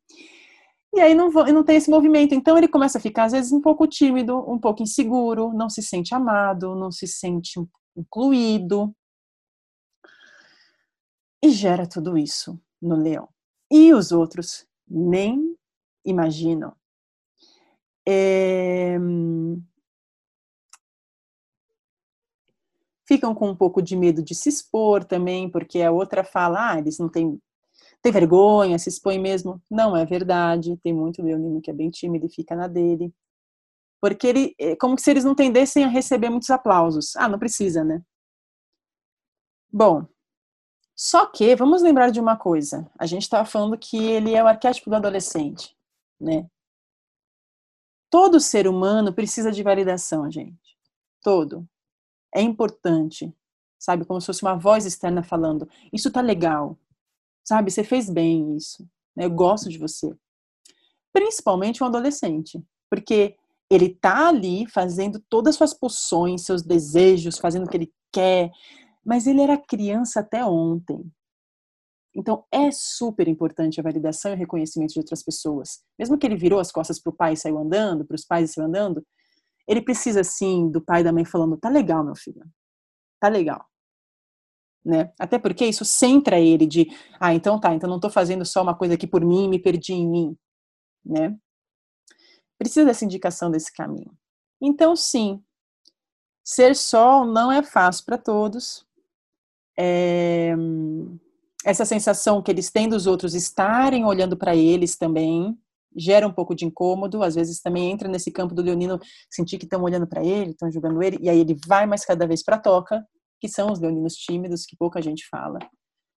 E 0.95 1.01
aí 1.01 1.15
não, 1.15 1.31
não 1.31 1.65
tem 1.65 1.77
esse 1.77 1.89
movimento. 1.89 2.35
Então 2.35 2.59
ele 2.59 2.69
começa 2.69 2.99
a 2.99 3.01
ficar, 3.01 3.25
às 3.25 3.33
vezes, 3.33 3.51
um 3.51 3.63
pouco 3.63 3.87
tímido, 3.87 4.39
um 4.47 4.59
pouco 4.59 4.83
inseguro, 4.83 5.51
não 5.55 5.71
se 5.71 5.83
sente 5.83 6.15
amado, 6.15 6.75
não 6.75 6.93
se 6.93 7.07
sente 7.07 7.59
incluído. 7.97 8.95
E 11.43 11.49
gera 11.49 11.87
tudo 11.87 12.19
isso 12.19 12.61
no 12.81 12.95
leão. 12.95 13.27
E 13.71 13.95
os 13.95 14.13
outros 14.13 14.67
nem 14.87 15.57
imaginam. 16.05 16.75
É... 18.07 18.99
Ficam 23.13 23.35
com 23.35 23.51
um 23.51 23.57
pouco 23.57 23.83
de 23.83 23.97
medo 23.97 24.23
de 24.23 24.35
se 24.35 24.49
expor 24.49 25.05
também, 25.05 25.51
porque 25.51 25.83
a 25.83 25.91
outra 25.93 26.25
fala, 26.25 26.73
ah, 26.73 26.79
eles 26.79 26.99
não 26.99 27.09
têm, 27.09 27.39
têm 28.01 28.13
vergonha, 28.13 28.79
se 28.79 28.89
expõe 28.89 29.19
mesmo. 29.19 29.61
Não 29.71 29.97
é 29.97 30.07
verdade, 30.07 30.79
tem 30.83 30.95
muito 30.95 31.23
leonino 31.23 31.61
que 31.61 31.71
é 31.71 31.75
bem 31.75 31.91
tímido 31.91 32.27
e 32.27 32.35
fica 32.35 32.57
na 32.57 32.67
dele 32.67 33.13
porque 34.03 34.27
ele, 34.27 34.55
é 34.59 34.75
como 34.75 34.99
se 34.99 35.09
eles 35.13 35.23
não 35.23 35.33
tendessem 35.33 35.85
a 35.85 35.89
receber 35.89 36.29
muitos 36.29 36.51
aplausos. 36.51 37.15
Ah, 37.15 37.29
não 37.29 37.39
precisa, 37.39 37.85
né? 37.85 38.03
Bom, 39.73 40.05
só 40.97 41.25
que 41.27 41.55
vamos 41.55 41.83
lembrar 41.83 42.11
de 42.11 42.19
uma 42.19 42.37
coisa. 42.37 42.91
A 42.99 43.07
gente 43.07 43.23
estava 43.23 43.45
falando 43.45 43.79
que 43.79 43.97
ele 43.97 44.35
é 44.35 44.43
o 44.43 44.49
arquétipo 44.49 44.91
do 44.91 44.97
adolescente, 44.97 45.77
né? 46.21 46.51
Todo 48.11 48.41
ser 48.41 48.67
humano 48.67 49.15
precisa 49.15 49.53
de 49.53 49.63
validação, 49.63 50.29
gente. 50.29 50.77
Todo. 51.23 51.65
É 52.35 52.41
importante. 52.41 53.33
Sabe, 53.79 54.05
como 54.05 54.21
se 54.21 54.27
fosse 54.27 54.43
uma 54.43 54.57
voz 54.57 54.87
externa 54.87 55.23
falando: 55.23 55.69
"Isso 55.93 56.11
tá 56.11 56.21
legal". 56.21 56.79
Sabe, 57.45 57.71
você 57.71 57.83
fez 57.83 58.09
bem 58.09 58.57
isso. 58.57 58.89
Né? 59.17 59.25
Eu 59.25 59.31
gosto 59.31 59.69
de 59.69 59.79
você. 59.79 60.15
Principalmente 61.13 61.83
um 61.83 61.87
adolescente, 61.87 62.63
porque 62.89 63.37
ele 63.71 63.89
tá 63.95 64.29
ali 64.29 64.67
fazendo 64.67 65.19
todas 65.29 65.55
as 65.55 65.59
suas 65.59 65.75
pulsões, 65.75 66.43
seus 66.43 66.63
desejos, 66.63 67.39
fazendo 67.39 67.67
o 67.67 67.69
que 67.69 67.77
ele 67.77 67.93
quer, 68.13 68.51
mas 69.05 69.27
ele 69.27 69.41
era 69.41 69.59
criança 69.59 70.21
até 70.21 70.45
ontem. 70.45 71.11
Então 72.15 72.45
é 72.53 72.71
super 72.71 73.27
importante 73.27 73.81
a 73.81 73.83
validação 73.83 74.33
e 74.33 74.35
o 74.35 74.39
reconhecimento 74.39 74.93
de 74.93 74.99
outras 74.99 75.23
pessoas. 75.23 75.83
Mesmo 75.99 76.19
que 76.19 76.27
ele 76.27 76.37
virou 76.37 76.61
as 76.61 76.71
costas 76.71 77.01
para 77.01 77.11
o 77.11 77.17
pai 77.17 77.33
e 77.33 77.37
saiu 77.37 77.59
andando, 77.59 78.05
para 78.05 78.15
os 78.15 78.25
pais 78.25 78.51
e 78.51 78.53
saiu 78.53 78.67
andando, 78.67 79.05
ele 79.73 79.83
precisa 79.83 80.23
sim 80.23 80.71
do 80.71 80.81
pai 80.81 81.01
e 81.01 81.05
da 81.05 81.13
mãe 81.13 81.25
falando: 81.25 81.57
tá 81.57 81.69
legal, 81.69 82.05
meu 82.05 82.15
filho, 82.15 82.45
tá 83.21 83.29
legal. 83.29 83.67
Né? 84.85 85.13
Até 85.19 85.39
porque 85.39 85.65
isso 85.65 85.85
centra 85.85 86.41
ele 86.41 86.67
de, 86.67 86.89
ah, 87.21 87.33
então 87.33 87.59
tá, 87.61 87.73
então 87.75 87.89
não 87.89 87.97
estou 87.97 88.11
fazendo 88.11 88.45
só 88.45 88.63
uma 88.63 88.77
coisa 88.77 88.95
aqui 88.95 89.07
por 89.07 89.25
mim 89.25 89.49
me 89.49 89.59
perdi 89.61 89.93
em 89.93 90.09
mim, 90.09 90.37
né? 91.05 91.37
precisa 92.63 92.87
dessa 92.87 93.05
indicação 93.05 93.51
desse 93.51 93.73
caminho. 93.73 94.17
Então, 94.61 94.95
sim, 94.95 95.43
ser 96.45 96.77
sol 96.77 97.27
não 97.27 97.51
é 97.51 97.63
fácil 97.63 98.05
para 98.05 98.17
todos. 98.17 98.87
É, 99.77 100.55
essa 101.65 101.85
sensação 101.85 102.43
que 102.43 102.51
eles 102.51 102.71
têm 102.71 102.89
dos 102.89 103.07
outros 103.07 103.35
estarem 103.35 104.05
olhando 104.05 104.37
para 104.37 104.55
eles 104.55 104.97
também 104.97 105.59
gera 105.97 106.27
um 106.27 106.33
pouco 106.33 106.55
de 106.55 106.65
incômodo, 106.65 107.23
às 107.23 107.35
vezes 107.35 107.61
também 107.61 107.91
entra 107.91 108.09
nesse 108.09 108.31
campo 108.31 108.55
do 108.55 108.63
leonino 108.63 108.99
sentir 109.31 109.59
que 109.59 109.65
estão 109.65 109.83
olhando 109.83 110.07
para 110.07 110.25
ele, 110.25 110.51
estão 110.51 110.71
julgando 110.71 111.03
ele, 111.03 111.19
e 111.21 111.29
aí 111.29 111.39
ele 111.39 111.57
vai 111.67 111.87
mais 111.87 112.05
cada 112.05 112.27
vez 112.27 112.43
para 112.43 112.57
a 112.57 112.61
toca, 112.61 113.07
que 113.41 113.49
são 113.49 113.73
os 113.73 113.81
leoninos 113.81 114.15
tímidos, 114.15 114.65
que 114.65 114.77
pouca 114.77 115.03
gente 115.03 115.27
fala, 115.29 115.59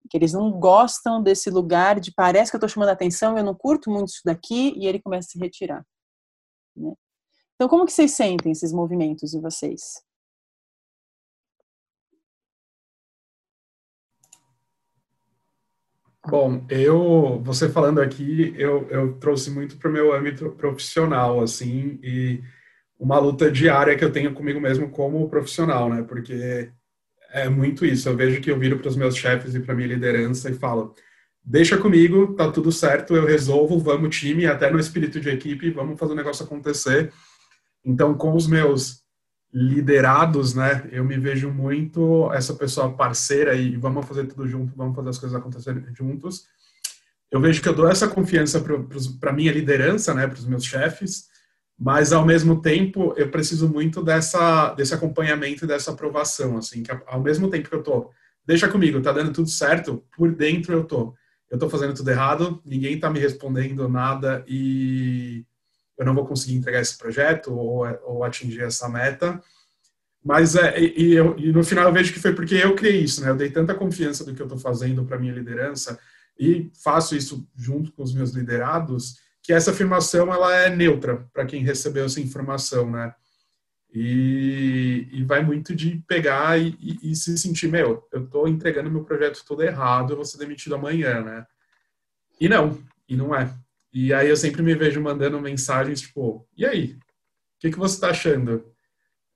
que 0.10 0.18
eles 0.18 0.34
não 0.34 0.52
gostam 0.52 1.22
desse 1.22 1.50
lugar 1.50 2.00
de 2.00 2.14
parece 2.14 2.52
que 2.52 2.56
eu 2.56 2.60
estou 2.60 2.70
chamando 2.70 2.90
atenção, 2.90 3.38
eu 3.38 3.44
não 3.44 3.56
curto 3.56 3.90
muito 3.90 4.10
isso 4.10 4.22
daqui, 4.24 4.74
e 4.78 4.88
ele 4.88 5.02
começa 5.02 5.28
a 5.28 5.32
se 5.32 5.40
retirar. 5.40 5.86
Né? 6.76 6.94
Então, 7.56 7.68
como 7.70 7.86
que 7.86 7.94
vocês 7.94 8.12
sentem 8.12 8.52
esses 8.52 8.72
movimentos 8.72 9.34
em 9.34 9.42
vocês? 9.42 10.05
Bom, 16.28 16.66
eu, 16.70 17.40
você 17.44 17.70
falando 17.70 18.02
aqui, 18.02 18.54
eu, 18.58 18.88
eu 18.90 19.14
trouxe 19.14 19.52
muito 19.52 19.78
para 19.78 19.90
o 19.90 19.94
meu 19.94 20.12
âmbito 20.12 20.50
profissional, 20.52 21.40
assim, 21.40 22.00
e 22.02 22.42
uma 23.00 23.20
luta 23.20 23.52
diária 23.52 23.96
que 23.96 24.04
eu 24.04 24.12
tenho 24.12 24.34
comigo 24.34 24.60
mesmo 24.60 24.90
como 24.90 25.30
profissional, 25.30 25.88
né? 25.88 26.02
Porque 26.02 26.72
é 27.30 27.48
muito 27.48 27.86
isso. 27.86 28.10
Eu 28.10 28.16
vejo 28.16 28.42
que 28.42 28.50
eu 28.50 28.58
viro 28.58 28.80
para 28.80 28.90
os 28.90 28.96
meus 28.96 29.16
chefes 29.16 29.54
e 29.54 29.60
para 29.60 29.76
minha 29.76 29.88
liderança 29.88 30.50
e 30.50 30.56
falo: 30.56 30.96
deixa 31.44 31.78
comigo, 31.78 32.34
tá 32.34 32.52
tudo 32.52 32.72
certo, 32.72 33.16
eu 33.16 33.26
resolvo, 33.26 33.78
vamos 33.80 34.18
time, 34.18 34.48
até 34.48 34.72
no 34.72 34.80
espírito 34.80 35.20
de 35.20 35.30
equipe, 35.30 35.70
vamos 35.70 36.00
fazer 36.00 36.14
o 36.14 36.16
negócio 36.16 36.44
acontecer. 36.44 37.14
Então, 37.84 38.16
com 38.16 38.34
os 38.36 38.48
meus 38.48 39.05
liderados, 39.58 40.54
né, 40.54 40.86
eu 40.92 41.06
me 41.06 41.18
vejo 41.18 41.50
muito 41.50 42.30
essa 42.34 42.54
pessoa 42.54 42.92
parceira 42.92 43.56
e 43.56 43.78
vamos 43.78 44.06
fazer 44.06 44.26
tudo 44.26 44.46
junto, 44.46 44.76
vamos 44.76 44.94
fazer 44.94 45.10
as 45.10 45.18
coisas 45.18 45.40
acontecerem 45.40 45.82
juntos. 45.94 46.44
Eu 47.32 47.40
vejo 47.40 47.62
que 47.62 47.70
eu 47.70 47.74
dou 47.74 47.88
essa 47.88 48.06
confiança 48.06 48.62
para 49.18 49.32
minha 49.32 49.54
liderança, 49.54 50.14
né, 50.14 50.28
para 50.28 50.38
os 50.38 50.46
meus 50.46 50.66
chefes, 50.66 51.30
mas 51.80 52.12
ao 52.12 52.26
mesmo 52.26 52.62
tempo 52.62 53.14
eu 53.16 53.32
preciso 53.32 53.70
muito 53.70 54.04
dessa 54.04 54.74
desse 54.74 54.94
acompanhamento 54.94 55.64
e 55.64 55.68
dessa 55.68 55.92
aprovação, 55.92 56.58
assim, 56.58 56.84
que 56.84 56.92
ao 57.08 57.22
mesmo 57.22 57.50
tempo 57.50 57.70
que 57.70 57.76
eu 57.76 57.84
tô, 57.84 58.12
deixa 58.46 58.68
comigo, 58.68 59.02
tá 59.02 59.14
dando 59.14 59.32
tudo 59.32 59.48
certo, 59.48 60.04
por 60.18 60.36
dentro 60.36 60.74
eu 60.74 60.84
tô. 60.84 61.16
Eu 61.50 61.56
estou 61.56 61.70
fazendo 61.70 61.94
tudo 61.94 62.12
errado, 62.12 62.62
ninguém 62.66 62.96
está 62.96 63.10
me 63.10 63.20
respondendo 63.20 63.88
nada 63.88 64.44
e 64.50 65.46
eu 65.98 66.06
não 66.06 66.14
vou 66.14 66.26
conseguir 66.26 66.56
entregar 66.56 66.82
esse 66.82 66.98
projeto 66.98 67.54
ou, 67.54 67.86
ou 68.04 68.24
atingir 68.24 68.62
essa 68.62 68.90
meta. 68.90 69.42
Mas 70.24 70.56
é, 70.56 70.80
e, 70.80 71.14
eu, 71.14 71.38
e, 71.38 71.52
no 71.52 71.64
final 71.64 71.86
eu 71.86 71.94
vejo 71.94 72.12
que 72.12 72.20
foi 72.20 72.34
porque 72.34 72.56
eu 72.56 72.76
criei 72.76 73.02
isso, 73.02 73.22
né? 73.22 73.30
Eu 73.30 73.36
dei 73.36 73.50
tanta 73.52 73.76
confiança 73.76 74.26
do 74.26 74.34
que 74.34 74.42
eu 74.42 74.48
estou 74.48 74.60
fazendo 74.60 75.06
para 75.06 75.20
minha 75.20 75.34
liderança 75.34 76.00
e 76.38 76.72
faço 76.84 77.16
isso 77.16 77.48
junto 77.56 77.92
com 77.92 78.04
os 78.04 78.14
meus 78.14 78.32
liderados 78.32 79.18
que 79.46 79.54
essa 79.54 79.70
afirmação 79.70 80.34
ela 80.34 80.56
é 80.56 80.76
neutra 80.76 81.28
para 81.32 81.46
quem 81.46 81.62
recebeu 81.62 82.06
essa 82.06 82.20
informação, 82.20 82.90
né? 82.90 83.14
E, 83.94 85.08
e 85.12 85.24
vai 85.24 85.44
muito 85.44 85.76
de 85.76 86.04
pegar 86.08 86.60
e, 86.60 86.76
e, 86.82 87.12
e, 87.12 87.16
se 87.16 87.38
sentir, 87.38 87.68
meu, 87.70 88.06
eu 88.12 88.26
estou 88.26 88.48
entregando 88.48 88.90
meu 88.90 89.04
projeto 89.04 89.46
todo 89.48 89.62
errado, 89.62 90.12
eu 90.12 90.16
vou 90.18 90.26
ser 90.26 90.40
demitido 90.40 90.74
amanhã, 90.74 91.22
né? 91.22 91.46
E 92.42 92.50
não, 92.50 92.78
e 93.08 93.16
não 93.16 93.36
é. 93.36 93.54
E 93.96 94.14
aí 94.14 94.28
eu 94.28 94.36
sempre 94.36 94.62
me 94.62 94.76
vejo 94.76 95.00
mandando 95.00 95.40
mensagens 95.40 96.02
tipo, 96.02 96.46
e 96.58 96.66
aí? 96.66 96.96
O 96.96 97.00
que, 97.62 97.72
que 97.72 97.80
você 97.80 97.96
está 97.96 98.10
achando? 98.10 98.70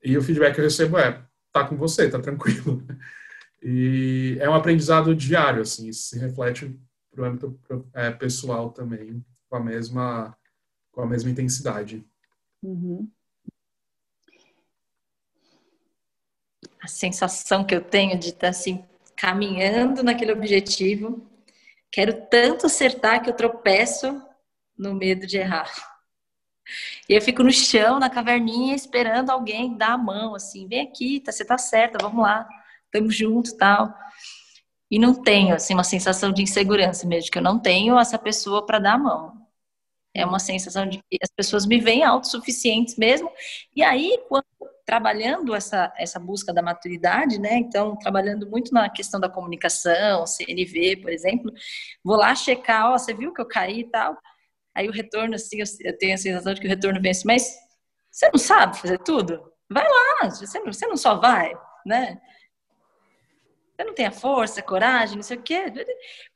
E 0.03 0.18
o 0.18 0.22
feedback 0.22 0.55
que 0.55 0.60
eu 0.60 0.66
recebo 0.66 0.97
é, 0.97 1.26
tá 1.49 1.66
com 1.66 1.78
você, 1.78 2.10
tá 2.10 2.20
tranquilo. 2.20 2.86
E 3.62 4.38
é 4.39 4.49
um 4.49 4.53
aprendizado 4.53 5.14
diário, 5.14 5.62
assim, 5.62 5.89
isso 5.89 6.03
se 6.03 6.18
reflete 6.18 6.80
pro 7.12 7.26
âmbito 7.26 7.60
é, 7.93 8.10
pessoal 8.10 8.72
também, 8.72 9.22
com 9.49 9.57
a 9.57 9.60
mesma, 9.60 10.34
com 10.93 11.01
a 11.01 11.05
mesma 11.05 11.30
intensidade. 11.30 12.07
Uhum. 12.64 13.12
sensação 16.88 17.66
que 17.66 17.76
eu 17.76 17.82
tenho 17.82 18.18
de 18.18 18.30
estar 18.30 18.47
assim 18.47 18.82
caminhando 19.14 20.01
naquele 20.01 20.32
objetivo. 20.32 21.30
Quero 21.91 22.14
tanto 22.28 22.66
acertar 22.66 23.22
que 23.22 23.30
eu 23.30 23.36
tropeço 23.36 24.22
no 24.80 24.96
medo 24.96 25.28
de 25.28 25.38
errar. 25.38 25.70
E 27.08 27.14
eu 27.14 27.22
fico 27.22 27.44
no 27.44 27.52
chão, 27.52 28.00
na 28.00 28.10
caverninha, 28.10 28.76
esperando 28.76 29.30
alguém 29.32 29.76
dar 29.76 29.94
a 29.94 29.98
mão, 29.98 30.36
assim, 30.36 30.68
vem 30.68 30.82
aqui, 30.82 31.20
tá, 31.20 31.32
você 31.32 31.44
tá 31.44 31.58
certa, 31.58 31.98
vamos 32.02 32.22
lá, 32.24 32.48
estamos 32.86 33.16
juntos, 33.16 33.54
tal. 33.54 33.94
E 34.90 34.98
não 34.98 35.14
tenho, 35.22 35.56
assim, 35.56 35.74
uma 35.74 35.84
sensação 35.84 36.32
de 36.32 36.42
insegurança 36.42 37.08
mesmo, 37.08 37.32
que 37.32 37.38
eu 37.38 37.44
não 37.44 37.60
tenho 37.60 38.00
essa 38.00 38.18
pessoa 38.18 38.66
para 38.66 38.80
dar 38.80 38.94
a 38.94 38.98
mão. 38.98 39.48
É 40.14 40.26
uma 40.26 40.40
sensação 40.40 40.88
de 40.88 40.98
que 41.00 41.18
as 41.22 41.30
pessoas 41.30 41.66
me 41.66 41.80
veem 41.80 42.04
autossuficientes 42.04 42.96
mesmo. 42.98 43.32
E 43.76 43.84
aí, 43.84 44.20
quando 44.28 44.46
trabalhando 44.90 45.54
essa, 45.54 45.94
essa 45.98 46.20
busca 46.20 46.52
da 46.52 46.64
maturidade, 46.64 47.40
né? 47.40 47.58
Então, 47.58 47.96
trabalhando 47.96 48.50
muito 48.50 48.74
na 48.74 48.90
questão 48.90 49.20
da 49.20 49.30
comunicação, 49.30 50.26
CNV, 50.26 50.98
por 50.98 51.12
exemplo, 51.12 51.54
vou 52.04 52.18
lá 52.18 52.34
checar, 52.34 52.92
ó, 52.92 52.98
você 52.98 53.14
viu 53.14 53.32
que 53.32 53.40
eu 53.40 53.46
caí 53.46 53.82
e 53.82 53.84
tal. 53.84 54.18
Aí 54.76 54.88
o 54.88 54.91
retorno, 54.91 55.36
assim, 55.36 55.57
eu 55.82 55.97
tenho 55.97 56.13
a 56.13 56.17
sensação 56.17 56.53
de 56.53 56.61
que 56.61 56.67
o 56.67 56.70
retorno 56.70 57.01
vem 57.01 57.11
assim, 57.11 57.28
mas 57.28 57.55
você 58.11 58.30
não 58.32 58.39
sabe 58.39 58.80
fazer 58.80 58.99
tudo? 58.99 59.51
Vai 59.70 59.88
lá, 59.88 60.30
você 60.30 60.59
não, 60.59 60.72
você 60.72 60.88
não 60.88 60.97
só 60.97 61.15
vai, 61.15 61.53
né? 61.86 62.20
Você 63.76 63.84
não 63.84 63.93
tem 63.93 64.05
a 64.07 64.11
força, 64.11 64.59
a 64.59 64.63
coragem, 64.63 65.15
não 65.15 65.24
sei 65.24 65.38
o 65.38 65.41
quê. 65.41 65.72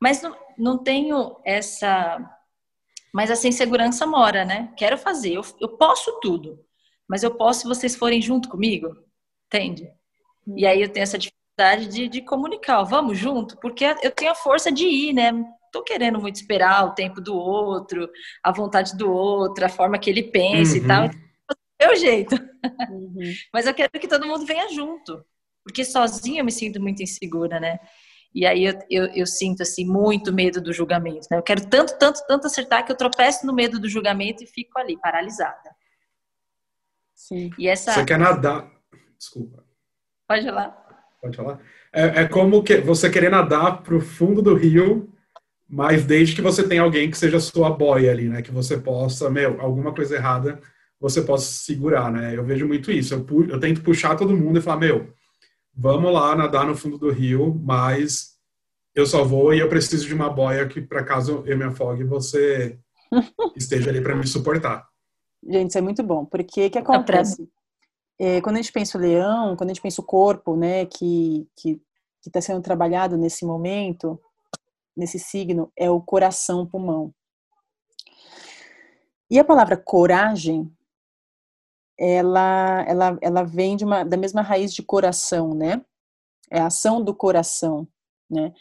Mas 0.00 0.22
não, 0.22 0.36
não 0.56 0.82
tenho 0.82 1.40
essa. 1.44 2.18
Mas 3.12 3.30
essa 3.30 3.48
insegurança 3.48 4.06
mora, 4.06 4.44
né? 4.44 4.72
Quero 4.76 4.96
fazer, 4.96 5.34
eu, 5.34 5.42
eu 5.60 5.76
posso 5.76 6.18
tudo 6.20 6.64
mas 7.08 7.22
eu 7.22 7.34
posso 7.34 7.60
se 7.60 7.68
vocês 7.68 7.94
forem 7.94 8.20
junto 8.20 8.48
comigo, 8.48 8.96
entende? 9.46 9.90
E 10.56 10.66
aí 10.66 10.82
eu 10.82 10.88
tenho 10.88 11.02
essa 11.02 11.18
dificuldade 11.18 11.88
de, 11.88 12.08
de 12.08 12.22
comunicar, 12.22 12.80
ó, 12.80 12.84
vamos 12.84 13.18
junto, 13.18 13.58
porque 13.58 13.84
eu 14.02 14.10
tenho 14.10 14.32
a 14.32 14.34
força 14.34 14.72
de 14.72 14.86
ir, 14.86 15.12
né? 15.12 15.32
Tô 15.74 15.82
querendo 15.82 16.20
muito 16.20 16.36
esperar 16.36 16.84
o 16.84 16.94
tempo 16.94 17.20
do 17.20 17.34
outro, 17.34 18.08
a 18.44 18.52
vontade 18.52 18.96
do 18.96 19.10
outro, 19.10 19.66
a 19.66 19.68
forma 19.68 19.98
que 19.98 20.08
ele 20.08 20.22
pensa 20.22 20.78
uhum. 20.78 20.84
e 20.84 20.86
tal. 20.86 21.10
É 21.80 21.90
o 21.90 21.96
jeito. 21.96 22.36
Uhum. 22.88 23.34
Mas 23.52 23.66
eu 23.66 23.74
quero 23.74 23.90
que 23.90 24.06
todo 24.06 24.24
mundo 24.24 24.46
venha 24.46 24.72
junto, 24.72 25.24
porque 25.64 25.84
sozinha 25.84 26.42
eu 26.42 26.44
me 26.44 26.52
sinto 26.52 26.80
muito 26.80 27.02
insegura, 27.02 27.58
né? 27.58 27.80
E 28.32 28.46
aí 28.46 28.66
eu, 28.66 28.78
eu, 28.88 29.06
eu, 29.06 29.26
sinto 29.26 29.64
assim 29.64 29.84
muito 29.84 30.32
medo 30.32 30.60
do 30.60 30.72
julgamento. 30.72 31.26
Né? 31.28 31.38
Eu 31.38 31.42
quero 31.42 31.68
tanto, 31.68 31.98
tanto, 31.98 32.20
tanto 32.24 32.46
acertar 32.46 32.86
que 32.86 32.92
eu 32.92 32.96
tropeço 32.96 33.44
no 33.44 33.52
medo 33.52 33.80
do 33.80 33.88
julgamento 33.88 34.44
e 34.44 34.46
fico 34.46 34.78
ali 34.78 34.96
paralisada. 34.96 35.74
Sim. 37.16 37.50
E 37.58 37.66
essa... 37.66 37.94
Você 37.94 38.04
quer 38.04 38.18
nadar. 38.18 38.70
Desculpa. 39.18 39.64
Pode 40.28 40.44
falar. 40.44 40.70
Pode 41.20 41.36
falar. 41.36 41.60
É, 41.92 42.22
é 42.22 42.28
como 42.28 42.62
que 42.62 42.76
você 42.76 43.10
querer 43.10 43.30
nadar 43.30 43.82
para 43.82 43.96
o 43.96 44.00
fundo 44.00 44.40
do 44.40 44.54
rio, 44.54 45.12
mas 45.74 46.04
desde 46.04 46.36
que 46.36 46.40
você 46.40 46.62
tenha 46.62 46.82
alguém 46.82 47.10
que 47.10 47.18
seja 47.18 47.40
sua 47.40 47.68
boia 47.68 48.12
ali, 48.12 48.28
né? 48.28 48.42
Que 48.42 48.52
você 48.52 48.78
possa, 48.78 49.28
meu, 49.28 49.60
alguma 49.60 49.92
coisa 49.92 50.14
errada, 50.14 50.60
você 51.00 51.20
possa 51.20 51.50
segurar, 51.50 52.12
né? 52.12 52.36
Eu 52.36 52.44
vejo 52.44 52.64
muito 52.64 52.92
isso. 52.92 53.12
Eu, 53.12 53.48
eu 53.48 53.58
tento 53.58 53.82
puxar 53.82 54.14
todo 54.14 54.36
mundo 54.36 54.60
e 54.60 54.62
falar, 54.62 54.78
meu, 54.78 55.12
vamos 55.76 56.12
lá 56.12 56.36
nadar 56.36 56.64
no 56.64 56.76
fundo 56.76 56.96
do 56.96 57.10
rio, 57.10 57.60
mas 57.60 58.36
eu 58.94 59.04
só 59.04 59.24
vou 59.24 59.52
e 59.52 59.58
eu 59.58 59.68
preciso 59.68 60.06
de 60.06 60.14
uma 60.14 60.30
boia 60.30 60.64
que, 60.68 60.80
para 60.80 61.02
caso 61.02 61.42
eu 61.44 61.58
me 61.58 61.64
afogue, 61.64 62.04
você 62.04 62.78
esteja 63.56 63.90
ali 63.90 64.00
para 64.00 64.14
me 64.14 64.28
suportar. 64.28 64.86
Gente, 65.44 65.70
isso 65.70 65.78
é 65.78 65.82
muito 65.82 66.04
bom, 66.04 66.24
porque 66.24 66.66
o 66.66 66.70
que 66.70 66.78
acontece? 66.78 67.48
É, 68.16 68.40
quando 68.40 68.58
a 68.58 68.62
gente 68.62 68.72
pensa 68.72 68.96
o 68.96 69.00
leão, 69.00 69.56
quando 69.56 69.70
a 69.70 69.74
gente 69.74 69.82
pensa 69.82 70.00
o 70.00 70.04
corpo, 70.04 70.56
né, 70.56 70.86
que 70.86 71.48
que 71.56 71.80
está 72.24 72.40
sendo 72.40 72.62
trabalhado 72.62 73.18
nesse 73.18 73.44
momento, 73.44 74.20
nesse 74.96 75.18
signo, 75.18 75.72
é 75.76 75.90
o 75.90 76.00
coração, 76.00 76.66
pulmão. 76.66 77.12
E 79.30 79.38
a 79.38 79.44
palavra 79.44 79.76
coragem, 79.76 80.70
ela, 81.98 82.84
ela, 82.86 83.18
ela 83.20 83.42
vem 83.42 83.76
de 83.76 83.84
uma, 83.84 84.04
da 84.04 84.16
mesma 84.16 84.42
raiz 84.42 84.72
de 84.72 84.82
coração, 84.82 85.54
né? 85.54 85.84
É 86.50 86.60
a 86.60 86.66
ação 86.66 87.02
do 87.02 87.14
coração, 87.14 87.88
né? 88.30 88.52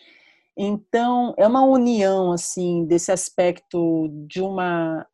Então, 0.57 1.33
é 1.37 1.47
uma 1.47 1.63
união, 1.63 2.31
assim, 2.31 2.85
desse 2.85 3.11
aspecto 3.11 4.07
de 4.27 4.41
uma 4.41 5.05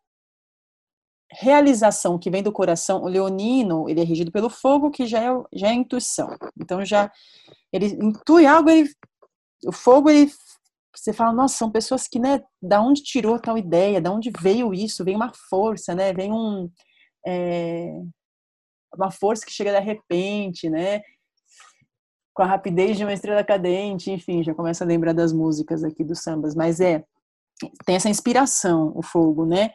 realização 1.31 2.17
que 2.17 2.29
vem 2.29 2.41
do 2.41 2.51
coração, 2.51 3.03
o 3.03 3.07
leonino, 3.07 3.87
ele 3.87 4.01
é 4.01 4.03
regido 4.03 4.31
pelo 4.31 4.49
fogo, 4.49 4.89
que 4.89 5.05
já 5.05 5.19
é, 5.19 5.43
já 5.53 5.67
é 5.69 5.73
intuição. 5.73 6.29
Então, 6.59 6.83
já, 6.83 7.11
ele 7.71 7.87
intui 8.01 8.45
algo, 8.45 8.69
ele, 8.69 8.89
o 9.65 9.71
fogo, 9.71 10.09
ele, 10.09 10.31
você 10.95 11.13
fala, 11.13 11.33
nossa, 11.33 11.57
são 11.57 11.71
pessoas 11.71 12.07
que, 12.07 12.19
né, 12.19 12.41
da 12.61 12.81
onde 12.81 13.03
tirou 13.03 13.39
tal 13.39 13.57
ideia, 13.57 14.01
da 14.01 14.11
onde 14.11 14.31
veio 14.39 14.73
isso, 14.73 15.03
vem 15.03 15.15
uma 15.15 15.31
força, 15.49 15.93
né, 15.93 16.13
vem 16.13 16.31
um, 16.31 16.69
é, 17.25 17.91
uma 18.95 19.11
força 19.11 19.45
que 19.45 19.51
chega 19.51 19.71
de 19.71 19.79
repente, 19.79 20.69
né, 20.69 21.01
com 22.33 22.43
a 22.43 22.47
rapidez 22.47 22.97
de 22.97 23.03
uma 23.03 23.13
estrela 23.13 23.43
cadente, 23.43 24.11
enfim, 24.11 24.43
já 24.43 24.53
começa 24.53 24.83
a 24.83 24.87
lembrar 24.87 25.13
das 25.13 25.31
músicas 25.31 25.83
aqui 25.83 26.03
dos 26.03 26.21
sambas, 26.21 26.55
mas 26.55 26.79
é, 26.79 27.03
tem 27.85 27.95
essa 27.95 28.09
inspiração, 28.09 28.91
o 28.95 29.03
fogo, 29.03 29.45
né, 29.45 29.71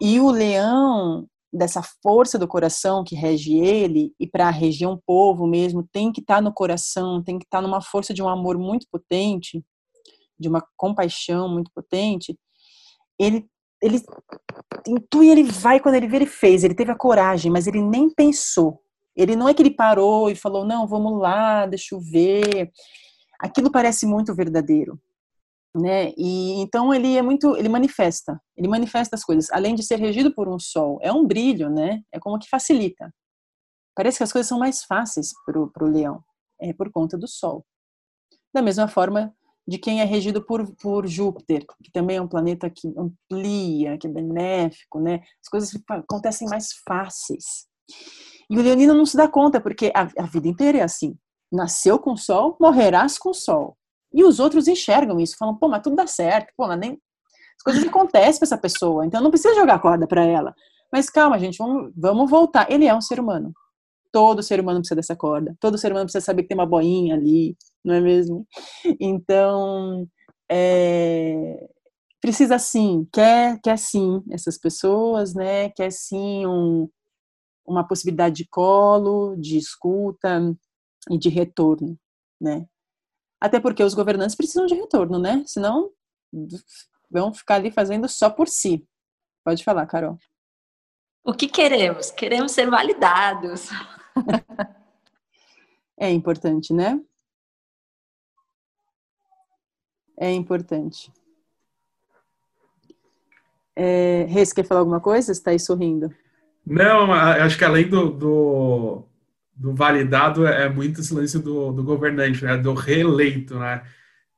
e 0.00 0.20
o 0.20 0.30
leão, 0.30 1.26
dessa 1.52 1.82
força 2.02 2.38
do 2.38 2.46
coração 2.48 3.02
que 3.02 3.14
rege 3.14 3.54
ele, 3.56 4.12
e 4.20 4.26
para 4.26 4.50
reger 4.50 4.88
um 4.88 4.98
povo 5.06 5.46
mesmo, 5.46 5.86
tem 5.90 6.12
que 6.12 6.20
estar 6.20 6.36
tá 6.36 6.40
no 6.40 6.52
coração, 6.52 7.22
tem 7.22 7.38
que 7.38 7.44
estar 7.44 7.58
tá 7.58 7.62
numa 7.62 7.80
força 7.80 8.12
de 8.12 8.22
um 8.22 8.28
amor 8.28 8.58
muito 8.58 8.86
potente, 8.90 9.64
de 10.38 10.48
uma 10.48 10.64
compaixão 10.76 11.48
muito 11.48 11.70
potente. 11.74 12.38
Ele, 13.18 13.46
ele 13.82 14.00
intui, 14.86 15.30
ele 15.30 15.44
vai, 15.44 15.80
quando 15.80 15.94
ele 15.94 16.08
vê, 16.08 16.16
ele 16.16 16.26
fez, 16.26 16.64
ele 16.64 16.74
teve 16.74 16.90
a 16.92 16.96
coragem, 16.96 17.50
mas 17.50 17.66
ele 17.66 17.82
nem 17.82 18.10
pensou. 18.10 18.80
Ele 19.14 19.34
não 19.34 19.48
é 19.48 19.54
que 19.54 19.62
ele 19.62 19.70
parou 19.70 20.30
e 20.30 20.34
falou, 20.34 20.64
não, 20.64 20.86
vamos 20.86 21.18
lá, 21.18 21.66
deixa 21.66 21.94
eu 21.94 22.00
ver. 22.00 22.70
Aquilo 23.40 23.70
parece 23.70 24.06
muito 24.06 24.34
verdadeiro 24.34 25.00
né? 25.76 26.12
E 26.16 26.60
então 26.60 26.92
ele 26.92 27.16
é 27.16 27.22
muito, 27.22 27.56
ele 27.56 27.68
manifesta, 27.68 28.40
ele 28.56 28.68
manifesta 28.68 29.14
as 29.14 29.24
coisas, 29.24 29.50
além 29.50 29.74
de 29.74 29.82
ser 29.82 29.96
regido 29.96 30.34
por 30.34 30.48
um 30.48 30.58
sol, 30.58 30.98
é 31.02 31.12
um 31.12 31.26
brilho, 31.26 31.70
né? 31.70 32.02
É 32.12 32.18
como 32.18 32.38
que 32.38 32.48
facilita. 32.48 33.12
Parece 33.94 34.18
que 34.18 34.24
as 34.24 34.32
coisas 34.32 34.48
são 34.48 34.58
mais 34.58 34.84
fáceis 34.84 35.32
para 35.44 35.84
o 35.84 35.88
leão, 35.88 36.22
é 36.60 36.72
por 36.72 36.90
conta 36.90 37.16
do 37.16 37.28
sol. 37.28 37.64
Da 38.54 38.62
mesma 38.62 38.88
forma 38.88 39.34
de 39.66 39.78
quem 39.78 40.00
é 40.00 40.04
regido 40.04 40.44
por, 40.44 40.64
por 40.76 41.06
Júpiter, 41.06 41.66
que 41.82 41.90
também 41.90 42.18
é 42.18 42.22
um 42.22 42.28
planeta 42.28 42.70
que 42.70 42.94
amplia, 42.96 43.98
que 43.98 44.06
é 44.06 44.10
benéfico, 44.10 45.00
né? 45.00 45.22
As 45.42 45.48
coisas 45.48 45.70
acontecem 45.88 46.48
mais 46.48 46.68
fáceis. 46.86 47.66
E 48.48 48.56
o 48.56 48.62
leonino 48.62 48.94
não 48.94 49.04
se 49.04 49.16
dá 49.16 49.26
conta, 49.28 49.60
porque 49.60 49.90
a, 49.94 50.08
a 50.22 50.26
vida 50.26 50.46
inteira 50.46 50.78
é 50.78 50.82
assim. 50.82 51.16
Nasceu 51.52 51.98
com 51.98 52.16
sol, 52.16 52.56
morrerás 52.60 53.18
com 53.18 53.34
sol. 53.34 53.76
E 54.12 54.22
os 54.22 54.38
outros 54.38 54.68
enxergam 54.68 55.18
isso, 55.18 55.36
falam, 55.36 55.56
pô, 55.56 55.68
mas 55.68 55.82
tudo 55.82 55.96
dá 55.96 56.06
certo, 56.06 56.52
pô, 56.56 56.68
mas 56.68 56.78
nem... 56.78 56.92
as 56.92 57.62
coisas 57.64 57.84
acontecem 57.86 58.38
para 58.38 58.46
essa 58.46 58.58
pessoa, 58.58 59.04
então 59.04 59.20
não 59.20 59.30
precisa 59.30 59.54
jogar 59.54 59.80
corda 59.80 60.06
para 60.06 60.24
ela. 60.24 60.54
Mas 60.92 61.10
calma, 61.10 61.38
gente, 61.38 61.58
vamos, 61.58 61.92
vamos 61.96 62.30
voltar. 62.30 62.70
Ele 62.70 62.86
é 62.86 62.94
um 62.94 63.00
ser 63.00 63.18
humano. 63.18 63.52
Todo 64.16 64.42
ser 64.42 64.58
humano 64.58 64.78
precisa 64.78 64.96
dessa 64.96 65.14
corda. 65.14 65.54
Todo 65.60 65.76
ser 65.76 65.92
humano 65.92 66.06
precisa 66.06 66.24
saber 66.24 66.40
que 66.40 66.48
tem 66.48 66.56
uma 66.56 66.64
boinha 66.64 67.14
ali, 67.14 67.54
não 67.84 67.96
é 67.96 68.00
mesmo? 68.00 68.46
Então, 68.98 70.08
é, 70.50 71.68
precisa 72.18 72.58
sim, 72.58 73.06
quer, 73.12 73.60
quer 73.60 73.76
sim 73.76 74.22
essas 74.30 74.56
pessoas, 74.56 75.34
né? 75.34 75.68
Quer 75.68 75.92
sim 75.92 76.46
um, 76.46 76.88
uma 77.66 77.86
possibilidade 77.86 78.36
de 78.36 78.48
colo, 78.48 79.36
de 79.36 79.58
escuta 79.58 80.56
e 81.10 81.18
de 81.18 81.28
retorno, 81.28 81.94
né? 82.40 82.66
Até 83.38 83.60
porque 83.60 83.84
os 83.84 83.92
governantes 83.92 84.34
precisam 84.34 84.64
de 84.64 84.74
retorno, 84.74 85.18
né? 85.18 85.44
Senão 85.44 85.90
vão 87.10 87.34
ficar 87.34 87.56
ali 87.56 87.70
fazendo 87.70 88.08
só 88.08 88.30
por 88.30 88.48
si. 88.48 88.82
Pode 89.44 89.62
falar, 89.62 89.84
Carol. 89.84 90.16
O 91.22 91.34
que 91.34 91.48
queremos? 91.48 92.10
Queremos 92.10 92.52
ser 92.52 92.70
validados. 92.70 93.68
é 95.98 96.10
importante, 96.10 96.72
né? 96.72 97.00
É 100.18 100.32
importante. 100.32 101.12
É, 103.74 104.24
Reis, 104.28 104.52
quer 104.52 104.64
falar 104.64 104.80
alguma 104.80 105.00
coisa? 105.00 105.26
Você 105.26 105.32
está 105.32 105.50
aí 105.50 105.60
sorrindo. 105.60 106.10
Não, 106.64 107.12
acho 107.12 107.58
que 107.58 107.64
além 107.64 107.88
do, 107.88 108.10
do, 108.10 109.04
do 109.54 109.74
validado 109.74 110.46
é 110.46 110.68
muito 110.68 111.00
esse 111.00 111.12
lance 111.12 111.38
do, 111.38 111.70
do 111.72 111.84
governante, 111.84 112.42
né? 112.44 112.56
Do 112.56 112.72
reeleito, 112.72 113.58
né? 113.58 113.84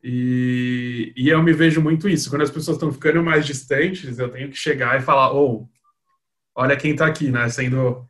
E, 0.02 1.12
e 1.16 1.28
eu 1.28 1.42
me 1.42 1.52
vejo 1.52 1.80
muito 1.80 2.08
isso. 2.08 2.28
Quando 2.30 2.42
as 2.42 2.50
pessoas 2.50 2.76
estão 2.76 2.92
ficando 2.92 3.22
mais 3.22 3.46
distantes, 3.46 4.18
eu 4.18 4.28
tenho 4.28 4.50
que 4.50 4.56
chegar 4.56 4.98
e 4.98 5.02
falar, 5.02 5.30
ou, 5.32 5.62
oh, 5.62 6.60
olha 6.60 6.76
quem 6.76 6.92
está 6.92 7.06
aqui, 7.06 7.30
né? 7.30 7.48
Sendo 7.48 8.08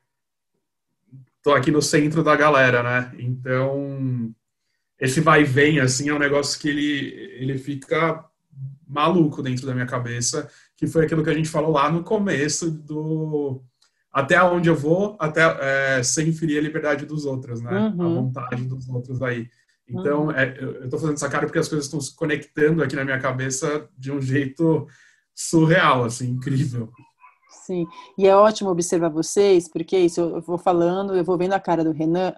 tô 1.49 1.55
aqui 1.55 1.71
no 1.71 1.81
centro 1.81 2.23
da 2.23 2.37
galera, 2.37 2.83
né? 2.83 3.11
Então, 3.19 4.31
esse 5.01 5.19
vai 5.19 5.41
e 5.41 5.45
vem, 5.45 5.81
assim, 5.81 6.11
é 6.11 6.15
um 6.15 6.19
negócio 6.19 6.61
que 6.61 6.69
ele, 6.69 7.15
ele 7.39 7.57
fica 7.57 8.23
maluco 8.87 9.43
dentro 9.43 9.67
da 9.67 9.73
minha 9.73 9.87
cabeça, 9.87 10.51
que 10.77 10.87
foi 10.87 11.07
aquilo 11.07 11.25
que 11.25 11.31
a 11.31 11.35
gente 11.35 11.49
falou 11.49 11.71
lá 11.71 11.91
no 11.91 12.05
começo 12.05 12.71
do 12.71 13.63
até 14.13 14.43
onde 14.43 14.69
eu 14.69 14.75
vou, 14.75 15.17
até 15.19 15.41
é, 15.61 16.03
sem 16.03 16.33
ferir 16.33 16.59
a 16.59 16.63
liberdade 16.63 17.07
dos 17.07 17.25
outros, 17.25 17.63
né? 17.63 17.95
Uhum. 17.97 18.03
A 18.03 18.21
vontade 18.21 18.65
dos 18.67 18.87
outros 18.87 19.23
aí. 19.23 19.49
Então, 19.89 20.25
uhum. 20.25 20.33
é, 20.33 20.55
eu 20.61 20.85
estou 20.85 21.01
fazendo 21.01 21.17
essa 21.17 21.31
cara 21.31 21.47
porque 21.47 21.59
as 21.59 21.69
coisas 21.69 21.87
estão 21.87 22.01
se 22.01 22.15
conectando 22.15 22.83
aqui 22.83 22.95
na 22.95 23.07
minha 23.07 23.19
cabeça 23.19 23.89
de 23.97 24.13
um 24.13 24.21
jeito 24.21 24.87
surreal, 25.35 26.05
assim, 26.05 26.29
incrível. 26.29 26.93
Sim, 27.69 27.87
e 28.17 28.27
é 28.27 28.35
ótimo 28.35 28.71
observar 28.71 29.11
vocês, 29.11 29.69
porque 29.69 29.99
isso 29.99 30.23
eu 30.23 30.41
vou 30.41 30.57
falando, 30.57 31.15
eu 31.15 31.23
vou 31.23 31.37
vendo 31.37 31.53
a 31.53 31.61
cara 31.61 31.85
do 31.85 31.93
Renan, 31.93 32.33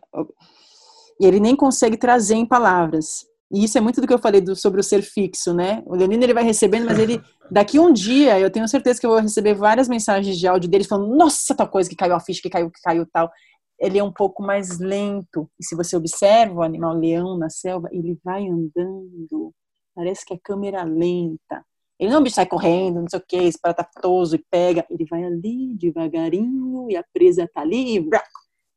e 1.20 1.24
ele 1.24 1.39
nem 1.39 1.55
consegue 1.55 1.97
trazer 1.97 2.35
em 2.35 2.45
palavras. 2.45 3.24
E 3.49 3.62
isso 3.62 3.78
é 3.78 3.81
muito 3.81 4.01
do 4.01 4.09
que 4.09 4.12
eu 4.12 4.18
falei 4.18 4.41
do, 4.41 4.57
sobre 4.57 4.81
o 4.81 4.83
ser 4.83 5.03
fixo, 5.03 5.55
né? 5.55 5.85
O 5.87 5.95
Leonino 5.95 6.24
ele 6.24 6.35
vai 6.35 6.43
recebendo, 6.43 6.85
mas 6.85 6.99
ele 6.99 7.22
daqui 7.49 7.78
um 7.78 7.93
dia 7.93 8.41
eu 8.41 8.51
tenho 8.51 8.66
certeza 8.66 8.99
que 8.99 9.07
eu 9.07 9.11
vou 9.11 9.20
receber 9.20 9.55
várias 9.55 9.89
mensagens 9.89 10.37
de 10.37 10.49
áudio 10.49 10.68
dele 10.68 10.83
falando: 10.83 11.14
"Nossa, 11.14 11.55
tal 11.55 11.68
coisa 11.68 11.89
que 11.89 11.95
caiu 11.95 12.16
a 12.16 12.20
ficha, 12.20 12.43
que 12.43 12.51
caiu, 12.51 12.68
que 12.68 12.81
caiu 12.83 13.07
tal". 13.12 13.31
Ele 13.78 14.01
é 14.01 14.03
um 14.03 14.12
pouco 14.12 14.43
mais 14.43 14.81
lento. 14.81 15.49
E 15.61 15.64
se 15.64 15.76
você 15.76 15.97
observa 15.97 16.55
o 16.55 16.62
animal 16.62 16.93
leão 16.93 17.39
na 17.39 17.51
selva, 17.51 17.89
ele 17.93 18.18
vai 18.24 18.49
andando. 18.49 19.55
Parece 19.95 20.24
que 20.24 20.35
é 20.35 20.39
câmera 20.43 20.83
lenta. 20.83 21.64
Ele 22.01 22.11
não 22.11 22.25
sai 22.31 22.47
correndo, 22.47 23.03
não 23.03 23.09
sei 23.11 23.19
o 23.19 23.23
que, 23.29 23.37
espartatoso 23.37 24.35
e 24.35 24.45
pega. 24.51 24.87
Ele 24.89 25.05
vai 25.05 25.23
ali 25.23 25.75
devagarinho 25.75 26.91
e 26.91 26.97
a 26.97 27.05
presa 27.13 27.47
tá 27.53 27.61
ali 27.61 27.99
e 27.99 28.11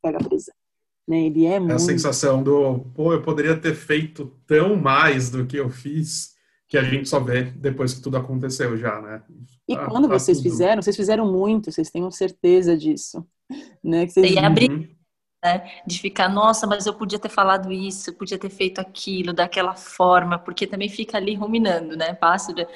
pega 0.02 0.18
a 0.20 0.24
presa. 0.24 0.52
Né? 1.08 1.28
Ele 1.28 1.46
é, 1.46 1.54
é 1.54 1.60
muito... 1.60 1.74
a 1.74 1.80
sensação 1.80 2.44
do, 2.44 2.80
pô, 2.94 3.14
eu 3.14 3.22
poderia 3.22 3.56
ter 3.56 3.76
feito 3.76 4.34
tão 4.46 4.76
mais 4.76 5.30
do 5.30 5.46
que 5.46 5.56
eu 5.56 5.70
fiz, 5.70 6.34
que 6.68 6.78
a 6.78 6.84
gente 6.84 7.08
só 7.08 7.20
vê 7.20 7.44
depois 7.44 7.94
que 7.94 8.02
tudo 8.02 8.18
aconteceu 8.18 8.76
já, 8.76 9.02
né? 9.02 9.22
E 9.70 9.76
tá, 9.76 9.86
quando 9.86 10.10
tá 10.10 10.20
vocês 10.20 10.40
tudo. 10.40 10.50
fizeram, 10.50 10.82
vocês 10.82 10.96
fizeram 10.96 11.32
muito, 11.32 11.72
vocês 11.72 11.90
tenham 11.90 12.12
certeza 12.12 12.76
disso, 12.76 13.26
né? 13.82 14.06
Que 14.06 14.12
vocês... 14.12 14.32
E 14.32 14.40
abrir, 14.40 14.70
uhum. 14.70 14.88
né? 15.42 15.72
De 15.88 16.00
ficar, 16.00 16.28
nossa, 16.28 16.68
mas 16.68 16.86
eu 16.86 16.94
podia 16.94 17.20
ter 17.20 17.30
falado 17.30 17.72
isso, 17.72 18.14
podia 18.14 18.38
ter 18.38 18.50
feito 18.50 18.80
aquilo, 18.80 19.32
daquela 19.32 19.76
forma, 19.76 20.38
porque 20.38 20.68
também 20.68 20.90
fica 20.90 21.18
ali 21.18 21.36
ruminando, 21.36 21.96
né? 21.96 22.14
Passo 22.14 22.54
de... 22.54 22.68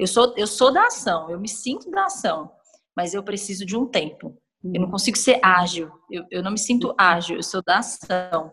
Eu 0.00 0.06
sou, 0.06 0.32
eu 0.34 0.46
sou 0.46 0.72
da 0.72 0.86
ação, 0.86 1.30
eu 1.30 1.38
me 1.38 1.46
sinto 1.46 1.90
da 1.90 2.06
ação, 2.06 2.50
mas 2.96 3.12
eu 3.12 3.22
preciso 3.22 3.66
de 3.66 3.76
um 3.76 3.84
tempo. 3.84 4.34
Eu 4.64 4.80
não 4.80 4.88
hum. 4.88 4.92
consigo 4.92 5.18
ser 5.18 5.38
ágil, 5.42 5.92
eu, 6.10 6.24
eu 6.30 6.42
não 6.42 6.52
me 6.52 6.58
sinto 6.58 6.94
ágil, 6.96 7.36
eu 7.36 7.42
sou 7.42 7.62
da 7.62 7.80
ação, 7.80 8.50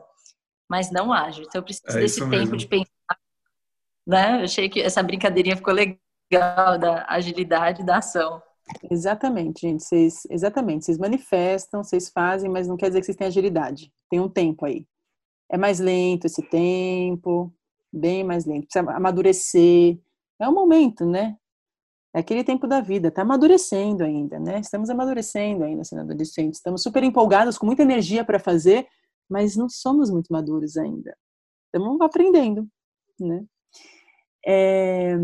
mas 0.69 0.91
não 0.91 1.13
ágil. 1.13 1.45
Então 1.47 1.59
eu 1.59 1.63
preciso 1.63 1.97
é 1.97 2.01
desse 2.01 2.19
tempo 2.19 2.31
mesmo. 2.31 2.57
de 2.57 2.67
pensar. 2.67 3.17
Né? 4.05 4.41
Eu 4.41 4.43
achei 4.43 4.67
que 4.67 4.81
essa 4.81 5.01
brincadeirinha 5.01 5.55
ficou 5.55 5.73
legal 5.73 6.77
da 6.77 7.05
agilidade 7.07 7.81
da 7.85 7.99
ação. 7.99 8.41
Exatamente, 8.91 9.61
gente. 9.61 9.83
Vocês, 9.83 10.27
exatamente. 10.29 10.83
Vocês 10.83 10.97
manifestam, 10.97 11.81
vocês 11.81 12.09
fazem, 12.09 12.51
mas 12.51 12.67
não 12.67 12.75
quer 12.75 12.87
dizer 12.87 12.99
que 12.99 13.05
vocês 13.05 13.15
têm 13.15 13.27
agilidade. 13.27 13.89
Tem 14.09 14.19
um 14.19 14.27
tempo 14.27 14.65
aí. 14.65 14.85
É 15.49 15.57
mais 15.57 15.79
lento 15.79 16.25
esse 16.25 16.41
tempo, 16.41 17.53
bem 17.89 18.21
mais 18.25 18.45
lento. 18.45 18.67
Precisa 18.67 18.91
amadurecer 18.91 19.97
é 20.39 20.47
o 20.47 20.53
momento, 20.53 21.05
né? 21.05 21.37
É 22.13 22.19
aquele 22.19 22.43
tempo 22.43 22.67
da 22.67 22.81
vida, 22.81 23.11
tá 23.11 23.21
amadurecendo 23.21 24.03
ainda, 24.03 24.39
né? 24.39 24.59
Estamos 24.59 24.89
amadurecendo 24.89 25.63
ainda 25.63 25.83
sendo 25.83 26.01
adolescentes, 26.01 26.59
estamos 26.59 26.81
super 26.81 27.03
empolgados, 27.03 27.57
com 27.57 27.65
muita 27.65 27.83
energia 27.83 28.23
para 28.25 28.39
fazer, 28.39 28.87
mas 29.29 29.55
não 29.55 29.69
somos 29.69 30.09
muito 30.09 30.31
maduros 30.31 30.77
ainda. 30.77 31.15
Estamos 31.65 32.01
aprendendo, 32.01 32.67
né? 33.19 33.45
É... 34.45 35.15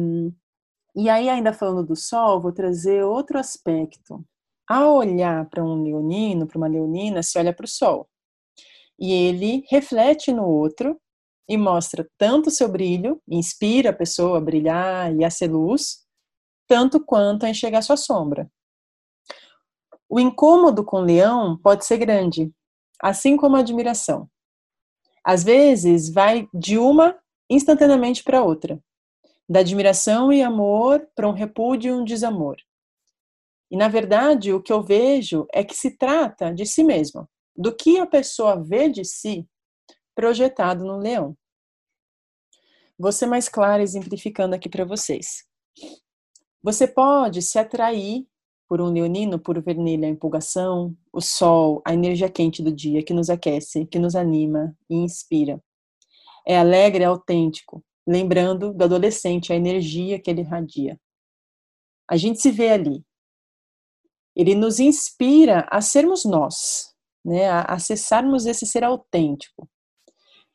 E 0.95 1.09
aí, 1.09 1.27
ainda 1.29 1.53
falando 1.53 1.83
do 1.83 1.95
sol, 1.95 2.39
vou 2.39 2.51
trazer 2.51 3.03
outro 3.03 3.39
aspecto. 3.39 4.23
Ao 4.67 4.95
olhar 4.95 5.49
para 5.49 5.63
um 5.63 5.83
leonino, 5.83 6.47
para 6.47 6.57
uma 6.57 6.67
leonina, 6.67 7.23
se 7.23 7.37
olha 7.39 7.53
para 7.53 7.65
o 7.65 7.67
sol. 7.67 8.07
E 8.99 9.11
ele 9.11 9.65
reflete 9.69 10.31
no 10.31 10.45
outro 10.45 10.99
e 11.47 11.57
mostra 11.57 12.07
tanto 12.17 12.47
o 12.47 12.51
seu 12.51 12.67
brilho, 12.67 13.21
inspira 13.27 13.89
a 13.89 13.93
pessoa 13.93 14.37
a 14.37 14.41
brilhar 14.41 15.13
e 15.15 15.23
a 15.23 15.29
ser 15.29 15.51
luz, 15.51 16.03
tanto 16.67 17.03
quanto 17.03 17.45
a 17.45 17.49
enxergar 17.49 17.81
sua 17.81 17.97
sombra. 17.97 18.49
O 20.09 20.19
incômodo 20.19 20.83
com 20.83 20.97
o 20.97 21.05
leão 21.05 21.57
pode 21.57 21.85
ser 21.85 21.97
grande, 21.97 22.51
assim 23.01 23.35
como 23.35 23.55
a 23.55 23.59
admiração. 23.59 24.29
Às 25.23 25.43
vezes, 25.43 26.11
vai 26.11 26.47
de 26.53 26.77
uma 26.77 27.17
instantaneamente 27.49 28.23
para 28.23 28.43
outra, 28.43 28.79
da 29.47 29.59
admiração 29.59 30.31
e 30.31 30.41
amor 30.41 31.07
para 31.15 31.27
um 31.27 31.33
repúdio 31.33 31.89
e 31.89 31.99
um 31.99 32.03
desamor. 32.03 32.57
E, 33.69 33.77
na 33.77 33.87
verdade, 33.87 34.53
o 34.53 34.61
que 34.61 34.71
eu 34.71 34.81
vejo 34.81 35.47
é 35.51 35.63
que 35.63 35.75
se 35.75 35.97
trata 35.97 36.53
de 36.53 36.65
si 36.65 36.83
mesmo, 36.83 37.27
do 37.55 37.75
que 37.75 37.99
a 37.99 38.05
pessoa 38.05 38.55
vê 38.55 38.89
de 38.89 39.03
si 39.03 39.47
projetado 40.15 40.83
no 40.83 40.97
leão. 40.97 41.35
Vou 42.97 43.11
ser 43.11 43.25
mais 43.25 43.49
clara 43.49 43.81
exemplificando 43.81 44.55
aqui 44.55 44.69
para 44.69 44.85
vocês. 44.85 45.45
Você 46.61 46.87
pode 46.87 47.41
se 47.41 47.59
atrair 47.59 48.25
por 48.69 48.79
um 48.81 48.91
leonino 48.91 49.39
por 49.39 49.61
ver 49.61 49.75
nele 49.75 50.05
a 50.05 50.09
empolgação, 50.09 50.95
o 51.11 51.19
sol, 51.19 51.81
a 51.85 51.93
energia 51.93 52.29
quente 52.29 52.63
do 52.63 52.71
dia 52.71 53.03
que 53.03 53.13
nos 53.13 53.29
aquece, 53.29 53.85
que 53.85 53.99
nos 53.99 54.15
anima 54.15 54.75
e 54.89 54.95
inspira. 54.95 55.61
É 56.47 56.57
alegre, 56.57 57.03
é 57.03 57.07
autêntico, 57.07 57.83
lembrando 58.07 58.73
do 58.73 58.83
adolescente 58.83 59.51
a 59.51 59.55
energia 59.55 60.19
que 60.19 60.29
ele 60.29 60.41
irradia. 60.41 60.99
A 62.09 62.15
gente 62.15 62.39
se 62.39 62.51
vê 62.51 62.69
ali. 62.69 63.03
Ele 64.35 64.55
nos 64.55 64.79
inspira 64.79 65.67
a 65.69 65.81
sermos 65.81 66.25
nós, 66.25 66.95
né, 67.23 67.49
a 67.49 67.63
acessarmos 67.63 68.45
esse 68.45 68.65
ser 68.65 68.83
autêntico 68.83 69.69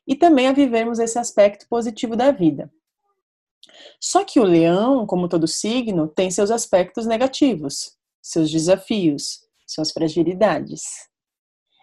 e 0.09 0.15
também 0.15 0.47
a 0.47 0.51
vivermos 0.51 0.97
esse 0.97 1.19
aspecto 1.19 1.67
positivo 1.69 2.15
da 2.15 2.31
vida. 2.31 2.73
Só 4.01 4.25
que 4.25 4.39
o 4.39 4.43
leão, 4.43 5.05
como 5.05 5.29
todo 5.29 5.47
signo, 5.47 6.07
tem 6.07 6.31
seus 6.31 6.49
aspectos 6.49 7.05
negativos, 7.05 7.95
seus 8.19 8.49
desafios, 8.49 9.45
suas 9.67 9.91
fragilidades. 9.91 10.81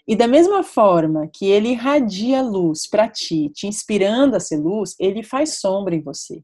E 0.09 0.17
da 0.17 0.27
mesma 0.27 0.65
forma 0.65 1.29
que 1.33 1.47
ele 1.47 1.69
irradia 1.69 2.43
luz 2.43 2.89
para 2.89 3.09
ti, 3.09 3.49
te 3.51 3.69
inspirando 3.69 4.35
a 4.35 4.41
ser 4.41 4.57
luz, 4.57 4.97
ele 4.99 5.23
faz 5.23 5.61
sombra 5.61 5.95
em 5.95 6.03
você. 6.03 6.43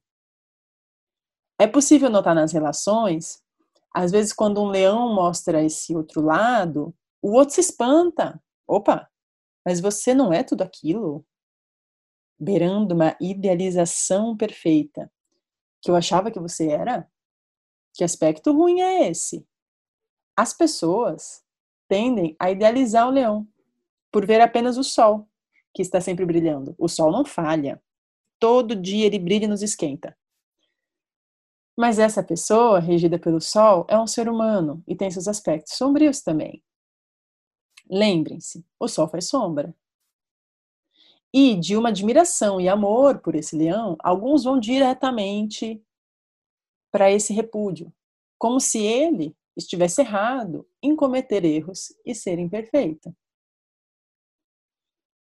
É 1.58 1.66
possível 1.66 2.08
notar 2.08 2.34
nas 2.34 2.52
relações, 2.52 3.40
às 3.92 4.12
vezes 4.12 4.32
quando 4.32 4.62
um 4.62 4.68
leão 4.68 5.12
mostra 5.12 5.64
esse 5.64 5.96
outro 5.96 6.20
lado, 6.20 6.94
o 7.20 7.32
outro 7.32 7.56
se 7.56 7.60
espanta. 7.60 8.40
Opa, 8.68 9.08
mas 9.66 9.80
você 9.80 10.14
não 10.14 10.32
é 10.32 10.44
tudo 10.44 10.62
aquilo 10.62 11.26
beirando 12.42 12.92
uma 12.92 13.16
idealização 13.20 14.36
perfeita 14.36 15.08
que 15.80 15.88
eu 15.88 15.94
achava 15.94 16.30
que 16.30 16.40
você 16.40 16.68
era? 16.68 17.08
Que 17.94 18.02
aspecto 18.02 18.52
ruim 18.52 18.80
é 18.80 19.08
esse? 19.08 19.46
As 20.36 20.52
pessoas 20.52 21.44
tendem 21.88 22.34
a 22.40 22.50
idealizar 22.50 23.06
o 23.06 23.12
leão 23.12 23.46
por 24.10 24.26
ver 24.26 24.40
apenas 24.40 24.76
o 24.76 24.82
sol, 24.82 25.28
que 25.72 25.82
está 25.82 26.00
sempre 26.00 26.26
brilhando. 26.26 26.74
O 26.78 26.88
sol 26.88 27.12
não 27.12 27.24
falha. 27.24 27.80
Todo 28.40 28.74
dia 28.74 29.06
ele 29.06 29.18
brilha 29.20 29.44
e 29.44 29.48
nos 29.48 29.62
esquenta. 29.62 30.16
Mas 31.76 31.98
essa 31.98 32.22
pessoa, 32.24 32.80
regida 32.80 33.18
pelo 33.18 33.40
sol, 33.40 33.86
é 33.88 33.98
um 33.98 34.06
ser 34.06 34.28
humano 34.28 34.82
e 34.86 34.96
tem 34.96 35.10
seus 35.10 35.28
aspectos 35.28 35.74
sombrios 35.74 36.22
também. 36.22 36.62
Lembrem-se, 37.88 38.64
o 38.80 38.88
sol 38.88 39.08
faz 39.08 39.28
sombra. 39.28 39.74
E 41.32 41.56
de 41.56 41.76
uma 41.76 41.88
admiração 41.88 42.60
e 42.60 42.68
amor 42.68 43.20
por 43.20 43.34
esse 43.34 43.56
leão, 43.56 43.96
alguns 44.00 44.44
vão 44.44 44.60
diretamente 44.60 45.82
para 46.90 47.10
esse 47.10 47.32
repúdio, 47.32 47.92
como 48.38 48.60
se 48.60 48.78
ele 48.78 49.34
estivesse 49.56 50.02
errado 50.02 50.68
em 50.82 50.94
cometer 50.94 51.44
erros 51.44 51.94
e 52.04 52.14
ser 52.14 52.38
imperfeito. 52.38 53.14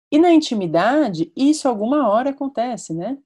E 0.09 0.17
na 0.17 0.31
intimidade, 0.31 1.31
isso 1.35 1.67
alguma 1.67 2.07
hora 2.09 2.29
acontece, 2.29 2.93
né? 2.93 3.17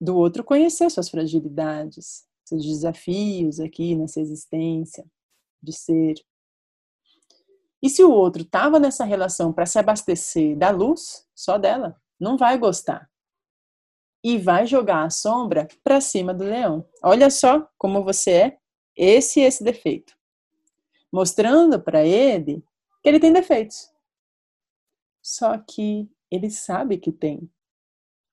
Do 0.00 0.16
outro 0.16 0.44
conhecer 0.44 0.88
suas 0.90 1.08
fragilidades, 1.08 2.24
seus 2.44 2.64
desafios 2.64 3.58
aqui 3.58 3.96
nessa 3.96 4.20
existência 4.20 5.04
de 5.62 5.72
ser. 5.72 6.14
E 7.82 7.90
se 7.90 8.04
o 8.04 8.10
outro 8.10 8.42
estava 8.42 8.78
nessa 8.78 9.04
relação 9.04 9.52
para 9.52 9.66
se 9.66 9.78
abastecer 9.78 10.56
da 10.56 10.70
luz, 10.70 11.26
só 11.34 11.58
dela, 11.58 12.00
não 12.20 12.36
vai 12.36 12.58
gostar. 12.58 13.10
E 14.22 14.36
vai 14.36 14.66
jogar 14.66 15.04
a 15.04 15.10
sombra 15.10 15.66
para 15.82 16.00
cima 16.00 16.34
do 16.34 16.44
leão. 16.44 16.86
Olha 17.02 17.30
só 17.30 17.66
como 17.78 18.04
você 18.04 18.30
é, 18.32 18.58
esse 18.94 19.40
e 19.40 19.44
esse 19.44 19.64
defeito. 19.64 20.14
Mostrando 21.10 21.80
para 21.80 22.04
ele 22.04 22.62
que 23.02 23.08
ele 23.08 23.18
tem 23.18 23.32
defeitos. 23.32 23.90
Só 25.22 25.56
que 25.58 26.08
ele 26.30 26.50
sabe 26.50 26.98
que 26.98 27.10
tem. 27.10 27.50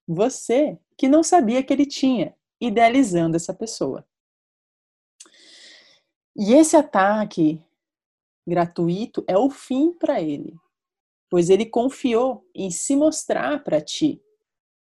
Você 0.06 0.78
que 0.98 1.08
não 1.08 1.24
sabia 1.24 1.64
que 1.64 1.72
ele 1.72 1.86
tinha, 1.86 2.36
idealizando 2.60 3.36
essa 3.36 3.54
pessoa. 3.54 4.06
E 6.36 6.54
esse 6.54 6.76
ataque 6.76 7.64
gratuito 8.48 9.24
é 9.28 9.38
o 9.38 9.50
fim 9.50 9.92
para 9.92 10.22
ele, 10.22 10.56
pois 11.30 11.50
ele 11.50 11.66
confiou 11.66 12.46
em 12.56 12.72
se 12.72 12.96
mostrar 12.96 13.64
para 13.64 13.82
ti 13.82 14.22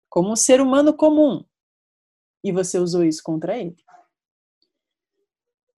como 0.08 0.30
um 0.30 0.36
ser 0.36 0.60
humano 0.60 0.92
comum 0.94 1.44
e 2.44 2.52
você 2.52 2.78
usou 2.78 3.02
isso 3.02 3.22
contra 3.22 3.56
ele. 3.56 3.74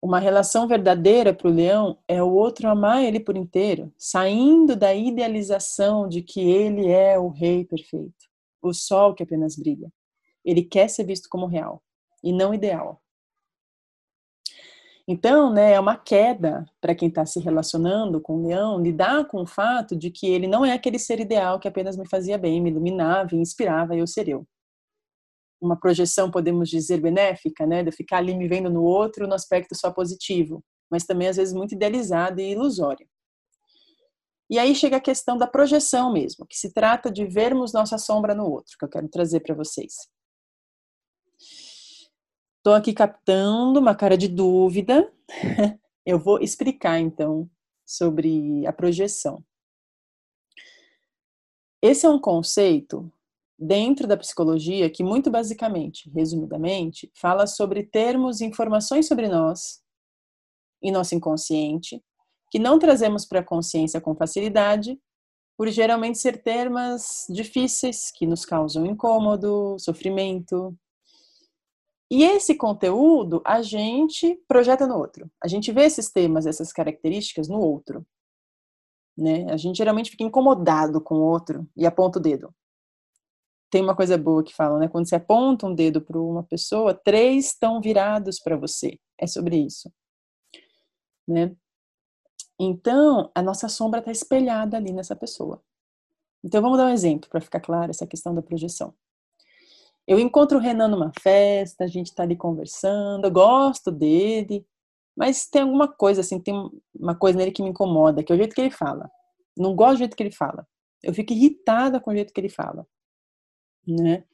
Uma 0.03 0.19
relação 0.19 0.69
verdadeira 0.69 1.33
para 1.33 1.49
o 1.49 1.53
leão 1.53 1.99
é 2.07 2.23
o 2.23 2.31
outro 2.31 2.69
amar 2.69 3.03
ele 3.03 3.19
por 3.19 3.37
inteiro, 3.37 3.93
saindo 3.97 4.77
da 4.77 4.95
idealização 4.95 6.09
de 6.09 6.23
que 6.23 6.41
ele 6.41 6.89
é 6.89 7.19
o 7.19 7.29
rei 7.29 7.65
perfeito, 7.65 8.27
o 8.61 8.75
sol 8.75 9.15
que 9.15 9.23
apenas 9.23 9.57
brilha. 9.57 9.91
Ele 10.45 10.63
quer 10.63 10.89
ser 10.89 11.05
visto 11.05 11.29
como 11.29 11.47
real 11.47 11.83
e 12.23 12.33
não 12.33 12.53
ideal. 12.53 13.01
Então, 15.09 15.53
né, 15.53 15.73
é 15.75 15.81
uma 15.81 15.97
queda 15.97 16.65
para 16.81 16.95
quem 16.95 17.09
está 17.09 17.25
se 17.25 17.39
relacionando 17.39 18.21
com 18.21 18.39
o 18.39 18.47
leão, 18.49 18.81
lidar 18.81 19.25
com 19.27 19.43
o 19.43 19.47
fato 19.47 19.95
de 19.97 20.11
que 20.11 20.27
ele 20.27 20.49
não 20.49 20.65
é 20.65 20.73
aquele 20.73 20.99
ser 20.99 21.21
ideal 21.21 21.61
que 21.61 21.69
apenas 21.69 21.97
me 21.97 22.09
fazia 22.09 22.37
bem, 22.37 22.61
me 22.61 22.71
iluminava 22.71 23.35
e 23.35 23.39
inspirava 23.39 23.95
eu 23.95 24.07
ser 24.07 24.29
eu. 24.29 24.45
Uma 25.61 25.79
projeção, 25.79 26.29
podemos 26.29 26.69
dizer, 26.69 27.01
benéfica, 27.01 27.65
né, 27.65 27.85
de 27.85 27.93
ficar 27.93 28.19
ali 28.19 28.35
me 28.35 28.49
vendo 28.49 28.69
no 28.69 28.83
outro 28.83 29.29
no 29.29 29.35
aspecto 29.35 29.77
só 29.77 29.93
positivo, 29.93 30.63
mas 30.91 31.05
também 31.05 31.29
às 31.29 31.37
vezes 31.37 31.55
muito 31.55 31.75
idealizada 31.75 32.43
e 32.43 32.51
ilusória. 32.51 33.07
E 34.51 34.59
aí 34.59 34.75
chega 34.75 34.97
a 34.97 35.01
questão 35.01 35.37
da 35.37 35.47
projeção 35.47 36.13
mesmo, 36.13 36.47
que 36.47 36.57
se 36.57 36.73
trata 36.73 37.11
de 37.13 37.25
vermos 37.27 37.73
nossa 37.73 37.97
sombra 37.97 38.35
no 38.35 38.49
outro, 38.49 38.77
que 38.79 38.85
eu 38.85 38.89
quero 38.89 39.09
trazer 39.09 39.41
para 39.41 39.55
vocês. 39.55 39.95
Estou 42.67 42.75
aqui 42.75 42.93
captando 42.93 43.79
uma 43.79 43.95
cara 43.95 44.19
de 44.19 44.27
dúvida. 44.27 45.09
Eu 46.05 46.19
vou 46.19 46.41
explicar 46.41 46.99
então 46.99 47.49
sobre 47.87 48.67
a 48.67 48.73
projeção. 48.73 49.41
Esse 51.81 52.07
é 52.07 52.09
um 52.09 52.19
conceito 52.19 53.09
dentro 53.57 54.09
da 54.09 54.17
psicologia 54.17 54.91
que, 54.91 55.05
muito 55.05 55.31
basicamente, 55.31 56.11
resumidamente, 56.11 57.09
fala 57.15 57.47
sobre 57.47 57.85
termos 57.85 58.41
informações 58.41 59.07
sobre 59.07 59.29
nós 59.29 59.81
e 60.83 60.91
nosso 60.91 61.15
inconsciente 61.15 62.03
que 62.51 62.59
não 62.59 62.81
trazemos 62.81 63.25
para 63.25 63.39
a 63.39 63.45
consciência 63.45 64.01
com 64.01 64.17
facilidade, 64.17 65.01
por 65.57 65.69
geralmente 65.69 66.19
ser 66.19 66.43
termos 66.43 67.27
difíceis 67.31 68.11
que 68.11 68.27
nos 68.27 68.45
causam 68.45 68.85
incômodo, 68.85 69.77
sofrimento, 69.79 70.77
e 72.11 72.23
esse 72.23 72.55
conteúdo 72.55 73.43
a 73.45 73.63
gente 73.63 74.41
projeta 74.47 74.87
no 74.87 74.97
outro. 74.97 75.31
A 75.43 75.49
gente 75.49 75.73
vê 75.73 75.85
esses 75.85 76.11
temas, 76.11 76.47
essas 76.47 76.73
características 76.73 77.49
no 77.49 77.59
outro. 77.59 78.07
Né? 79.17 79.47
A 79.51 79.57
gente 79.57 79.77
geralmente 79.77 80.11
fica 80.11 80.23
incomodado 80.23 81.01
com 81.01 81.17
o 81.17 81.23
outro 81.23 81.67
e 81.77 81.87
aponta 81.87 82.19
o 82.19 82.23
dedo. 82.23 82.55
Tem 83.71 83.83
uma 83.83 83.97
coisa 83.97 84.17
boa 84.17 84.45
que 84.45 84.55
falam, 84.55 84.79
né? 84.79 84.89
Quando 84.89 85.09
você 85.09 85.17
aponta 85.17 85.67
um 85.67 85.75
dedo 85.75 86.01
para 86.01 86.21
uma 86.21 86.45
pessoa, 86.45 86.95
três 86.95 87.47
estão 87.47 87.81
virados 87.81 88.39
para 88.39 88.57
você. 88.57 88.99
É 89.19 89.27
sobre 89.27 89.57
isso. 89.57 89.93
Né? 91.27 91.57
Então, 92.59 93.31
a 93.35 93.43
nossa 93.43 93.69
sombra 93.69 93.99
está 93.99 94.13
espelhada 94.13 94.77
ali 94.77 94.93
nessa 94.93 95.17
pessoa. 95.17 95.61
Então, 96.45 96.63
vamos 96.63 96.79
dar 96.79 96.87
um 96.87 96.91
exemplo 96.91 97.29
para 97.29 97.41
ficar 97.41 97.61
claro 97.61 97.91
essa 97.91 98.07
questão 98.07 98.33
da 98.33 98.41
projeção. 98.41 98.95
Eu 100.07 100.19
encontro 100.21 100.59
o 100.59 100.61
Renan 100.61 100.89
numa 100.89 101.13
festa, 101.21 101.85
a 101.85 101.87
gente 101.89 102.15
tá 102.15 102.23
ali 102.23 102.37
conversando, 102.37 103.25
eu 103.25 103.31
gosto 103.31 103.91
dele, 103.91 104.65
mas 105.17 105.47
tem 105.47 105.63
alguma 105.63 105.89
coisa 105.89 106.21
assim, 106.21 106.39
tem 106.39 106.55
uma 106.95 107.15
coisa 107.17 107.37
nele 107.37 107.51
que 107.51 107.63
me 107.63 107.71
incomoda, 107.71 108.23
que 108.23 108.33
é 108.33 108.35
o 108.35 108.39
jeito 108.39 108.55
que 108.55 108.61
ele 108.61 108.71
fala. 108.71 109.11
Não 109.57 109.75
gosto 109.75 109.95
do 109.95 109.99
jeito 109.99 110.17
que 110.17 110.23
ele 110.23 110.31
fala. 110.31 110.67
Eu 111.03 111.15
fico 111.15 111.33
irritada 111.33 111.99
com 111.99 112.11
o 112.11 112.15
jeito 112.15 112.33
que 112.33 112.41
ele 112.41 112.49
fala. 112.49 112.87
Né? 113.87 114.25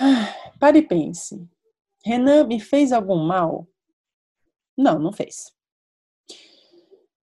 Ah, 0.00 0.52
pare 0.58 0.78
e 0.78 0.82
pense. 0.82 1.46
Renan 2.04 2.46
me 2.46 2.60
fez 2.60 2.92
algum 2.92 3.16
mal? 3.16 3.66
Não, 4.76 4.98
não 4.98 5.12
fez. 5.12 5.52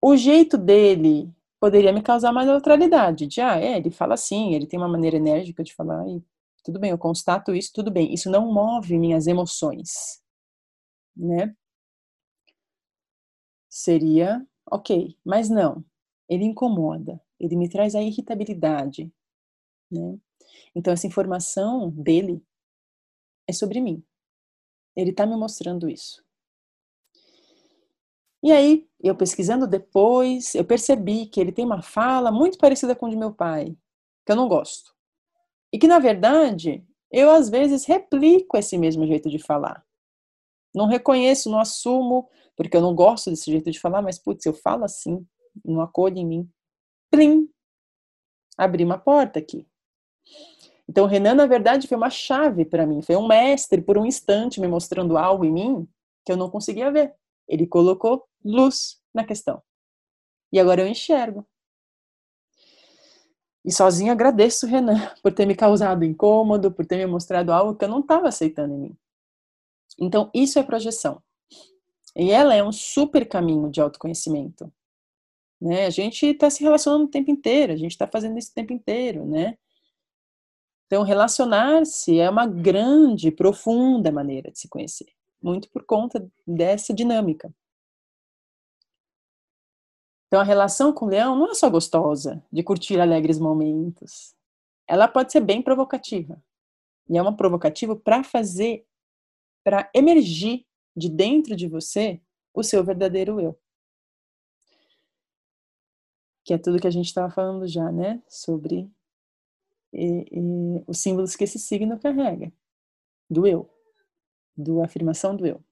O 0.01 0.15
jeito 0.15 0.57
dele 0.57 1.31
poderia 1.59 1.91
me 1.91 2.01
causar 2.01 2.31
mais 2.31 2.47
neutralidade. 2.47 3.27
De, 3.27 3.41
ah, 3.41 3.59
é, 3.59 3.77
ele 3.77 3.91
fala 3.91 4.13
assim, 4.13 4.53
ele 4.53 4.67
tem 4.67 4.79
uma 4.79 4.87
maneira 4.87 5.17
enérgica 5.17 5.63
de 5.63 5.73
falar, 5.73 6.07
e 6.07 6.23
tudo 6.65 6.79
bem, 6.79 6.89
eu 6.89 6.97
constato 6.97 7.53
isso, 7.53 7.71
tudo 7.71 7.91
bem. 7.91 8.11
Isso 8.11 8.29
não 8.29 8.51
move 8.51 8.97
minhas 8.97 9.27
emoções, 9.27 10.19
né? 11.15 11.55
Seria 13.69 14.43
ok, 14.65 15.15
mas 15.23 15.47
não. 15.47 15.85
Ele 16.27 16.43
incomoda, 16.43 17.21
ele 17.39 17.55
me 17.55 17.69
traz 17.69 17.93
a 17.93 18.01
irritabilidade, 18.01 19.13
né? 19.91 20.17
Então 20.73 20.91
essa 20.91 21.05
informação 21.05 21.91
dele 21.91 22.43
é 23.47 23.53
sobre 23.53 23.79
mim. 23.79 24.03
Ele 24.95 25.11
está 25.11 25.27
me 25.27 25.35
mostrando 25.35 25.87
isso. 25.87 26.25
E 28.41 28.51
aí, 28.51 28.87
eu 28.99 29.15
pesquisando 29.15 29.67
depois, 29.67 30.55
eu 30.55 30.65
percebi 30.65 31.27
que 31.27 31.39
ele 31.39 31.51
tem 31.51 31.65
uma 31.65 31.83
fala 31.83 32.31
muito 32.31 32.57
parecida 32.57 32.95
com 32.95 33.05
a 33.05 33.09
de 33.09 33.15
meu 33.15 33.33
pai, 33.33 33.77
que 34.25 34.31
eu 34.31 34.35
não 34.35 34.47
gosto. 34.47 34.94
E 35.75 35.77
que, 35.77 35.89
na 35.89 35.99
verdade, 35.99 36.87
eu 37.11 37.29
às 37.29 37.49
vezes 37.49 37.83
replico 37.83 38.55
esse 38.55 38.77
mesmo 38.77 39.05
jeito 39.05 39.29
de 39.29 39.37
falar. 39.37 39.85
Não 40.73 40.85
reconheço, 40.85 41.51
não 41.51 41.59
assumo, 41.59 42.29
porque 42.55 42.77
eu 42.77 42.81
não 42.81 42.95
gosto 42.95 43.29
desse 43.29 43.51
jeito 43.51 43.69
de 43.69 43.77
falar, 43.77 44.01
mas, 44.01 44.17
putz, 44.17 44.45
eu 44.45 44.53
falo 44.53 44.85
assim, 44.85 45.27
não 45.65 45.81
acolhe 45.81 46.21
em 46.21 46.25
mim. 46.25 46.49
Plim! 47.11 47.49
Abri 48.57 48.85
uma 48.85 48.97
porta 48.97 49.37
aqui. 49.37 49.67
Então, 50.87 51.07
Renan, 51.07 51.33
na 51.33 51.45
verdade, 51.45 51.89
foi 51.89 51.97
uma 51.97 52.09
chave 52.09 52.63
para 52.63 52.87
mim. 52.87 53.01
Foi 53.01 53.17
um 53.17 53.27
mestre, 53.27 53.81
por 53.81 53.97
um 53.97 54.05
instante, 54.05 54.61
me 54.61 54.69
mostrando 54.69 55.17
algo 55.17 55.43
em 55.43 55.51
mim 55.51 55.89
que 56.25 56.31
eu 56.31 56.37
não 56.37 56.49
conseguia 56.49 56.89
ver. 56.89 57.13
Ele 57.49 57.67
colocou 57.67 58.25
luz 58.45 59.01
na 59.13 59.25
questão. 59.25 59.61
E 60.53 60.57
agora 60.57 60.83
eu 60.83 60.87
enxergo. 60.87 61.45
E 63.65 63.71
sozinha 63.71 64.11
agradeço 64.11 64.67
o 64.67 64.69
Renan 64.69 65.11
por 65.23 65.33
ter 65.33 65.47
me 65.47 65.55
causado 65.55 66.05
incômodo, 66.05 66.71
por 66.71 66.85
ter 66.85 66.97
me 66.97 67.07
mostrado 67.07 67.51
algo 67.51 67.75
que 67.75 67.83
eu 67.83 67.89
não 67.89 67.99
estava 67.99 68.27
aceitando 68.27 68.75
em 68.75 68.77
mim. 68.77 68.97
Então, 69.99 70.29
isso 70.33 70.59
é 70.59 70.63
projeção. 70.63 71.21
E 72.15 72.31
ela 72.31 72.53
é 72.53 72.63
um 72.63 72.71
super 72.71 73.27
caminho 73.27 73.69
de 73.71 73.81
autoconhecimento. 73.81 74.71
Né? 75.59 75.85
A 75.85 75.89
gente 75.89 76.27
está 76.27 76.49
se 76.49 76.63
relacionando 76.63 77.05
o 77.05 77.09
tempo 77.09 77.31
inteiro, 77.31 77.73
a 77.73 77.75
gente 77.75 77.91
está 77.91 78.05
fazendo 78.05 78.37
isso 78.37 78.51
o 78.51 78.53
tempo 78.53 78.71
inteiro, 78.71 79.25
né? 79.25 79.57
Então, 80.85 81.01
relacionar-se 81.01 82.19
é 82.19 82.29
uma 82.29 82.45
grande, 82.45 83.31
profunda 83.31 84.11
maneira 84.11 84.51
de 84.51 84.59
se 84.59 84.67
conhecer, 84.67 85.07
muito 85.41 85.67
por 85.71 85.83
conta 85.83 86.25
dessa 86.45 86.93
dinâmica. 86.93 87.51
Então, 90.35 90.41
a 90.41 90.45
relação 90.45 90.91
com 90.91 91.05
o 91.05 91.07
leão 91.07 91.33
não 91.33 91.51
é 91.51 91.53
só 91.53 91.69
gostosa, 91.69 92.43
de 92.51 92.61
curtir 92.61 92.99
alegres 92.99 93.39
momentos. 93.39 94.35
Ela 94.85 95.07
pode 95.07 95.31
ser 95.31 95.39
bem 95.39 95.61
provocativa. 95.61 96.43
E 97.07 97.17
é 97.17 97.21
uma 97.21 97.37
provocativa 97.37 97.95
para 97.95 98.21
fazer, 98.21 98.85
para 99.63 99.89
emergir 99.95 100.65
de 100.93 101.07
dentro 101.07 101.55
de 101.55 101.69
você 101.69 102.19
o 102.53 102.63
seu 102.63 102.83
verdadeiro 102.83 103.39
eu. 103.39 103.57
Que 106.43 106.53
é 106.53 106.57
tudo 106.57 106.81
que 106.81 106.87
a 106.87 106.91
gente 106.91 107.05
estava 107.05 107.31
falando 107.31 107.65
já, 107.65 107.89
né? 107.89 108.21
Sobre 108.27 108.91
e, 109.93 110.25
e, 110.33 110.83
os 110.85 110.97
símbolos 110.97 111.37
que 111.37 111.45
esse 111.45 111.57
signo 111.57 111.97
carrega. 111.97 112.51
Do 113.29 113.47
eu. 113.47 113.69
Do 114.53 114.83
afirmação 114.83 115.33
do 115.33 115.47
eu. 115.47 115.63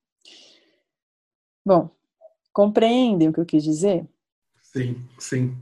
Bom, 1.65 1.89
compreendem 2.53 3.27
o 3.27 3.33
que 3.33 3.41
eu 3.41 3.45
quis 3.45 3.61
dizer? 3.61 4.07
Sim, 4.73 4.95
sim. 5.19 5.57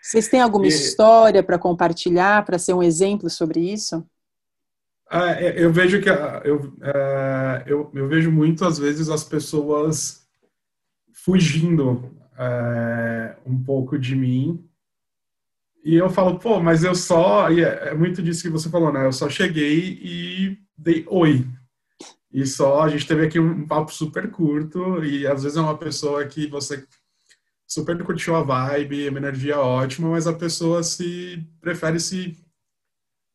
Vocês 0.00 0.28
têm 0.28 0.40
alguma 0.40 0.66
e... 0.66 0.68
história 0.68 1.42
para 1.42 1.58
compartilhar, 1.58 2.44
para 2.44 2.58
ser 2.58 2.74
um 2.74 2.82
exemplo 2.82 3.28
sobre 3.28 3.60
isso? 3.60 4.06
Ah, 5.10 5.32
é, 5.32 5.62
eu 5.62 5.72
vejo 5.72 6.00
que 6.00 6.08
eu, 6.08 6.72
é, 6.82 7.64
eu, 7.66 7.90
eu, 7.94 8.08
vejo 8.08 8.30
muitas 8.30 8.78
vezes 8.78 9.08
as 9.08 9.22
pessoas 9.22 10.26
fugindo 11.12 12.12
é, 12.36 13.36
um 13.46 13.62
pouco 13.62 13.98
de 13.98 14.16
mim 14.16 14.64
e 15.84 15.94
eu 15.94 16.10
falo, 16.10 16.38
pô, 16.38 16.60
mas 16.60 16.82
eu 16.82 16.94
só 16.94 17.50
e 17.50 17.62
é, 17.62 17.88
é 17.88 17.94
muito 17.94 18.20
disso 18.20 18.42
que 18.42 18.48
você 18.48 18.68
falou, 18.68 18.92
né? 18.92 19.06
Eu 19.06 19.12
só 19.12 19.28
cheguei 19.28 20.00
e 20.02 20.58
dei 20.76 21.04
oi 21.08 21.46
e 22.32 22.44
só 22.44 22.82
a 22.82 22.88
gente 22.88 23.06
teve 23.06 23.26
aqui 23.26 23.38
um 23.38 23.66
papo 23.66 23.92
super 23.92 24.28
curto 24.30 25.04
e 25.04 25.26
às 25.26 25.44
vezes 25.44 25.56
é 25.56 25.60
uma 25.60 25.78
pessoa 25.78 26.26
que 26.26 26.48
você 26.48 26.84
super 27.76 28.02
curtiu 28.02 28.34
a 28.34 28.42
vibe, 28.42 29.10
uma 29.10 29.18
energia 29.18 29.58
ótima, 29.58 30.08
mas 30.08 30.26
a 30.26 30.32
pessoa 30.32 30.82
se 30.82 31.46
prefere 31.60 32.00
se 32.00 32.34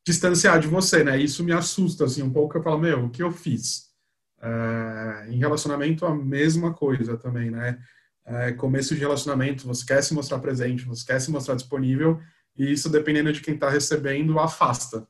distanciar 0.04 0.58
de 0.58 0.66
você, 0.66 1.04
né? 1.04 1.16
Isso 1.16 1.44
me 1.44 1.52
assusta, 1.52 2.06
assim, 2.06 2.22
um 2.22 2.32
pouco. 2.32 2.58
Eu 2.58 2.62
falo, 2.62 2.80
meu, 2.80 3.04
o 3.04 3.10
que 3.10 3.22
eu 3.22 3.30
fiz? 3.30 3.92
É, 4.40 5.28
em 5.28 5.38
relacionamento, 5.38 6.04
a 6.04 6.12
mesma 6.12 6.74
coisa 6.74 7.16
também, 7.16 7.52
né? 7.52 7.78
É, 8.24 8.52
começo 8.52 8.96
de 8.96 9.00
relacionamento, 9.00 9.64
você 9.64 9.86
quer 9.86 10.02
se 10.02 10.12
mostrar 10.12 10.40
presente, 10.40 10.84
você 10.84 11.06
quer 11.06 11.20
se 11.20 11.30
mostrar 11.30 11.54
disponível, 11.54 12.20
e 12.56 12.72
isso, 12.72 12.90
dependendo 12.90 13.32
de 13.32 13.40
quem 13.40 13.54
está 13.54 13.70
recebendo, 13.70 14.40
afasta. 14.40 15.06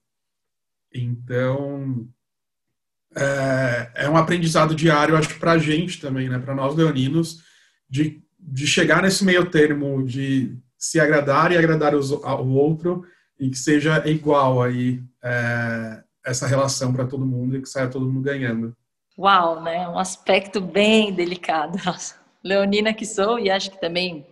Então, 0.93 2.07
é, 3.17 3.93
é, 3.95 4.11
um 4.11 4.17
aprendizado 4.19 4.75
diário, 4.75 5.17
acho 5.17 5.39
para 5.39 5.53
a 5.53 5.59
gente 5.59 6.03
também, 6.03 6.29
né? 6.29 6.39
Para 6.39 6.55
nós 6.55 6.77
leoninos, 6.77 7.43
de, 7.89 8.22
de 8.43 8.67
chegar 8.67 9.03
nesse 9.03 9.25
meio 9.25 9.49
termo 9.49 10.03
de 10.03 10.57
se 10.77 10.99
agradar 10.99 11.53
e 11.53 11.57
agradar 11.57 11.95
os, 11.95 12.11
o 12.11 12.49
outro, 12.55 13.05
e 13.39 13.49
que 13.49 13.57
seja 13.57 14.07
igual 14.09 14.61
aí 14.61 15.01
é, 15.23 16.03
essa 16.27 16.47
relação 16.47 16.93
para 16.93 17.07
todo 17.07 17.25
mundo 17.25 17.57
e 17.57 17.63
que 17.63 17.69
saia 17.69 17.89
todo 17.89 18.07
mundo 18.07 18.23
ganhando. 18.23 18.77
Uau, 19.17 19.63
né? 19.63 19.89
Um 19.89 19.99
aspecto 19.99 20.61
bem 20.61 21.13
delicado. 21.13 21.79
Leonina 22.43 22.93
que 22.93 23.07
sou 23.07 23.39
e 23.39 23.49
acho 23.49 23.71
que 23.71 23.81
também 23.81 24.27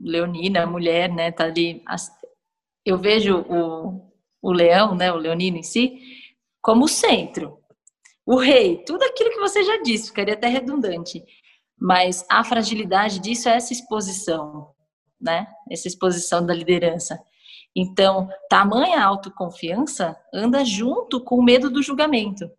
Leonina, 0.00 0.66
mulher, 0.66 1.10
né, 1.10 1.30
tá 1.30 1.44
ali. 1.44 1.82
Eu 2.84 2.98
vejo 2.98 3.38
o, 3.38 4.12
o 4.42 4.52
leão, 4.52 4.94
né, 4.94 5.12
o 5.12 5.16
leonino 5.16 5.56
em 5.56 5.62
si, 5.62 5.98
como 6.60 6.84
o 6.84 6.88
centro, 6.88 7.58
o 8.24 8.36
rei, 8.36 8.82
tudo 8.84 9.02
aquilo 9.04 9.30
que 9.30 9.40
você 9.40 9.62
já 9.62 9.80
disse, 9.82 10.08
ficaria 10.08 10.34
até 10.34 10.48
redundante. 10.48 11.24
Mas 11.78 12.24
a 12.30 12.42
fragilidade 12.42 13.18
disso 13.18 13.48
é 13.48 13.56
essa 13.56 13.72
exposição, 13.72 14.70
né? 15.20 15.46
Essa 15.70 15.88
exposição 15.88 16.44
da 16.44 16.54
liderança. 16.54 17.18
Então, 17.74 18.28
tamanha 18.48 19.04
autoconfiança 19.04 20.16
anda 20.32 20.64
junto 20.64 21.22
com 21.22 21.36
o 21.36 21.44
medo 21.44 21.68
do 21.70 21.82
julgamento. 21.82 22.50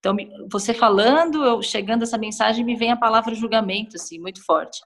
Então, 0.00 0.16
você 0.50 0.74
falando, 0.74 1.44
eu 1.44 1.62
chegando 1.62 2.02
essa 2.02 2.18
mensagem, 2.18 2.64
me 2.64 2.76
vem 2.76 2.90
a 2.90 2.96
palavra 2.96 3.34
julgamento, 3.34 3.96
assim, 3.96 4.18
muito 4.18 4.44
forte. 4.44 4.80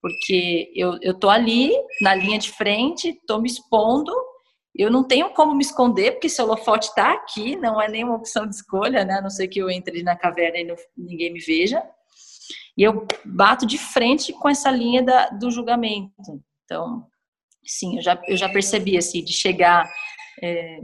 Porque 0.00 0.72
eu, 0.74 0.98
eu 1.02 1.14
tô 1.14 1.28
ali, 1.28 1.72
na 2.00 2.14
linha 2.14 2.38
de 2.38 2.50
frente, 2.50 3.20
tô 3.26 3.38
me 3.38 3.48
expondo, 3.48 4.12
eu 4.74 4.90
não 4.90 5.04
tenho 5.04 5.30
como 5.30 5.54
me 5.54 5.62
esconder, 5.62 6.12
porque 6.12 6.28
esse 6.28 6.40
holofote 6.40 6.94
tá 6.94 7.12
aqui, 7.12 7.56
não 7.56 7.80
é 7.80 7.88
nenhuma 7.88 8.14
opção 8.14 8.46
de 8.46 8.54
escolha, 8.54 9.04
né? 9.04 9.14
A 9.14 9.22
não 9.22 9.30
ser 9.30 9.48
que 9.48 9.58
eu 9.58 9.68
entre 9.68 10.02
na 10.02 10.16
caverna 10.16 10.58
e 10.58 10.64
não, 10.64 10.76
ninguém 10.96 11.32
me 11.32 11.40
veja. 11.40 11.82
E 12.76 12.82
eu 12.82 13.06
bato 13.24 13.66
de 13.66 13.78
frente 13.78 14.32
com 14.32 14.48
essa 14.48 14.70
linha 14.70 15.02
da, 15.02 15.28
do 15.30 15.50
julgamento. 15.50 16.42
Então, 16.64 17.06
sim, 17.64 17.96
eu 17.96 18.02
já, 18.02 18.20
eu 18.26 18.36
já 18.36 18.48
percebi, 18.48 18.96
assim, 18.96 19.22
de 19.22 19.32
chegar... 19.32 19.88
É, 20.42 20.80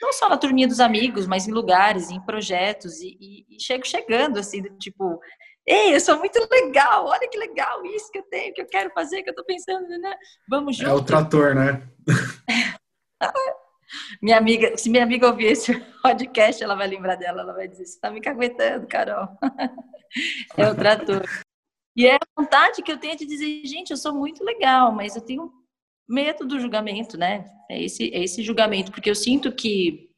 não 0.00 0.12
só 0.12 0.28
na 0.28 0.36
turminha 0.36 0.66
dos 0.66 0.80
amigos, 0.80 1.26
mas 1.28 1.46
em 1.46 1.52
lugares, 1.52 2.10
em 2.10 2.20
projetos, 2.20 3.00
e, 3.00 3.16
e, 3.20 3.56
e 3.56 3.62
chego 3.62 3.86
chegando, 3.86 4.38
assim, 4.38 4.60
do 4.60 4.76
tipo, 4.76 5.20
ei, 5.66 5.94
eu 5.94 6.00
sou 6.00 6.18
muito 6.18 6.40
legal, 6.50 7.06
olha 7.06 7.28
que 7.28 7.38
legal 7.38 7.84
isso 7.86 8.10
que 8.10 8.18
eu 8.18 8.24
tenho, 8.24 8.52
que 8.52 8.60
eu 8.60 8.66
quero 8.66 8.90
fazer, 8.92 9.22
que 9.22 9.30
eu 9.30 9.34
tô 9.34 9.44
pensando, 9.44 9.86
né? 9.88 10.14
Vamos 10.48 10.76
junto. 10.76 10.90
É 10.90 10.92
o 10.92 11.04
trator, 11.04 11.54
né? 11.54 11.88
minha 14.20 14.38
amiga, 14.38 14.76
se 14.76 14.90
minha 14.90 15.04
amiga 15.04 15.28
ouvir 15.28 15.52
esse 15.52 15.72
podcast, 16.02 16.62
ela 16.62 16.74
vai 16.74 16.88
lembrar 16.88 17.16
dela, 17.16 17.42
ela 17.42 17.52
vai 17.52 17.68
dizer, 17.68 17.86
você 17.86 18.00
tá 18.00 18.10
me 18.10 18.20
caguetando, 18.20 18.86
Carol. 18.88 19.28
é 20.56 20.70
o 20.70 20.74
trator. 20.74 21.22
E 21.96 22.06
é 22.06 22.16
a 22.16 22.20
vontade 22.36 22.82
que 22.82 22.90
eu 22.90 22.98
tenho 22.98 23.16
de 23.16 23.26
dizer, 23.26 23.66
gente, 23.66 23.90
eu 23.90 23.96
sou 23.96 24.14
muito 24.14 24.42
legal, 24.42 24.92
mas 24.92 25.14
eu 25.14 25.22
tenho 25.22 25.52
medo 26.08 26.46
do 26.46 26.58
julgamento, 26.58 27.18
né? 27.18 27.44
É 27.70 27.82
esse, 27.82 28.12
é 28.14 28.22
esse 28.22 28.42
julgamento, 28.42 28.90
porque 28.90 29.10
eu 29.10 29.14
sinto 29.14 29.52
que 29.52 30.10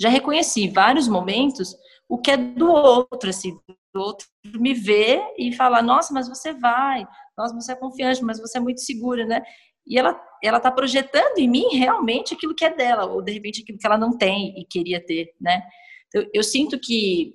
já 0.00 0.08
reconheci 0.08 0.68
vários 0.68 1.08
momentos 1.08 1.74
o 2.08 2.18
que 2.18 2.30
é 2.30 2.36
do 2.36 2.70
outro, 2.70 3.30
assim, 3.30 3.58
do 3.94 4.00
outro 4.00 4.26
me 4.58 4.72
ver 4.74 5.20
e 5.36 5.52
falar, 5.52 5.82
nossa, 5.82 6.12
mas 6.14 6.28
você 6.28 6.52
vai, 6.52 7.06
nossa, 7.36 7.54
você 7.54 7.72
é 7.72 7.76
confiante, 7.76 8.22
mas 8.22 8.38
você 8.38 8.58
é 8.58 8.60
muito 8.60 8.80
segura, 8.80 9.24
né? 9.24 9.42
E 9.86 9.98
ela, 9.98 10.20
ela 10.42 10.60
tá 10.60 10.70
projetando 10.70 11.38
em 11.38 11.48
mim 11.48 11.68
realmente 11.72 12.34
aquilo 12.34 12.54
que 12.54 12.64
é 12.64 12.74
dela, 12.74 13.06
ou 13.06 13.22
de 13.22 13.32
repente 13.32 13.62
aquilo 13.62 13.78
que 13.78 13.86
ela 13.86 13.98
não 13.98 14.16
tem 14.16 14.58
e 14.60 14.64
queria 14.64 15.04
ter, 15.04 15.32
né? 15.40 15.62
Então, 16.08 16.28
eu 16.32 16.42
sinto 16.42 16.78
que 16.78 17.34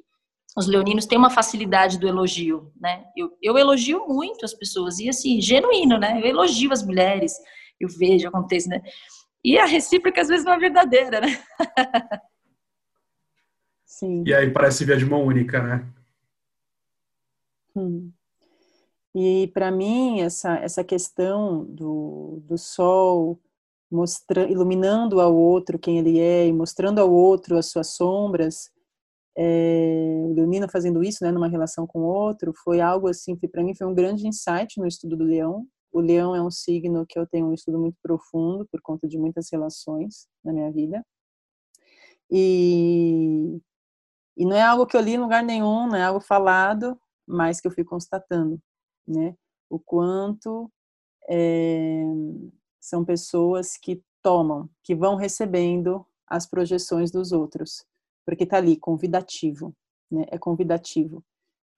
os 0.56 0.68
leoninos 0.68 1.06
têm 1.06 1.18
uma 1.18 1.30
facilidade 1.30 1.98
do 1.98 2.08
elogio, 2.08 2.72
né? 2.80 3.06
Eu, 3.16 3.38
eu 3.42 3.58
elogio 3.58 4.06
muito 4.08 4.44
as 4.44 4.54
pessoas, 4.54 5.00
e 5.00 5.08
assim, 5.08 5.40
genuíno, 5.40 5.98
né? 5.98 6.20
Eu 6.22 6.28
elogio 6.28 6.74
as 6.74 6.84
mulheres, 6.84 7.34
eu 7.80 7.88
vejo, 7.88 8.28
acontece, 8.28 8.68
né? 8.68 8.82
E 9.44 9.58
a 9.58 9.66
recíproca 9.66 10.22
às 10.22 10.28
vezes 10.28 10.46
não 10.46 10.54
é 10.54 10.60
verdadeira, 10.60 11.22
né? 11.22 11.42
Sim. 13.86 14.24
E 14.26 14.34
aí 14.34 14.52
parece 14.52 14.84
via 14.84 14.98
de 14.98 15.06
mão 15.06 15.24
única, 15.24 15.62
né? 15.62 15.88
Hum. 17.76 18.12
E 19.16 19.48
para 19.54 19.72
mim 19.72 20.22
essa 20.22 20.56
essa 20.58 20.84
questão 20.84 21.66
do, 21.66 22.42
do 22.46 22.58
sol 22.58 23.40
mostrando, 23.90 24.52
iluminando 24.52 25.20
ao 25.20 25.36
outro 25.36 25.78
quem 25.78 26.00
ele 26.00 26.20
é 26.20 26.48
e 26.48 26.54
mostrando 26.54 27.00
ao 27.00 27.12
outro 27.12 27.58
as 27.58 27.68
suas 27.68 27.96
sombras, 27.96 28.72
é, 29.38 30.24
o 30.26 30.34
Leonino 30.34 30.70
fazendo 30.70 31.04
isso, 31.04 31.24
né, 31.24 31.32
numa 31.32 31.48
relação 31.48 31.88
com 31.88 32.00
o 32.02 32.06
outro, 32.06 32.54
foi 32.64 32.82
algo 32.82 33.08
assim 33.08 33.36
que 33.36 33.48
para 33.48 33.64
mim 33.64 33.76
foi 33.76 33.88
um 33.88 33.94
grande 33.94 34.28
insight 34.28 34.80
no 34.80 34.88
estudo 34.88 35.18
do 35.18 35.24
Leão, 35.24 35.66
o 35.92 36.00
leão 36.00 36.34
é 36.34 36.42
um 36.42 36.50
signo 36.50 37.06
que 37.06 37.20
eu 37.20 37.28
tenho 37.28 37.48
um 37.48 37.54
estudo 37.54 37.78
muito 37.78 37.98
profundo 38.02 38.66
por 38.72 38.82
conta 38.82 39.08
de 39.08 39.18
muitas 39.18 39.52
relações 39.52 40.28
na 40.44 40.54
minha 40.54 40.72
vida. 40.72 41.06
E, 42.30 43.60
e 44.38 44.46
não 44.46 44.56
é 44.56 44.62
algo 44.62 44.86
que 44.86 44.96
eu 44.96 45.02
li 45.02 45.16
em 45.16 45.18
lugar 45.18 45.44
nenhum, 45.44 45.88
não 45.88 45.98
é 45.98 46.04
algo 46.04 46.22
falado, 46.22 46.98
mas 47.28 47.60
que 47.60 47.68
eu 47.68 47.72
fui 47.72 47.84
constatando, 47.84 48.58
né? 49.06 49.36
O 49.70 49.78
quanto 49.78 50.72
é, 51.30 52.04
são 52.80 53.04
pessoas 53.04 53.76
que 53.78 54.02
tomam, 54.22 54.70
que 54.84 54.96
vão 54.96 55.16
recebendo 55.16 56.06
as 56.26 56.46
projeções 56.46 57.12
dos 57.12 57.34
outros, 57.34 57.86
porque 58.26 58.46
tá 58.46 58.58
ali 58.58 58.78
convidativo, 58.78 59.74
né? 60.10 60.26
É 60.30 60.38
convidativo. 60.38 61.24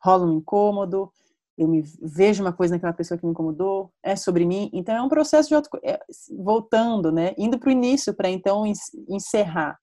Rola 0.01 0.25
um 0.25 0.37
incômodo, 0.37 1.11
eu 1.57 1.67
me 1.67 1.81
vejo 2.01 2.43
uma 2.43 2.53
coisa 2.53 2.75
naquela 2.75 2.93
pessoa 2.93 3.17
que 3.17 3.25
me 3.25 3.31
incomodou, 3.31 3.91
é 4.01 4.15
sobre 4.15 4.45
mim. 4.45 4.69
Então 4.73 4.95
é 4.95 5.01
um 5.01 5.09
processo 5.09 5.49
de 5.49 5.55
auto, 5.55 5.69
é, 5.83 5.99
voltando, 6.37 7.11
né, 7.11 7.33
indo 7.37 7.59
para 7.59 7.69
o 7.69 7.71
início 7.71 8.13
para 8.13 8.29
então 8.29 8.63
encerrar. 9.07 9.79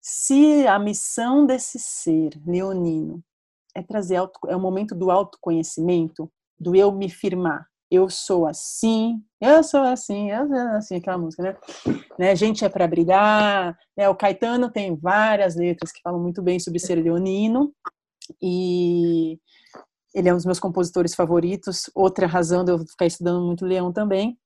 Se 0.00 0.66
a 0.66 0.78
missão 0.78 1.46
desse 1.46 1.78
ser 1.78 2.30
leonino 2.46 3.22
é 3.74 3.82
trazer 3.82 4.16
auto, 4.16 4.38
é 4.48 4.56
o 4.56 4.60
momento 4.60 4.94
do 4.94 5.10
autoconhecimento, 5.10 6.30
do 6.58 6.74
eu 6.74 6.90
me 6.92 7.08
firmar. 7.08 7.66
Eu 7.90 8.10
sou 8.10 8.46
assim, 8.46 9.22
eu 9.40 9.62
sou 9.62 9.80
assim, 9.80 10.30
eu 10.30 10.48
sou 10.48 10.56
assim, 10.76 10.96
aquela 10.96 11.18
música, 11.18 11.42
né? 11.42 11.56
né? 12.18 12.36
Gente 12.36 12.64
é 12.64 12.68
para 12.68 12.88
brilhar. 12.88 13.76
Né? 13.96 14.08
O 14.08 14.14
Caetano 14.16 14.70
tem 14.70 14.96
várias 14.96 15.54
letras 15.54 15.92
que 15.92 16.00
falam 16.02 16.20
muito 16.20 16.42
bem 16.42 16.58
sobre 16.58 16.80
ser 16.80 16.96
leonino. 16.96 17.72
E 18.42 19.38
ele 20.14 20.28
é 20.28 20.32
um 20.32 20.36
dos 20.36 20.46
meus 20.46 20.58
compositores 20.58 21.14
favoritos. 21.14 21.90
Outra 21.94 22.26
razão 22.26 22.64
de 22.64 22.72
eu 22.72 22.78
ficar 22.78 23.06
estudando 23.06 23.44
muito 23.44 23.64
Leão 23.64 23.92
também, 23.92 24.36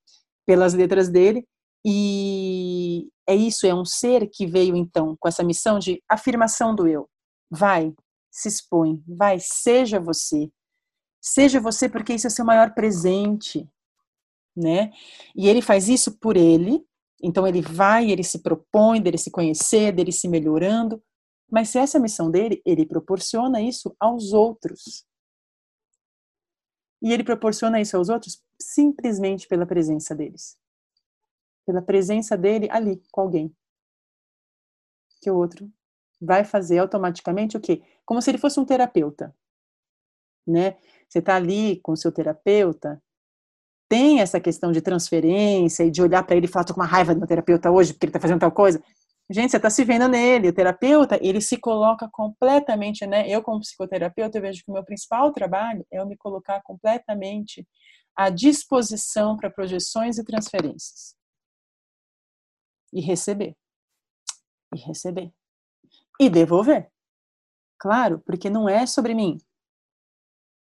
pelas 0.45 0.73
letras 0.73 1.09
dele. 1.09 1.47
E 1.85 3.07
é 3.27 3.33
isso, 3.33 3.65
é 3.65 3.73
um 3.73 3.85
ser 3.85 4.29
que 4.31 4.45
veio 4.45 4.75
então 4.75 5.15
com 5.19 5.27
essa 5.27 5.43
missão 5.43 5.79
de 5.79 6.01
afirmação 6.09 6.75
do 6.75 6.87
eu. 6.87 7.09
Vai, 7.49 7.91
se 8.29 8.47
expõe, 8.47 9.01
vai, 9.07 9.37
seja 9.39 9.99
você. 9.99 10.49
Seja 11.21 11.59
você 11.59 11.87
porque 11.87 12.13
isso 12.13 12.27
é 12.27 12.29
seu 12.29 12.43
maior 12.43 12.73
presente, 12.73 13.69
né? 14.55 14.91
E 15.35 15.47
ele 15.47 15.61
faz 15.61 15.87
isso 15.87 16.17
por 16.17 16.35
ele. 16.35 16.83
Então 17.23 17.47
ele 17.47 17.61
vai, 17.61 18.09
ele 18.09 18.23
se 18.23 18.39
propõe 18.39 18.99
dele 18.99 19.17
se 19.17 19.29
conhecer, 19.29 19.91
dele 19.91 20.11
se 20.11 20.27
melhorando. 20.27 21.01
Mas 21.49 21.69
se 21.69 21.77
essa 21.77 21.97
é 21.97 21.99
a 21.99 22.01
missão 22.01 22.31
dele, 22.31 22.61
ele 22.65 22.85
proporciona 22.85 23.61
isso 23.61 23.95
aos 23.99 24.33
outros. 24.33 25.05
E 27.01 27.11
ele 27.11 27.23
proporciona 27.23 27.81
isso 27.81 27.97
aos 27.97 28.09
outros 28.09 28.43
simplesmente 28.59 29.47
pela 29.47 29.65
presença 29.65 30.15
deles. 30.15 30.57
Pela 31.65 31.81
presença 31.81 32.37
dele 32.37 32.67
ali 32.71 33.01
com 33.11 33.21
alguém. 33.21 33.55
Que 35.21 35.29
o 35.29 35.37
outro 35.37 35.71
vai 36.19 36.43
fazer 36.43 36.77
automaticamente 36.77 37.57
o 37.57 37.61
quê? 37.61 37.83
Como 38.05 38.21
se 38.21 38.31
ele 38.31 38.37
fosse 38.37 38.59
um 38.59 38.65
terapeuta. 38.65 39.35
Né? 40.47 40.77
Você 41.11 41.19
está 41.19 41.35
ali 41.35 41.77
com 41.83 41.91
o 41.91 41.97
seu 41.97 42.09
terapeuta, 42.09 43.01
tem 43.89 44.21
essa 44.21 44.39
questão 44.39 44.71
de 44.71 44.79
transferência 44.79 45.83
e 45.83 45.91
de 45.91 46.01
olhar 46.01 46.23
para 46.23 46.37
ele 46.37 46.45
e 46.45 46.49
falar, 46.49 46.63
tô 46.63 46.73
com 46.73 46.79
uma 46.79 46.85
raiva 46.85 47.13
do 47.13 47.17
meu 47.17 47.27
terapeuta 47.27 47.69
hoje 47.69 47.91
porque 47.91 48.05
ele 48.05 48.11
está 48.11 48.21
fazendo 48.21 48.39
tal 48.39 48.51
coisa. 48.51 48.81
Gente, 49.29 49.51
você 49.51 49.57
está 49.57 49.69
se 49.69 49.83
vendo 49.83 50.07
nele. 50.07 50.47
O 50.47 50.53
terapeuta, 50.53 51.19
ele 51.21 51.41
se 51.41 51.57
coloca 51.57 52.07
completamente, 52.09 53.05
né? 53.05 53.27
Eu, 53.27 53.43
como 53.43 53.59
psicoterapeuta, 53.59 54.37
eu 54.37 54.41
vejo 54.41 54.63
que 54.63 54.71
o 54.71 54.73
meu 54.73 54.85
principal 54.85 55.33
trabalho 55.33 55.85
é 55.91 55.99
eu 55.99 56.05
me 56.05 56.15
colocar 56.15 56.61
completamente 56.63 57.67
à 58.15 58.29
disposição 58.29 59.35
para 59.35 59.49
projeções 59.49 60.17
e 60.17 60.23
transferências. 60.23 61.13
E 62.93 63.01
receber. 63.01 63.57
E 64.73 64.79
receber. 64.79 65.33
E 66.17 66.29
devolver. 66.29 66.89
Claro, 67.77 68.19
porque 68.25 68.49
não 68.49 68.69
é 68.69 68.85
sobre 68.85 69.13
mim. 69.13 69.37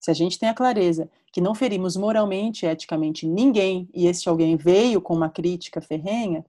Se 0.04 0.10
a 0.10 0.14
gente 0.14 0.38
tem 0.38 0.50
a 0.50 0.54
clareza 0.54 1.08
que 1.32 1.40
não 1.40 1.54
ferimos 1.54 1.96
moralmente, 1.96 2.66
eticamente 2.66 3.26
ninguém, 3.26 3.88
e 3.94 4.06
esse 4.06 4.28
alguém 4.28 4.54
veio 4.54 5.00
com 5.00 5.14
uma 5.14 5.30
crítica 5.30 5.80
ferrenha, 5.80 6.44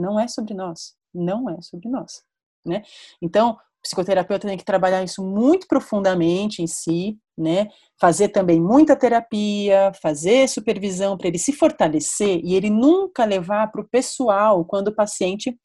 não 0.00 0.18
é 0.18 0.26
sobre 0.26 0.52
nós. 0.52 0.96
Não 1.14 1.48
é 1.48 1.62
sobre 1.62 1.88
nós. 1.88 2.24
Né? 2.66 2.82
Então, 3.22 3.50
o 3.50 3.56
psicoterapeuta 3.82 4.48
tem 4.48 4.58
que 4.58 4.64
trabalhar 4.64 5.04
isso 5.04 5.22
muito 5.22 5.68
profundamente 5.68 6.60
em 6.60 6.66
si, 6.66 7.16
né? 7.36 7.68
Fazer 8.00 8.30
também 8.30 8.60
muita 8.60 8.96
terapia, 8.96 9.92
fazer 10.02 10.48
supervisão 10.48 11.16
para 11.16 11.28
ele 11.28 11.38
se 11.38 11.52
fortalecer 11.52 12.40
e 12.42 12.56
ele 12.56 12.68
nunca 12.68 13.24
levar 13.24 13.70
para 13.70 13.80
o 13.80 13.88
pessoal 13.88 14.64
quando 14.64 14.88
o 14.88 14.94
paciente 14.94 15.56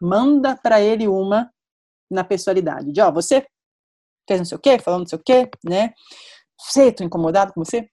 manda 0.00 0.56
para 0.56 0.80
ele 0.80 1.08
uma 1.08 1.50
na 2.08 2.22
pessoalidade. 2.22 2.92
De, 2.92 3.00
ó, 3.00 3.10
você 3.10 3.44
fez 4.28 4.38
não 4.38 4.44
sei 4.44 4.56
o 4.56 4.60
quê, 4.60 4.78
falando 4.78 5.00
não 5.00 5.08
sei 5.08 5.18
o 5.18 5.22
quê, 5.22 5.50
né? 5.64 5.92
Sei, 6.68 6.92
tô 6.92 7.02
incomodado 7.02 7.52
com 7.52 7.64
você. 7.64 7.88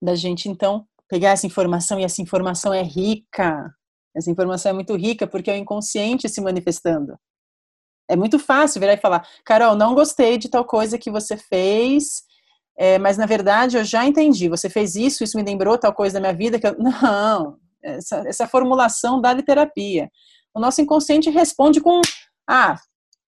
Da 0.00 0.14
gente, 0.14 0.48
então, 0.48 0.86
pegar 1.08 1.30
essa 1.30 1.46
informação 1.46 1.98
e 1.98 2.04
essa 2.04 2.22
informação 2.22 2.72
é 2.72 2.82
rica. 2.82 3.72
Essa 4.14 4.30
informação 4.30 4.70
é 4.70 4.72
muito 4.72 4.94
rica 4.94 5.26
porque 5.26 5.50
é 5.50 5.54
o 5.54 5.56
inconsciente 5.56 6.28
se 6.28 6.40
manifestando. 6.40 7.18
É 8.08 8.16
muito 8.16 8.38
fácil 8.38 8.80
virar 8.80 8.94
e 8.94 8.98
falar, 8.98 9.26
Carol, 9.44 9.76
não 9.76 9.94
gostei 9.94 10.38
de 10.38 10.48
tal 10.48 10.64
coisa 10.64 10.98
que 10.98 11.10
você 11.10 11.36
fez, 11.36 12.22
é, 12.76 12.98
mas 12.98 13.18
na 13.18 13.26
verdade 13.26 13.76
eu 13.76 13.84
já 13.84 14.06
entendi. 14.06 14.48
Você 14.48 14.70
fez 14.70 14.96
isso, 14.96 15.22
isso 15.22 15.36
me 15.36 15.44
lembrou 15.44 15.76
tal 15.76 15.92
coisa 15.92 16.14
da 16.14 16.20
minha 16.20 16.32
vida 16.32 16.58
que 16.58 16.66
eu... 16.66 16.76
não. 16.78 17.58
Essa, 17.82 18.24
essa 18.26 18.48
formulação 18.48 19.20
da 19.20 19.40
terapia. 19.40 20.10
O 20.54 20.60
nosso 20.60 20.80
inconsciente 20.80 21.30
responde 21.30 21.80
com, 21.80 22.00
ah, 22.48 22.76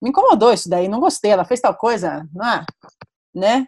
me 0.01 0.09
incomodou 0.09 0.51
isso 0.51 0.69
daí, 0.69 0.87
não 0.87 0.99
gostei, 0.99 1.31
ela 1.31 1.45
fez 1.45 1.61
tal 1.61 1.75
coisa, 1.75 2.27
ah, 2.41 2.65
né? 3.33 3.65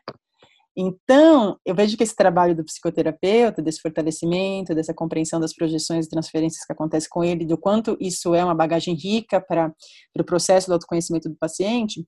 Então, 0.75 1.59
eu 1.63 1.75
vejo 1.75 1.95
que 1.95 2.03
esse 2.03 2.15
trabalho 2.15 2.55
do 2.55 2.63
psicoterapeuta, 2.63 3.61
desse 3.61 3.79
fortalecimento, 3.79 4.73
dessa 4.73 4.93
compreensão 4.93 5.39
das 5.39 5.53
projeções 5.53 6.05
e 6.05 6.09
transferências 6.09 6.65
que 6.65 6.73
acontece 6.73 7.07
com 7.07 7.23
ele, 7.23 7.45
do 7.45 7.57
quanto 7.57 7.95
isso 7.99 8.33
é 8.33 8.43
uma 8.43 8.55
bagagem 8.55 8.95
rica 8.95 9.39
para 9.39 9.67
o 9.67 9.73
pro 10.13 10.25
processo 10.25 10.67
do 10.67 10.73
autoconhecimento 10.73 11.29
do 11.29 11.35
paciente, 11.35 12.03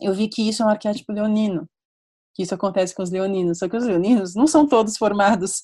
eu 0.00 0.14
vi 0.14 0.28
que 0.28 0.48
isso 0.48 0.62
é 0.62 0.66
um 0.66 0.68
arquétipo 0.68 1.12
leonino, 1.12 1.68
que 2.34 2.42
isso 2.42 2.54
acontece 2.54 2.94
com 2.94 3.02
os 3.02 3.10
leoninos. 3.10 3.58
Só 3.58 3.68
que 3.68 3.76
os 3.76 3.84
leoninos 3.84 4.34
não 4.34 4.46
são 4.46 4.68
todos 4.68 4.96
formados 4.96 5.62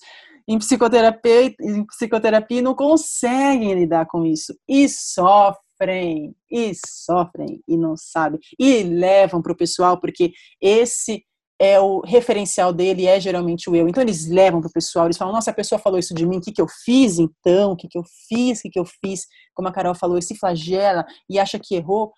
em 0.48 0.58
psicoterapia, 0.58 1.54
em 1.60 1.86
psicoterapia 1.86 2.58
e 2.58 2.62
não 2.62 2.74
conseguem 2.74 3.74
lidar 3.74 4.06
com 4.06 4.24
isso 4.24 4.52
e 4.68 4.88
sofrem, 4.88 6.34
e 6.50 6.72
sofrem 6.74 7.62
e 7.68 7.76
não 7.76 7.96
sabem 7.96 8.40
e 8.58 8.82
levam 8.82 9.40
para 9.40 9.52
o 9.52 9.56
pessoal 9.56 10.00
porque 10.00 10.32
esse 10.60 11.24
é 11.62 11.78
o 11.78 12.00
referencial 12.00 12.72
dele 12.72 13.06
é 13.06 13.20
geralmente 13.20 13.70
o 13.70 13.76
eu. 13.76 13.88
Então 13.88 14.02
eles 14.02 14.26
levam 14.26 14.60
para 14.60 14.68
o 14.68 14.72
pessoal, 14.72 15.06
eles 15.06 15.16
falam, 15.16 15.32
nossa, 15.32 15.52
a 15.52 15.54
pessoa 15.54 15.78
falou 15.78 15.96
isso 15.96 16.12
de 16.12 16.26
mim, 16.26 16.38
o 16.38 16.40
que, 16.40 16.50
que 16.50 16.60
eu 16.60 16.66
fiz 16.84 17.20
então? 17.20 17.70
O 17.70 17.76
que, 17.76 17.86
que 17.86 17.96
eu 17.96 18.02
fiz? 18.28 18.58
O 18.58 18.62
que, 18.62 18.70
que 18.70 18.80
eu 18.80 18.84
fiz? 18.84 19.28
Como 19.54 19.68
a 19.68 19.72
Carol 19.72 19.94
falou, 19.94 20.20
se 20.20 20.36
flagela 20.36 21.06
e 21.30 21.38
acha 21.38 21.60
que 21.60 21.76
errou. 21.76 22.12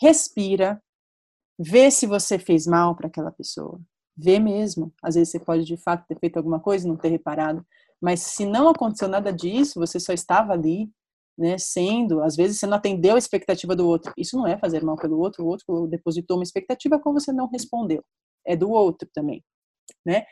Respira, 0.00 0.82
vê 1.56 1.88
se 1.88 2.04
você 2.04 2.36
fez 2.36 2.66
mal 2.66 2.96
para 2.96 3.06
aquela 3.06 3.30
pessoa. 3.30 3.80
Vê 4.16 4.40
mesmo. 4.40 4.92
Às 5.00 5.14
vezes 5.14 5.30
você 5.30 5.38
pode 5.38 5.64
de 5.64 5.76
fato 5.76 6.04
ter 6.08 6.18
feito 6.18 6.36
alguma 6.36 6.58
coisa 6.58 6.84
e 6.84 6.88
não 6.88 6.96
ter 6.96 7.10
reparado. 7.10 7.64
Mas 8.02 8.22
se 8.22 8.44
não 8.44 8.68
aconteceu 8.68 9.06
nada 9.06 9.32
disso, 9.32 9.78
você 9.78 10.00
só 10.00 10.12
estava 10.12 10.52
ali, 10.52 10.90
né, 11.38 11.56
sendo, 11.58 12.24
às 12.24 12.34
vezes 12.34 12.58
você 12.58 12.66
não 12.66 12.76
atendeu 12.76 13.14
a 13.14 13.18
expectativa 13.18 13.76
do 13.76 13.86
outro. 13.86 14.12
Isso 14.18 14.36
não 14.36 14.48
é 14.48 14.58
fazer 14.58 14.82
mal 14.82 14.96
pelo 14.96 15.16
outro, 15.20 15.44
o 15.44 15.46
outro 15.46 15.86
depositou 15.86 16.38
uma 16.38 16.42
expectativa 16.42 16.98
como 16.98 17.20
você 17.20 17.30
não 17.32 17.48
respondeu 17.48 18.02
é 18.46 18.56
do 18.56 18.70
outro 18.70 19.08
também, 19.12 19.44
né? 20.04 20.24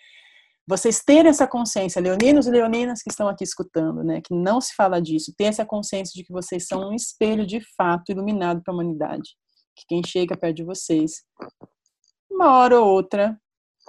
Vocês 0.66 1.02
terem 1.02 1.30
essa 1.30 1.46
consciência, 1.46 2.00
leoninos 2.00 2.46
e 2.46 2.50
leoninas 2.50 3.02
que 3.02 3.10
estão 3.10 3.26
aqui 3.26 3.42
escutando, 3.42 4.04
né, 4.04 4.20
que 4.20 4.34
não 4.34 4.60
se 4.60 4.74
fala 4.74 5.00
disso, 5.00 5.32
ter 5.34 5.44
essa 5.44 5.64
consciência 5.64 6.12
de 6.14 6.22
que 6.22 6.30
vocês 6.30 6.66
são 6.66 6.90
um 6.90 6.94
espelho 6.94 7.46
de 7.46 7.58
fato 7.74 8.12
iluminado 8.12 8.62
para 8.62 8.74
a 8.74 8.76
humanidade, 8.76 9.30
que 9.74 9.86
quem 9.88 10.02
chega 10.04 10.36
perto 10.36 10.56
de 10.56 10.64
vocês, 10.64 11.22
uma 12.30 12.58
hora 12.58 12.78
ou 12.78 12.86
outra, 12.86 13.40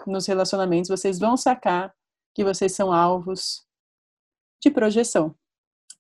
nos 0.08 0.26
relacionamentos, 0.26 0.90
vocês 0.90 1.20
vão 1.20 1.36
sacar 1.36 1.94
que 2.34 2.46
vocês 2.46 2.74
são 2.74 2.94
alvos 2.94 3.66
de 4.64 4.72
projeção 4.72 5.36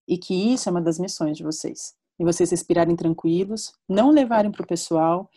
e 0.07 0.17
que 0.17 0.53
isso 0.53 0.69
é 0.69 0.71
uma 0.71 0.81
das 0.81 0.97
missões 0.97 1.37
de 1.37 1.43
vocês. 1.43 1.93
E 2.19 2.23
vocês 2.23 2.51
respirarem 2.51 2.95
tranquilos, 2.95 3.73
não 3.87 4.11
levarem 4.11 4.51
para 4.51 4.63
o 4.63 4.67
pessoal 4.67 5.29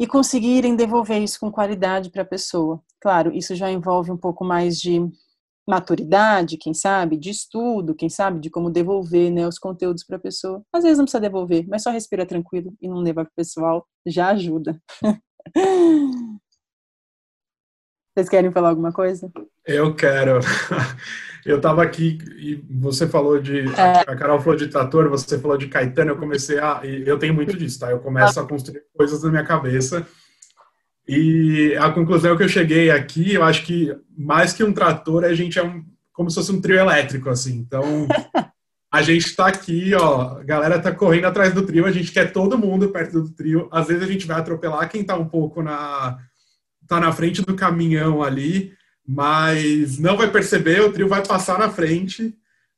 e 0.00 0.06
conseguirem 0.06 0.74
devolver 0.74 1.22
isso 1.22 1.38
com 1.38 1.52
qualidade 1.52 2.10
para 2.10 2.22
a 2.22 2.24
pessoa. 2.26 2.82
Claro, 2.98 3.36
isso 3.36 3.54
já 3.54 3.70
envolve 3.70 4.10
um 4.10 4.16
pouco 4.16 4.42
mais 4.42 4.78
de 4.78 4.98
maturidade, 5.68 6.56
quem 6.56 6.72
sabe, 6.72 7.18
de 7.18 7.28
estudo, 7.28 7.94
quem 7.94 8.08
sabe, 8.08 8.40
de 8.40 8.48
como 8.48 8.70
devolver 8.70 9.30
né, 9.30 9.46
os 9.46 9.58
conteúdos 9.58 10.02
para 10.02 10.16
a 10.16 10.20
pessoa. 10.20 10.64
Às 10.72 10.84
vezes 10.84 10.96
não 10.96 11.04
precisa 11.04 11.20
devolver, 11.20 11.66
mas 11.68 11.82
só 11.82 11.90
respira 11.90 12.24
tranquilo 12.24 12.72
e 12.80 12.88
não 12.88 13.00
levar 13.00 13.24
para 13.26 13.32
o 13.32 13.36
pessoal 13.36 13.86
já 14.06 14.30
ajuda. 14.30 14.80
Vocês 18.14 18.28
querem 18.28 18.50
falar 18.50 18.70
alguma 18.70 18.92
coisa? 18.92 19.30
Eu 19.66 19.94
quero. 19.94 20.40
Eu 21.44 21.56
estava 21.56 21.82
aqui 21.82 22.18
e 22.36 22.62
você 22.68 23.08
falou 23.08 23.40
de. 23.40 23.60
É. 23.60 24.00
A 24.00 24.16
Carol 24.16 24.40
falou 24.40 24.56
de 24.56 24.68
trator, 24.68 25.08
você 25.08 25.38
falou 25.38 25.56
de 25.56 25.68
Caetano, 25.68 26.10
eu 26.10 26.16
comecei 26.16 26.58
a. 26.58 26.82
Eu 26.84 27.18
tenho 27.18 27.32
muito 27.32 27.56
disso, 27.56 27.80
tá? 27.80 27.90
Eu 27.90 27.98
começo 27.98 28.38
a 28.38 28.46
construir 28.46 28.82
coisas 28.94 29.22
na 29.22 29.30
minha 29.30 29.44
cabeça. 29.44 30.06
E 31.08 31.74
a 31.80 31.90
conclusão 31.90 32.36
que 32.36 32.42
eu 32.42 32.48
cheguei 32.48 32.90
aqui, 32.90 33.34
eu 33.34 33.42
acho 33.42 33.64
que 33.64 33.96
mais 34.16 34.52
que 34.52 34.62
um 34.62 34.72
trator, 34.72 35.24
a 35.24 35.34
gente 35.34 35.58
é 35.58 35.64
um, 35.64 35.82
como 36.12 36.30
se 36.30 36.36
fosse 36.36 36.52
um 36.52 36.60
trio 36.60 36.78
elétrico, 36.78 37.30
assim. 37.30 37.56
Então, 37.56 38.06
a 38.92 39.02
gente 39.02 39.26
está 39.26 39.46
aqui, 39.46 39.94
ó, 39.94 40.38
a 40.38 40.44
galera 40.44 40.76
está 40.76 40.92
correndo 40.92 41.24
atrás 41.24 41.54
do 41.54 41.64
trio, 41.64 41.86
a 41.86 41.90
gente 41.90 42.12
quer 42.12 42.32
todo 42.32 42.58
mundo 42.58 42.90
perto 42.90 43.22
do 43.22 43.30
trio. 43.30 43.68
Às 43.72 43.88
vezes 43.88 44.02
a 44.02 44.06
gente 44.06 44.26
vai 44.26 44.38
atropelar 44.38 44.88
quem 44.88 45.00
está 45.00 45.16
um 45.16 45.26
pouco 45.26 45.62
na 45.62 46.18
tá 46.90 46.98
na 46.98 47.12
frente 47.12 47.40
do 47.42 47.54
caminhão 47.54 48.20
ali, 48.20 48.72
mas 49.06 49.96
não 49.96 50.16
vai 50.16 50.28
perceber, 50.28 50.80
o 50.80 50.92
trio 50.92 51.06
vai 51.06 51.24
passar 51.24 51.56
na 51.56 51.70
frente, 51.70 52.34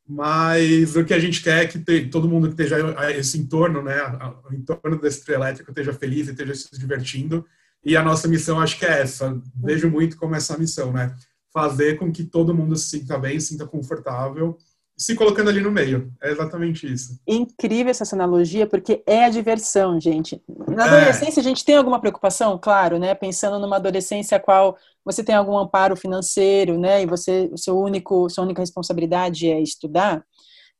mas 0.07 0.95
o 0.95 1.03
que 1.03 1.15
a 1.15 1.19
gente 1.19 1.41
quer 1.41 1.63
é 1.63 1.67
que 1.67 1.79
todo 2.09 2.29
mundo 2.29 2.45
que 2.45 2.53
esteja 2.53 2.77
esse 3.09 3.39
entorno, 3.39 3.81
né, 3.81 3.99
o 4.47 4.53
entorno 4.53 5.01
desse 5.01 5.23
trio 5.23 5.37
elétrico 5.37 5.71
esteja 5.71 5.93
feliz 5.93 6.27
e 6.27 6.31
esteja 6.31 6.53
se 6.53 6.77
divertindo, 6.77 7.43
e 7.83 7.97
a 7.97 8.03
nossa 8.03 8.27
missão 8.27 8.61
acho 8.61 8.77
que 8.77 8.85
é 8.85 9.01
essa, 9.01 9.35
vejo 9.55 9.89
muito 9.89 10.15
como 10.15 10.35
essa 10.35 10.55
missão, 10.59 10.93
né, 10.93 11.15
fazer 11.51 11.97
com 11.97 12.11
que 12.11 12.23
todo 12.23 12.53
mundo 12.53 12.75
se 12.75 12.99
sinta 12.99 13.17
bem, 13.17 13.39
se 13.39 13.47
sinta 13.47 13.65
confortável, 13.65 14.59
se 14.97 15.15
colocando 15.15 15.49
ali 15.49 15.59
no 15.59 15.71
meio. 15.71 16.11
É 16.21 16.31
exatamente 16.31 16.91
isso. 16.91 17.19
Incrível 17.27 17.91
essa 17.91 18.15
analogia, 18.15 18.67
porque 18.67 19.03
é 19.05 19.25
a 19.25 19.29
diversão, 19.29 19.99
gente. 19.99 20.41
Na 20.67 20.85
adolescência, 20.85 21.39
é. 21.39 21.41
a 21.41 21.43
gente 21.43 21.65
tem 21.65 21.75
alguma 21.75 21.99
preocupação, 21.99 22.57
claro, 22.57 22.99
né? 22.99 23.13
Pensando 23.15 23.59
numa 23.59 23.77
adolescência 23.77 24.37
a 24.37 24.39
qual 24.39 24.77
você 25.03 25.23
tem 25.23 25.35
algum 25.35 25.57
amparo 25.57 25.95
financeiro, 25.95 26.79
né? 26.79 27.01
E 27.01 27.05
você, 27.05 27.49
o 27.51 27.57
seu 27.57 27.77
único, 27.79 28.29
sua 28.29 28.43
única 28.43 28.61
responsabilidade 28.61 29.49
é 29.49 29.59
estudar. 29.59 30.23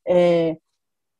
É, 0.06 0.56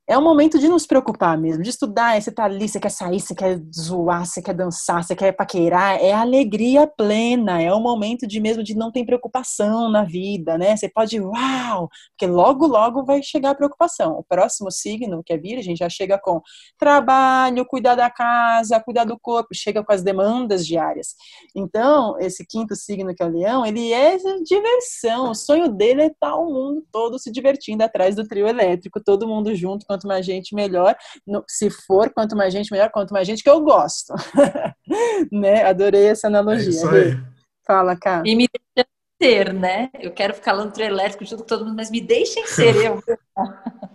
é 0.06 0.18
um 0.18 0.22
momento 0.22 0.58
de 0.58 0.68
nos 0.68 0.86
preocupar 0.86 1.38
mesmo, 1.38 1.62
de 1.62 1.70
estudar, 1.70 2.20
você 2.20 2.30
tá 2.30 2.44
ali, 2.44 2.68
você 2.68 2.78
quer 2.78 2.90
sair, 2.90 3.18
você 3.20 3.34
quer 3.34 3.58
zoar, 3.74 4.26
você 4.26 4.42
quer 4.42 4.52
dançar, 4.52 5.02
você 5.02 5.16
quer 5.16 5.32
paquerar, 5.32 5.98
é 5.98 6.12
alegria 6.12 6.86
plena, 6.86 7.62
é 7.62 7.72
o 7.72 7.80
momento 7.80 8.26
de 8.26 8.38
mesmo 8.38 8.62
de 8.62 8.74
não 8.74 8.92
ter 8.92 9.06
preocupação 9.06 9.90
na 9.90 10.04
vida, 10.04 10.58
né? 10.58 10.76
Você 10.76 10.90
pode, 10.90 11.18
uau, 11.18 11.88
porque 12.10 12.26
logo, 12.26 12.66
logo 12.66 13.02
vai 13.02 13.22
chegar 13.22 13.50
a 13.50 13.54
preocupação. 13.54 14.18
O 14.18 14.24
próximo 14.24 14.70
signo, 14.70 15.22
que 15.24 15.32
é 15.32 15.38
virgem, 15.38 15.74
já 15.74 15.88
chega 15.88 16.18
com 16.18 16.42
trabalho, 16.78 17.64
cuidar 17.64 17.94
da 17.94 18.10
casa, 18.10 18.78
cuidar 18.80 19.04
do 19.04 19.18
corpo, 19.18 19.54
chega 19.54 19.82
com 19.82 19.92
as 19.92 20.02
demandas 20.02 20.66
diárias. 20.66 21.14
Então, 21.56 22.18
esse 22.20 22.44
quinto 22.46 22.76
signo 22.76 23.14
que 23.14 23.22
é 23.22 23.26
o 23.26 23.30
leão, 23.30 23.64
ele 23.64 23.90
é 23.90 24.18
diversão, 24.44 25.30
o 25.30 25.34
sonho 25.34 25.68
dele 25.68 26.02
é 26.02 26.06
estar 26.08 26.34
o 26.36 26.52
mundo 26.52 26.84
todo 26.92 27.18
se 27.18 27.32
divertindo 27.32 27.82
atrás 27.82 28.14
do 28.16 28.28
trio 28.28 28.46
elétrico, 28.46 29.02
todo 29.02 29.26
mundo 29.26 29.54
junto, 29.54 29.86
quanto 29.94 30.08
mais 30.08 30.26
gente, 30.26 30.54
melhor. 30.54 30.96
Se 31.48 31.70
for, 31.70 32.12
quanto 32.12 32.36
mais 32.36 32.52
gente, 32.52 32.70
melhor. 32.70 32.90
Quanto 32.90 33.12
mais 33.12 33.26
gente, 33.26 33.42
que 33.42 33.50
eu 33.50 33.60
gosto. 33.60 34.12
né? 35.30 35.64
Adorei 35.64 36.08
essa 36.08 36.26
analogia. 36.26 36.66
É 36.66 36.70
isso 36.70 36.88
aí. 36.88 37.18
Fala, 37.64 37.96
cá. 37.96 38.22
E 38.24 38.34
me 38.34 38.48
deixa 38.74 38.88
ser, 39.22 39.54
né? 39.54 39.90
Eu 39.94 40.12
quero 40.12 40.34
ficar 40.34 40.52
lá 40.52 40.64
no 40.64 40.72
trio 40.72 40.86
elétrico 40.86 41.24
junto 41.24 41.42
com 41.42 41.48
todo 41.48 41.64
mundo, 41.64 41.76
mas 41.76 41.90
me 41.90 42.00
deixem 42.00 42.46
ser 42.46 42.74
eu. 42.76 43.02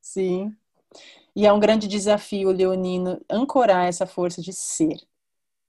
Sim. 0.00 0.54
E 1.34 1.46
é 1.46 1.52
um 1.52 1.58
grande 1.58 1.88
desafio, 1.88 2.52
Leonino, 2.52 3.20
ancorar 3.28 3.88
essa 3.88 4.06
força 4.06 4.40
de 4.40 4.52
ser, 4.52 4.96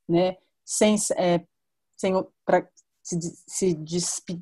né? 0.07 0.37
Sem, 0.63 0.95
é, 1.17 1.41
sem 1.97 2.13
pra, 2.45 2.67
se, 3.01 3.19
se, 3.47 3.79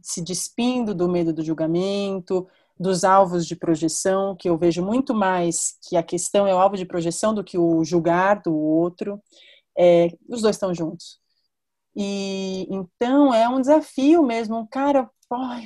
se 0.02 0.22
despindo 0.22 0.94
do 0.94 1.08
medo 1.08 1.32
do 1.32 1.44
julgamento, 1.44 2.48
dos 2.80 3.04
alvos 3.04 3.46
de 3.46 3.56
projeção, 3.56 4.36
que 4.36 4.50
eu 4.50 4.58
vejo 4.58 4.84
muito 4.84 5.14
mais 5.14 5.78
que 5.88 5.96
a 5.96 6.04
questão 6.04 6.48
é 6.48 6.54
o 6.54 6.58
alvo 6.58 6.76
de 6.76 6.86
projeção 6.86 7.34
do 7.34 7.44
que 7.44 7.58
o 7.58 7.84
julgar 7.84 8.42
do 8.42 8.56
outro. 8.56 9.22
É, 9.78 10.08
os 10.28 10.42
dois 10.42 10.56
estão 10.56 10.74
juntos. 10.74 11.20
E 11.96 12.68
então 12.72 13.34
é 13.34 13.48
um 13.48 13.62
desafio 13.62 14.24
mesmo, 14.24 14.68
cara, 14.70 15.10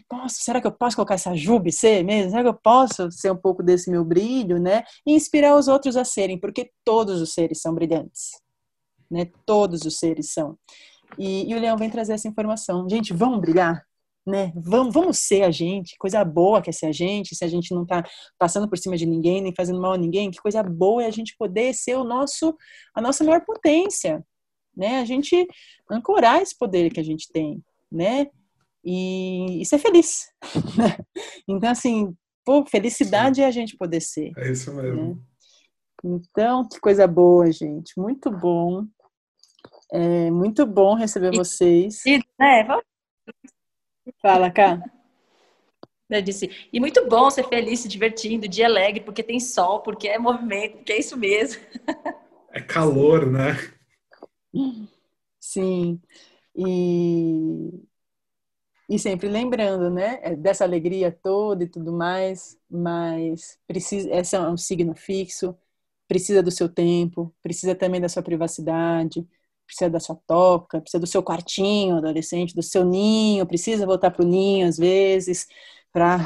posso, 0.07 0.35
será 0.41 0.61
que 0.61 0.67
eu 0.67 0.71
posso 0.71 0.95
colocar 0.95 1.15
essa 1.15 1.35
Jubi 1.35 1.71
ser 1.71 2.03
mesmo? 2.03 2.31
Será 2.31 2.43
que 2.43 2.49
eu 2.49 2.53
posso 2.53 3.11
ser 3.11 3.31
um 3.31 3.37
pouco 3.37 3.63
desse 3.63 3.89
meu 3.89 4.03
brilho, 4.03 4.59
né? 4.59 4.83
E 5.05 5.13
inspirar 5.13 5.55
os 5.57 5.67
outros 5.67 5.95
a 5.97 6.03
serem, 6.03 6.39
porque 6.39 6.71
todos 6.83 7.21
os 7.21 7.33
seres 7.33 7.61
são 7.61 7.73
brilhantes, 7.73 8.31
né? 9.09 9.29
Todos 9.45 9.83
os 9.83 9.97
seres 9.97 10.31
são. 10.31 10.57
E, 11.17 11.49
e 11.49 11.55
o 11.55 11.59
Leão 11.59 11.77
vem 11.77 11.89
trazer 11.89 12.13
essa 12.13 12.27
informação. 12.27 12.87
Gente, 12.89 13.13
vamos 13.13 13.39
brilhar, 13.39 13.83
né? 14.27 14.51
Vamos, 14.55 14.93
vamos 14.93 15.19
ser 15.19 15.43
a 15.43 15.51
gente. 15.51 15.97
Coisa 15.97 16.23
boa 16.23 16.61
que 16.61 16.69
é 16.69 16.73
ser 16.73 16.87
a 16.87 16.91
gente. 16.91 17.35
Se 17.35 17.45
a 17.45 17.47
gente 17.47 17.73
não 17.73 17.83
está 17.83 18.03
passando 18.37 18.69
por 18.69 18.77
cima 18.77 18.97
de 18.97 19.05
ninguém 19.05 19.41
nem 19.41 19.53
fazendo 19.55 19.81
mal 19.81 19.93
a 19.93 19.97
ninguém, 19.97 20.29
que 20.29 20.41
coisa 20.41 20.61
boa 20.61 21.03
é 21.03 21.07
a 21.07 21.11
gente 21.11 21.35
poder 21.37 21.73
ser 21.73 21.95
o 21.95 22.03
nosso, 22.03 22.55
a 22.93 23.01
nossa 23.01 23.23
maior 23.23 23.43
potência, 23.45 24.23
né? 24.75 24.99
A 24.99 25.05
gente 25.05 25.47
ancorar 25.89 26.41
esse 26.41 26.55
poder 26.57 26.91
que 26.91 26.99
a 26.99 27.03
gente 27.03 27.27
tem, 27.31 27.63
né? 27.91 28.27
e, 28.87 29.61
e 29.61 29.65
ser 29.65 29.79
feliz. 29.79 30.31
Né? 30.77 30.97
então, 31.45 31.69
assim, 31.69 32.15
pô, 32.45 32.65
felicidade 32.65 33.37
Sim. 33.37 33.41
é 33.41 33.45
a 33.45 33.51
gente 33.51 33.75
poder 33.75 33.99
ser. 33.99 34.31
É 34.37 34.49
isso 34.49 34.73
mesmo. 34.73 35.09
Né? 35.09 35.17
Então, 36.05 36.65
que 36.67 36.79
coisa 36.79 37.05
boa, 37.05 37.51
gente. 37.51 37.99
Muito 37.99 38.31
bom. 38.31 38.85
É 39.91 40.31
muito 40.31 40.65
bom 40.65 40.95
receber 40.95 41.33
e, 41.33 41.37
vocês. 41.37 42.05
E, 42.05 42.19
né, 42.39 42.65
Fala, 44.21 44.51
cá. 44.51 44.81
Eu 46.09 46.21
disse, 46.21 46.49
e 46.71 46.79
muito 46.79 47.05
bom 47.07 47.29
ser 47.29 47.43
feliz, 47.49 47.81
se 47.81 47.87
divertindo, 47.87 48.47
dia 48.47 48.65
alegre, 48.65 49.01
porque 49.01 49.21
tem 49.21 49.39
sol, 49.39 49.81
porque 49.81 50.07
é 50.07 50.17
movimento, 50.17 50.77
porque 50.77 50.93
é 50.93 50.99
isso 50.99 51.17
mesmo. 51.17 51.61
É 52.51 52.61
calor, 52.61 53.29
né? 53.29 53.55
Sim. 55.39 56.01
E, 56.55 57.87
e 58.89 58.97
sempre 58.97 59.27
lembrando, 59.27 59.89
né, 59.89 60.19
é, 60.21 60.35
dessa 60.35 60.63
alegria 60.63 61.11
toda 61.11 61.63
e 61.63 61.67
tudo 61.69 61.91
mais, 61.91 62.57
mas 62.69 63.59
precisa, 63.67 64.09
esse 64.11 64.35
é 64.35 64.39
um 64.39 64.57
signo 64.57 64.95
fixo, 64.95 65.55
precisa 66.07 66.41
do 66.41 66.51
seu 66.51 66.69
tempo, 66.69 67.35
precisa 67.43 67.75
também 67.75 67.99
da 68.01 68.09
sua 68.09 68.23
privacidade, 68.23 69.27
precisa 69.67 69.89
da 69.89 69.99
sua 69.99 70.17
toca, 70.25 70.81
precisa 70.81 70.99
do 70.99 71.07
seu 71.07 71.21
quartinho, 71.21 71.97
adolescente, 71.97 72.55
do 72.55 72.63
seu 72.63 72.83
ninho, 72.83 73.45
precisa 73.45 73.85
voltar 73.85 74.11
para 74.11 74.25
o 74.25 74.27
ninho 74.27 74.67
às 74.67 74.77
vezes 74.77 75.45
para 75.91 76.19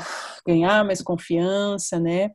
ganhar 0.46 0.86
mais 0.86 1.02
confiança, 1.02 2.00
né? 2.00 2.32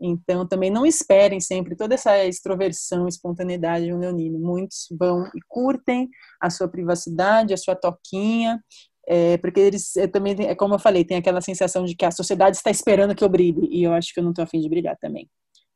Então, 0.00 0.46
também 0.46 0.70
não 0.70 0.86
esperem 0.86 1.40
sempre 1.40 1.74
toda 1.74 1.94
essa 1.94 2.24
extroversão, 2.24 3.08
espontaneidade 3.08 3.86
de 3.86 3.92
um 3.92 3.98
leonino. 3.98 4.38
Muitos 4.38 4.86
vão 4.98 5.26
e 5.34 5.40
curtem 5.48 6.08
a 6.40 6.48
sua 6.50 6.68
privacidade, 6.68 7.52
a 7.52 7.56
sua 7.56 7.74
toquinha, 7.74 8.62
é, 9.08 9.36
porque 9.38 9.58
eles 9.58 9.96
é, 9.96 10.06
também, 10.06 10.36
é 10.46 10.54
como 10.54 10.74
eu 10.74 10.78
falei, 10.78 11.04
tem 11.04 11.16
aquela 11.16 11.40
sensação 11.40 11.84
de 11.84 11.96
que 11.96 12.04
a 12.04 12.12
sociedade 12.12 12.56
está 12.56 12.70
esperando 12.70 13.14
que 13.14 13.24
eu 13.24 13.28
brilhe, 13.28 13.66
e 13.72 13.82
eu 13.82 13.92
acho 13.92 14.14
que 14.14 14.20
eu 14.20 14.24
não 14.24 14.30
estou 14.30 14.44
afim 14.44 14.60
de 14.60 14.68
brilhar 14.68 14.96
também. 15.00 15.28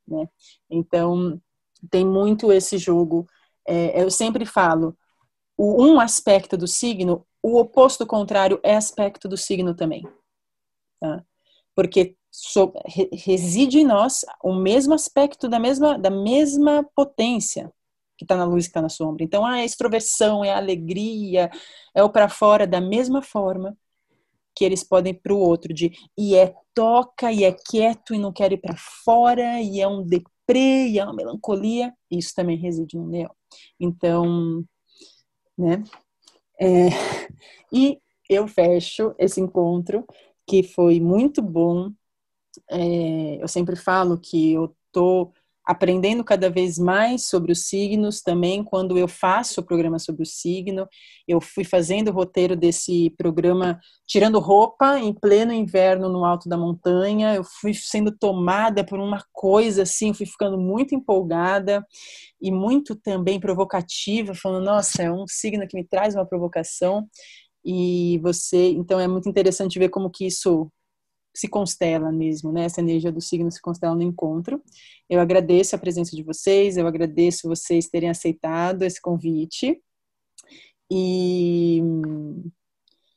Né? 0.07 0.27
Então, 0.71 1.41
tem 1.91 2.07
muito 2.07 2.53
esse 2.53 2.79
jogo. 2.79 3.27
É, 3.67 4.03
eu 4.03 4.11
sempre 4.11 4.45
falo, 4.45 4.97
o, 5.57 5.85
um 5.85 6.01
aspecto 6.01 6.57
do 6.57 6.67
signo, 6.67 7.27
o 7.43 7.59
oposto 7.59 8.07
contrário 8.07 8.61
é 8.63 8.77
aspecto 8.77 9.29
do 9.29 9.37
signo 9.37 9.75
também. 9.75 10.03
Tá? 11.01 11.25
Porque 11.75 12.17
so, 12.31 12.73
re, 12.87 13.09
reside 13.13 13.81
em 13.81 13.87
nós 13.87 14.25
o 14.43 14.55
mesmo 14.55 14.95
aspecto 14.95 15.49
da 15.49 15.59
mesma, 15.59 15.99
da 15.99 16.11
mesma 16.11 16.85
potência 16.95 17.73
que 18.17 18.25
está 18.25 18.37
na 18.37 18.45
luz, 18.45 18.67
que 18.67 18.71
está 18.71 18.83
na 18.83 18.89
sombra. 18.89 19.25
Então, 19.25 19.45
a 19.45 19.65
extroversão, 19.65 20.45
é 20.45 20.53
a 20.53 20.57
alegria, 20.57 21.51
é 21.95 22.03
o 22.03 22.11
para 22.11 22.29
fora 22.29 22.67
da 22.67 22.81
mesma 22.81 23.21
forma 23.23 23.77
que 24.55 24.65
eles 24.65 24.85
podem 24.85 25.15
para 25.15 25.33
o 25.33 25.39
outro, 25.39 25.73
de 25.73 25.91
e 26.17 26.37
é 26.37 26.55
toca, 26.75 27.33
e 27.33 27.45
é 27.45 27.53
quieto, 27.53 28.15
e 28.15 28.19
não 28.19 28.33
quer 28.33 28.53
ir 28.53 28.59
para 28.59 28.77
fora, 28.77 29.61
e 29.61 29.81
é 29.81 29.89
um 29.89 30.03
deprê, 30.47 31.01
uma 31.05 31.15
melancolia. 31.15 31.95
Isso 32.11 32.35
também 32.35 32.57
reside 32.57 32.97
no 32.97 33.09
leão. 33.11 33.35
Então, 33.81 34.65
né? 35.59 35.83
É, 36.61 36.89
e 37.73 38.01
eu 38.29 38.49
fecho 38.49 39.15
esse 39.19 39.41
encontro, 39.41 40.07
que 40.47 40.63
foi 40.63 41.01
muito 41.01 41.43
bom. 41.43 41.93
É, 42.71 43.43
eu 43.43 43.49
sempre 43.49 43.77
falo 43.77 44.19
que 44.21 44.53
eu 44.53 44.77
tô 44.93 45.33
aprendendo 45.65 46.25
cada 46.25 46.51
vez 46.51 46.77
mais 46.77 47.29
sobre 47.29 47.53
os 47.53 47.67
signos 47.69 48.21
também 48.21 48.65
quando 48.65 48.99
eu 48.99 49.07
faço 49.07 49.61
o 49.61 49.65
programa 49.65 49.99
sobre 49.99 50.23
o 50.23 50.27
signo. 50.27 50.89
Eu 51.27 51.41
fui 51.41 51.65
fazendo 51.65 52.09
o 52.09 52.13
roteiro 52.13 52.57
desse 52.57 53.11
programa 53.17 53.79
tirando 54.07 54.39
roupa 54.41 54.99
em 54.99 55.13
pleno 55.13 55.53
inverno 55.53 56.09
no 56.09 56.25
alto 56.25 56.49
da 56.49 56.57
montanha. 56.57 57.35
Eu 57.35 57.45
fui 57.45 57.73
sendo 57.75 58.11
tomada 58.11 58.85
por 58.85 58.99
uma 58.99 59.25
coisa 59.33 59.83
assim, 59.83 60.13
fui 60.13 60.27
ficando 60.27 60.59
muito 60.59 60.95
empolgada 60.95 61.87
e 62.41 62.51
muito 62.51 62.97
também 62.97 63.39
provocativa, 63.39 64.35
falando, 64.35 64.65
nossa, 64.65 65.03
é 65.03 65.13
um 65.13 65.25
signo 65.29 65.67
que 65.69 65.77
me 65.77 65.87
traz 65.87 66.15
uma 66.15 66.27
provocação. 66.27 67.09
E 67.65 68.19
você, 68.21 68.71
então 68.71 68.99
é 68.99 69.07
muito 69.07 69.29
interessante 69.29 69.79
ver 69.79 69.89
como 69.89 70.11
que 70.11 70.27
isso 70.27 70.71
se 71.35 71.49
constela 71.49 72.13
mesmo, 72.13 72.53
né? 72.53 72.65
Essa 72.65 72.81
energia 72.81 73.11
do 73.11 73.21
signo 73.21 73.51
se 73.51 73.61
constela 73.61 73.95
no 73.95 74.03
encontro. 74.03 74.63
Eu 75.09 75.21
agradeço 75.21 75.75
a 75.75 75.79
presença 75.79 76.15
de 76.15 76.23
vocês, 76.23 76.77
eu 76.77 76.87
agradeço 76.87 77.49
vocês 77.49 77.89
terem 77.89 78.11
aceitado 78.11 78.83
esse 78.83 79.01
convite. 79.01 79.83
E, 80.91 81.81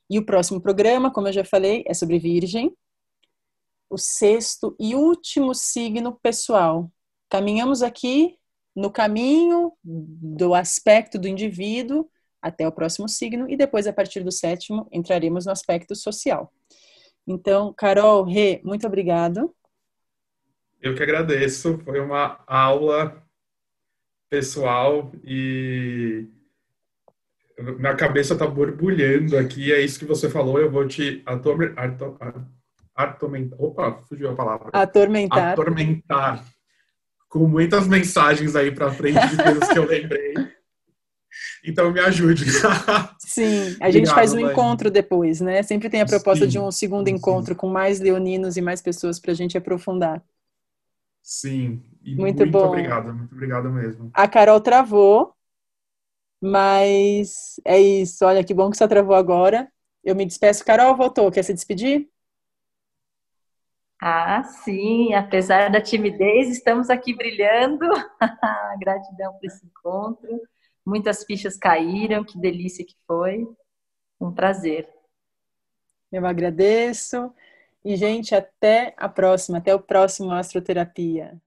e 0.10 0.18
o 0.18 0.26
próximo 0.26 0.62
programa, 0.62 1.12
como 1.12 1.28
eu 1.28 1.34
já 1.34 1.44
falei, 1.44 1.84
é 1.86 1.94
sobre 1.94 2.20
Virgem, 2.20 2.74
o 3.90 3.98
sexto 3.98 4.76
e 4.80 4.96
último 4.96 5.54
signo 5.54 6.18
pessoal. 6.22 6.90
Caminhamos 7.30 7.82
aqui 7.82 8.38
no 8.76 8.92
caminho 8.92 9.74
do 9.84 10.54
aspecto 10.54 11.18
do 11.20 11.28
indivíduo 11.28 12.10
até 12.42 12.68
o 12.68 12.72
próximo 12.72 13.10
signo 13.10 13.50
e 13.50 13.58
depois, 13.58 13.88
a 13.88 13.94
partir 13.94 14.24
do 14.24 14.32
sétimo, 14.32 14.88
entraremos 14.92 15.46
no 15.46 15.52
aspecto 15.52 15.96
social. 15.96 16.54
Então, 17.28 17.74
Carol, 17.74 18.24
Rê, 18.24 18.62
muito 18.64 18.86
obrigado. 18.86 19.54
Eu 20.82 20.94
que 20.94 21.02
agradeço. 21.02 21.80
Foi 21.80 22.00
uma 22.00 22.40
aula 22.46 23.24
pessoal 24.30 25.12
e 25.24 26.28
minha 27.58 27.96
cabeça 27.96 28.34
está 28.34 28.46
borbulhando 28.46 29.38
aqui. 29.38 29.72
É 29.74 29.80
isso 29.82 29.98
que 30.00 30.06
você 30.06 30.30
falou. 30.30 30.60
Eu 30.60 30.70
vou 30.70 30.88
te 30.88 31.24
atormentar. 31.26 31.98
Opa, 33.58 34.04
fugiu 34.08 34.30
a 34.30 34.36
palavra. 34.36 34.70
Atormentar. 34.74 35.54
Atormentar. 35.54 36.46
Com 37.28 37.48
muitas 37.48 37.88
mensagens 37.88 38.56
aí 38.56 38.72
para 38.72 38.92
frente 38.92 39.28
de 39.28 39.38
coisas 39.42 39.70
que 39.70 39.80
eu 39.80 39.86
lembrei. 39.86 40.34
Então 41.66 41.92
me 41.92 42.00
ajude. 42.00 42.46
Sim, 43.20 43.76
a 43.82 43.90
gente 43.90 44.10
faz 44.10 44.34
um 44.34 44.40
mãe. 44.40 44.52
encontro 44.52 44.92
depois, 44.92 45.42
né? 45.42 45.64
Sempre 45.64 45.90
tem 45.90 46.02
a 46.02 46.06
proposta 46.06 46.46
sim, 46.46 46.52
de 46.52 46.60
um 46.60 46.72
segundo 46.72 47.08
sim. 47.08 47.16
encontro 47.16 47.56
com 47.56 47.68
mais 47.68 48.00
leoninos 48.00 48.56
e 48.56 48.62
mais 48.62 48.82
pessoas 48.82 49.20
para 49.20 49.32
a 49.32 49.36
gente 49.36 49.58
aprofundar. 49.58 50.24
Sim, 51.24 51.82
e 52.04 52.16
muito, 52.16 52.38
muito 52.38 52.52
bom. 52.52 52.68
obrigado, 52.68 53.14
muito 53.14 53.34
obrigado 53.34 53.70
mesmo. 53.72 54.12
A 54.14 54.28
Carol 54.28 54.62
travou, 54.62 55.34
mas 56.40 57.60
é 57.66 57.80
isso. 57.80 58.24
Olha 58.24 58.44
que 58.44 58.54
bom 58.54 58.70
que 58.70 58.78
você 58.78 58.88
travou 58.88 59.16
agora. 59.16 59.68
Eu 60.04 60.16
me 60.16 60.26
despeço. 60.26 60.64
Carol 60.64 60.96
voltou. 60.96 61.32
Quer 61.32 61.44
se 61.44 61.54
despedir? 61.54 62.08
Ah, 64.00 64.44
sim, 64.44 65.14
apesar 65.16 65.72
da 65.72 65.82
timidez, 65.82 66.50
estamos 66.50 66.92
aqui 66.92 67.16
brilhando. 67.16 67.88
Gratidão 68.80 69.34
por 69.34 69.46
esse 69.46 69.66
encontro. 69.66 70.42
Muitas 70.86 71.24
fichas 71.24 71.58
caíram, 71.58 72.24
que 72.24 72.38
delícia 72.38 72.86
que 72.86 72.96
foi. 73.08 73.48
Um 74.22 74.32
prazer. 74.32 74.88
Eu 76.12 76.26
agradeço. 76.26 77.34
E, 77.84 77.96
gente, 77.96 78.34
até 78.34 78.94
a 78.98 79.10
próxima, 79.10 79.58
até 79.58 79.74
o 79.74 79.80
próximo 79.80 80.32
Astroterapia. 80.32 81.40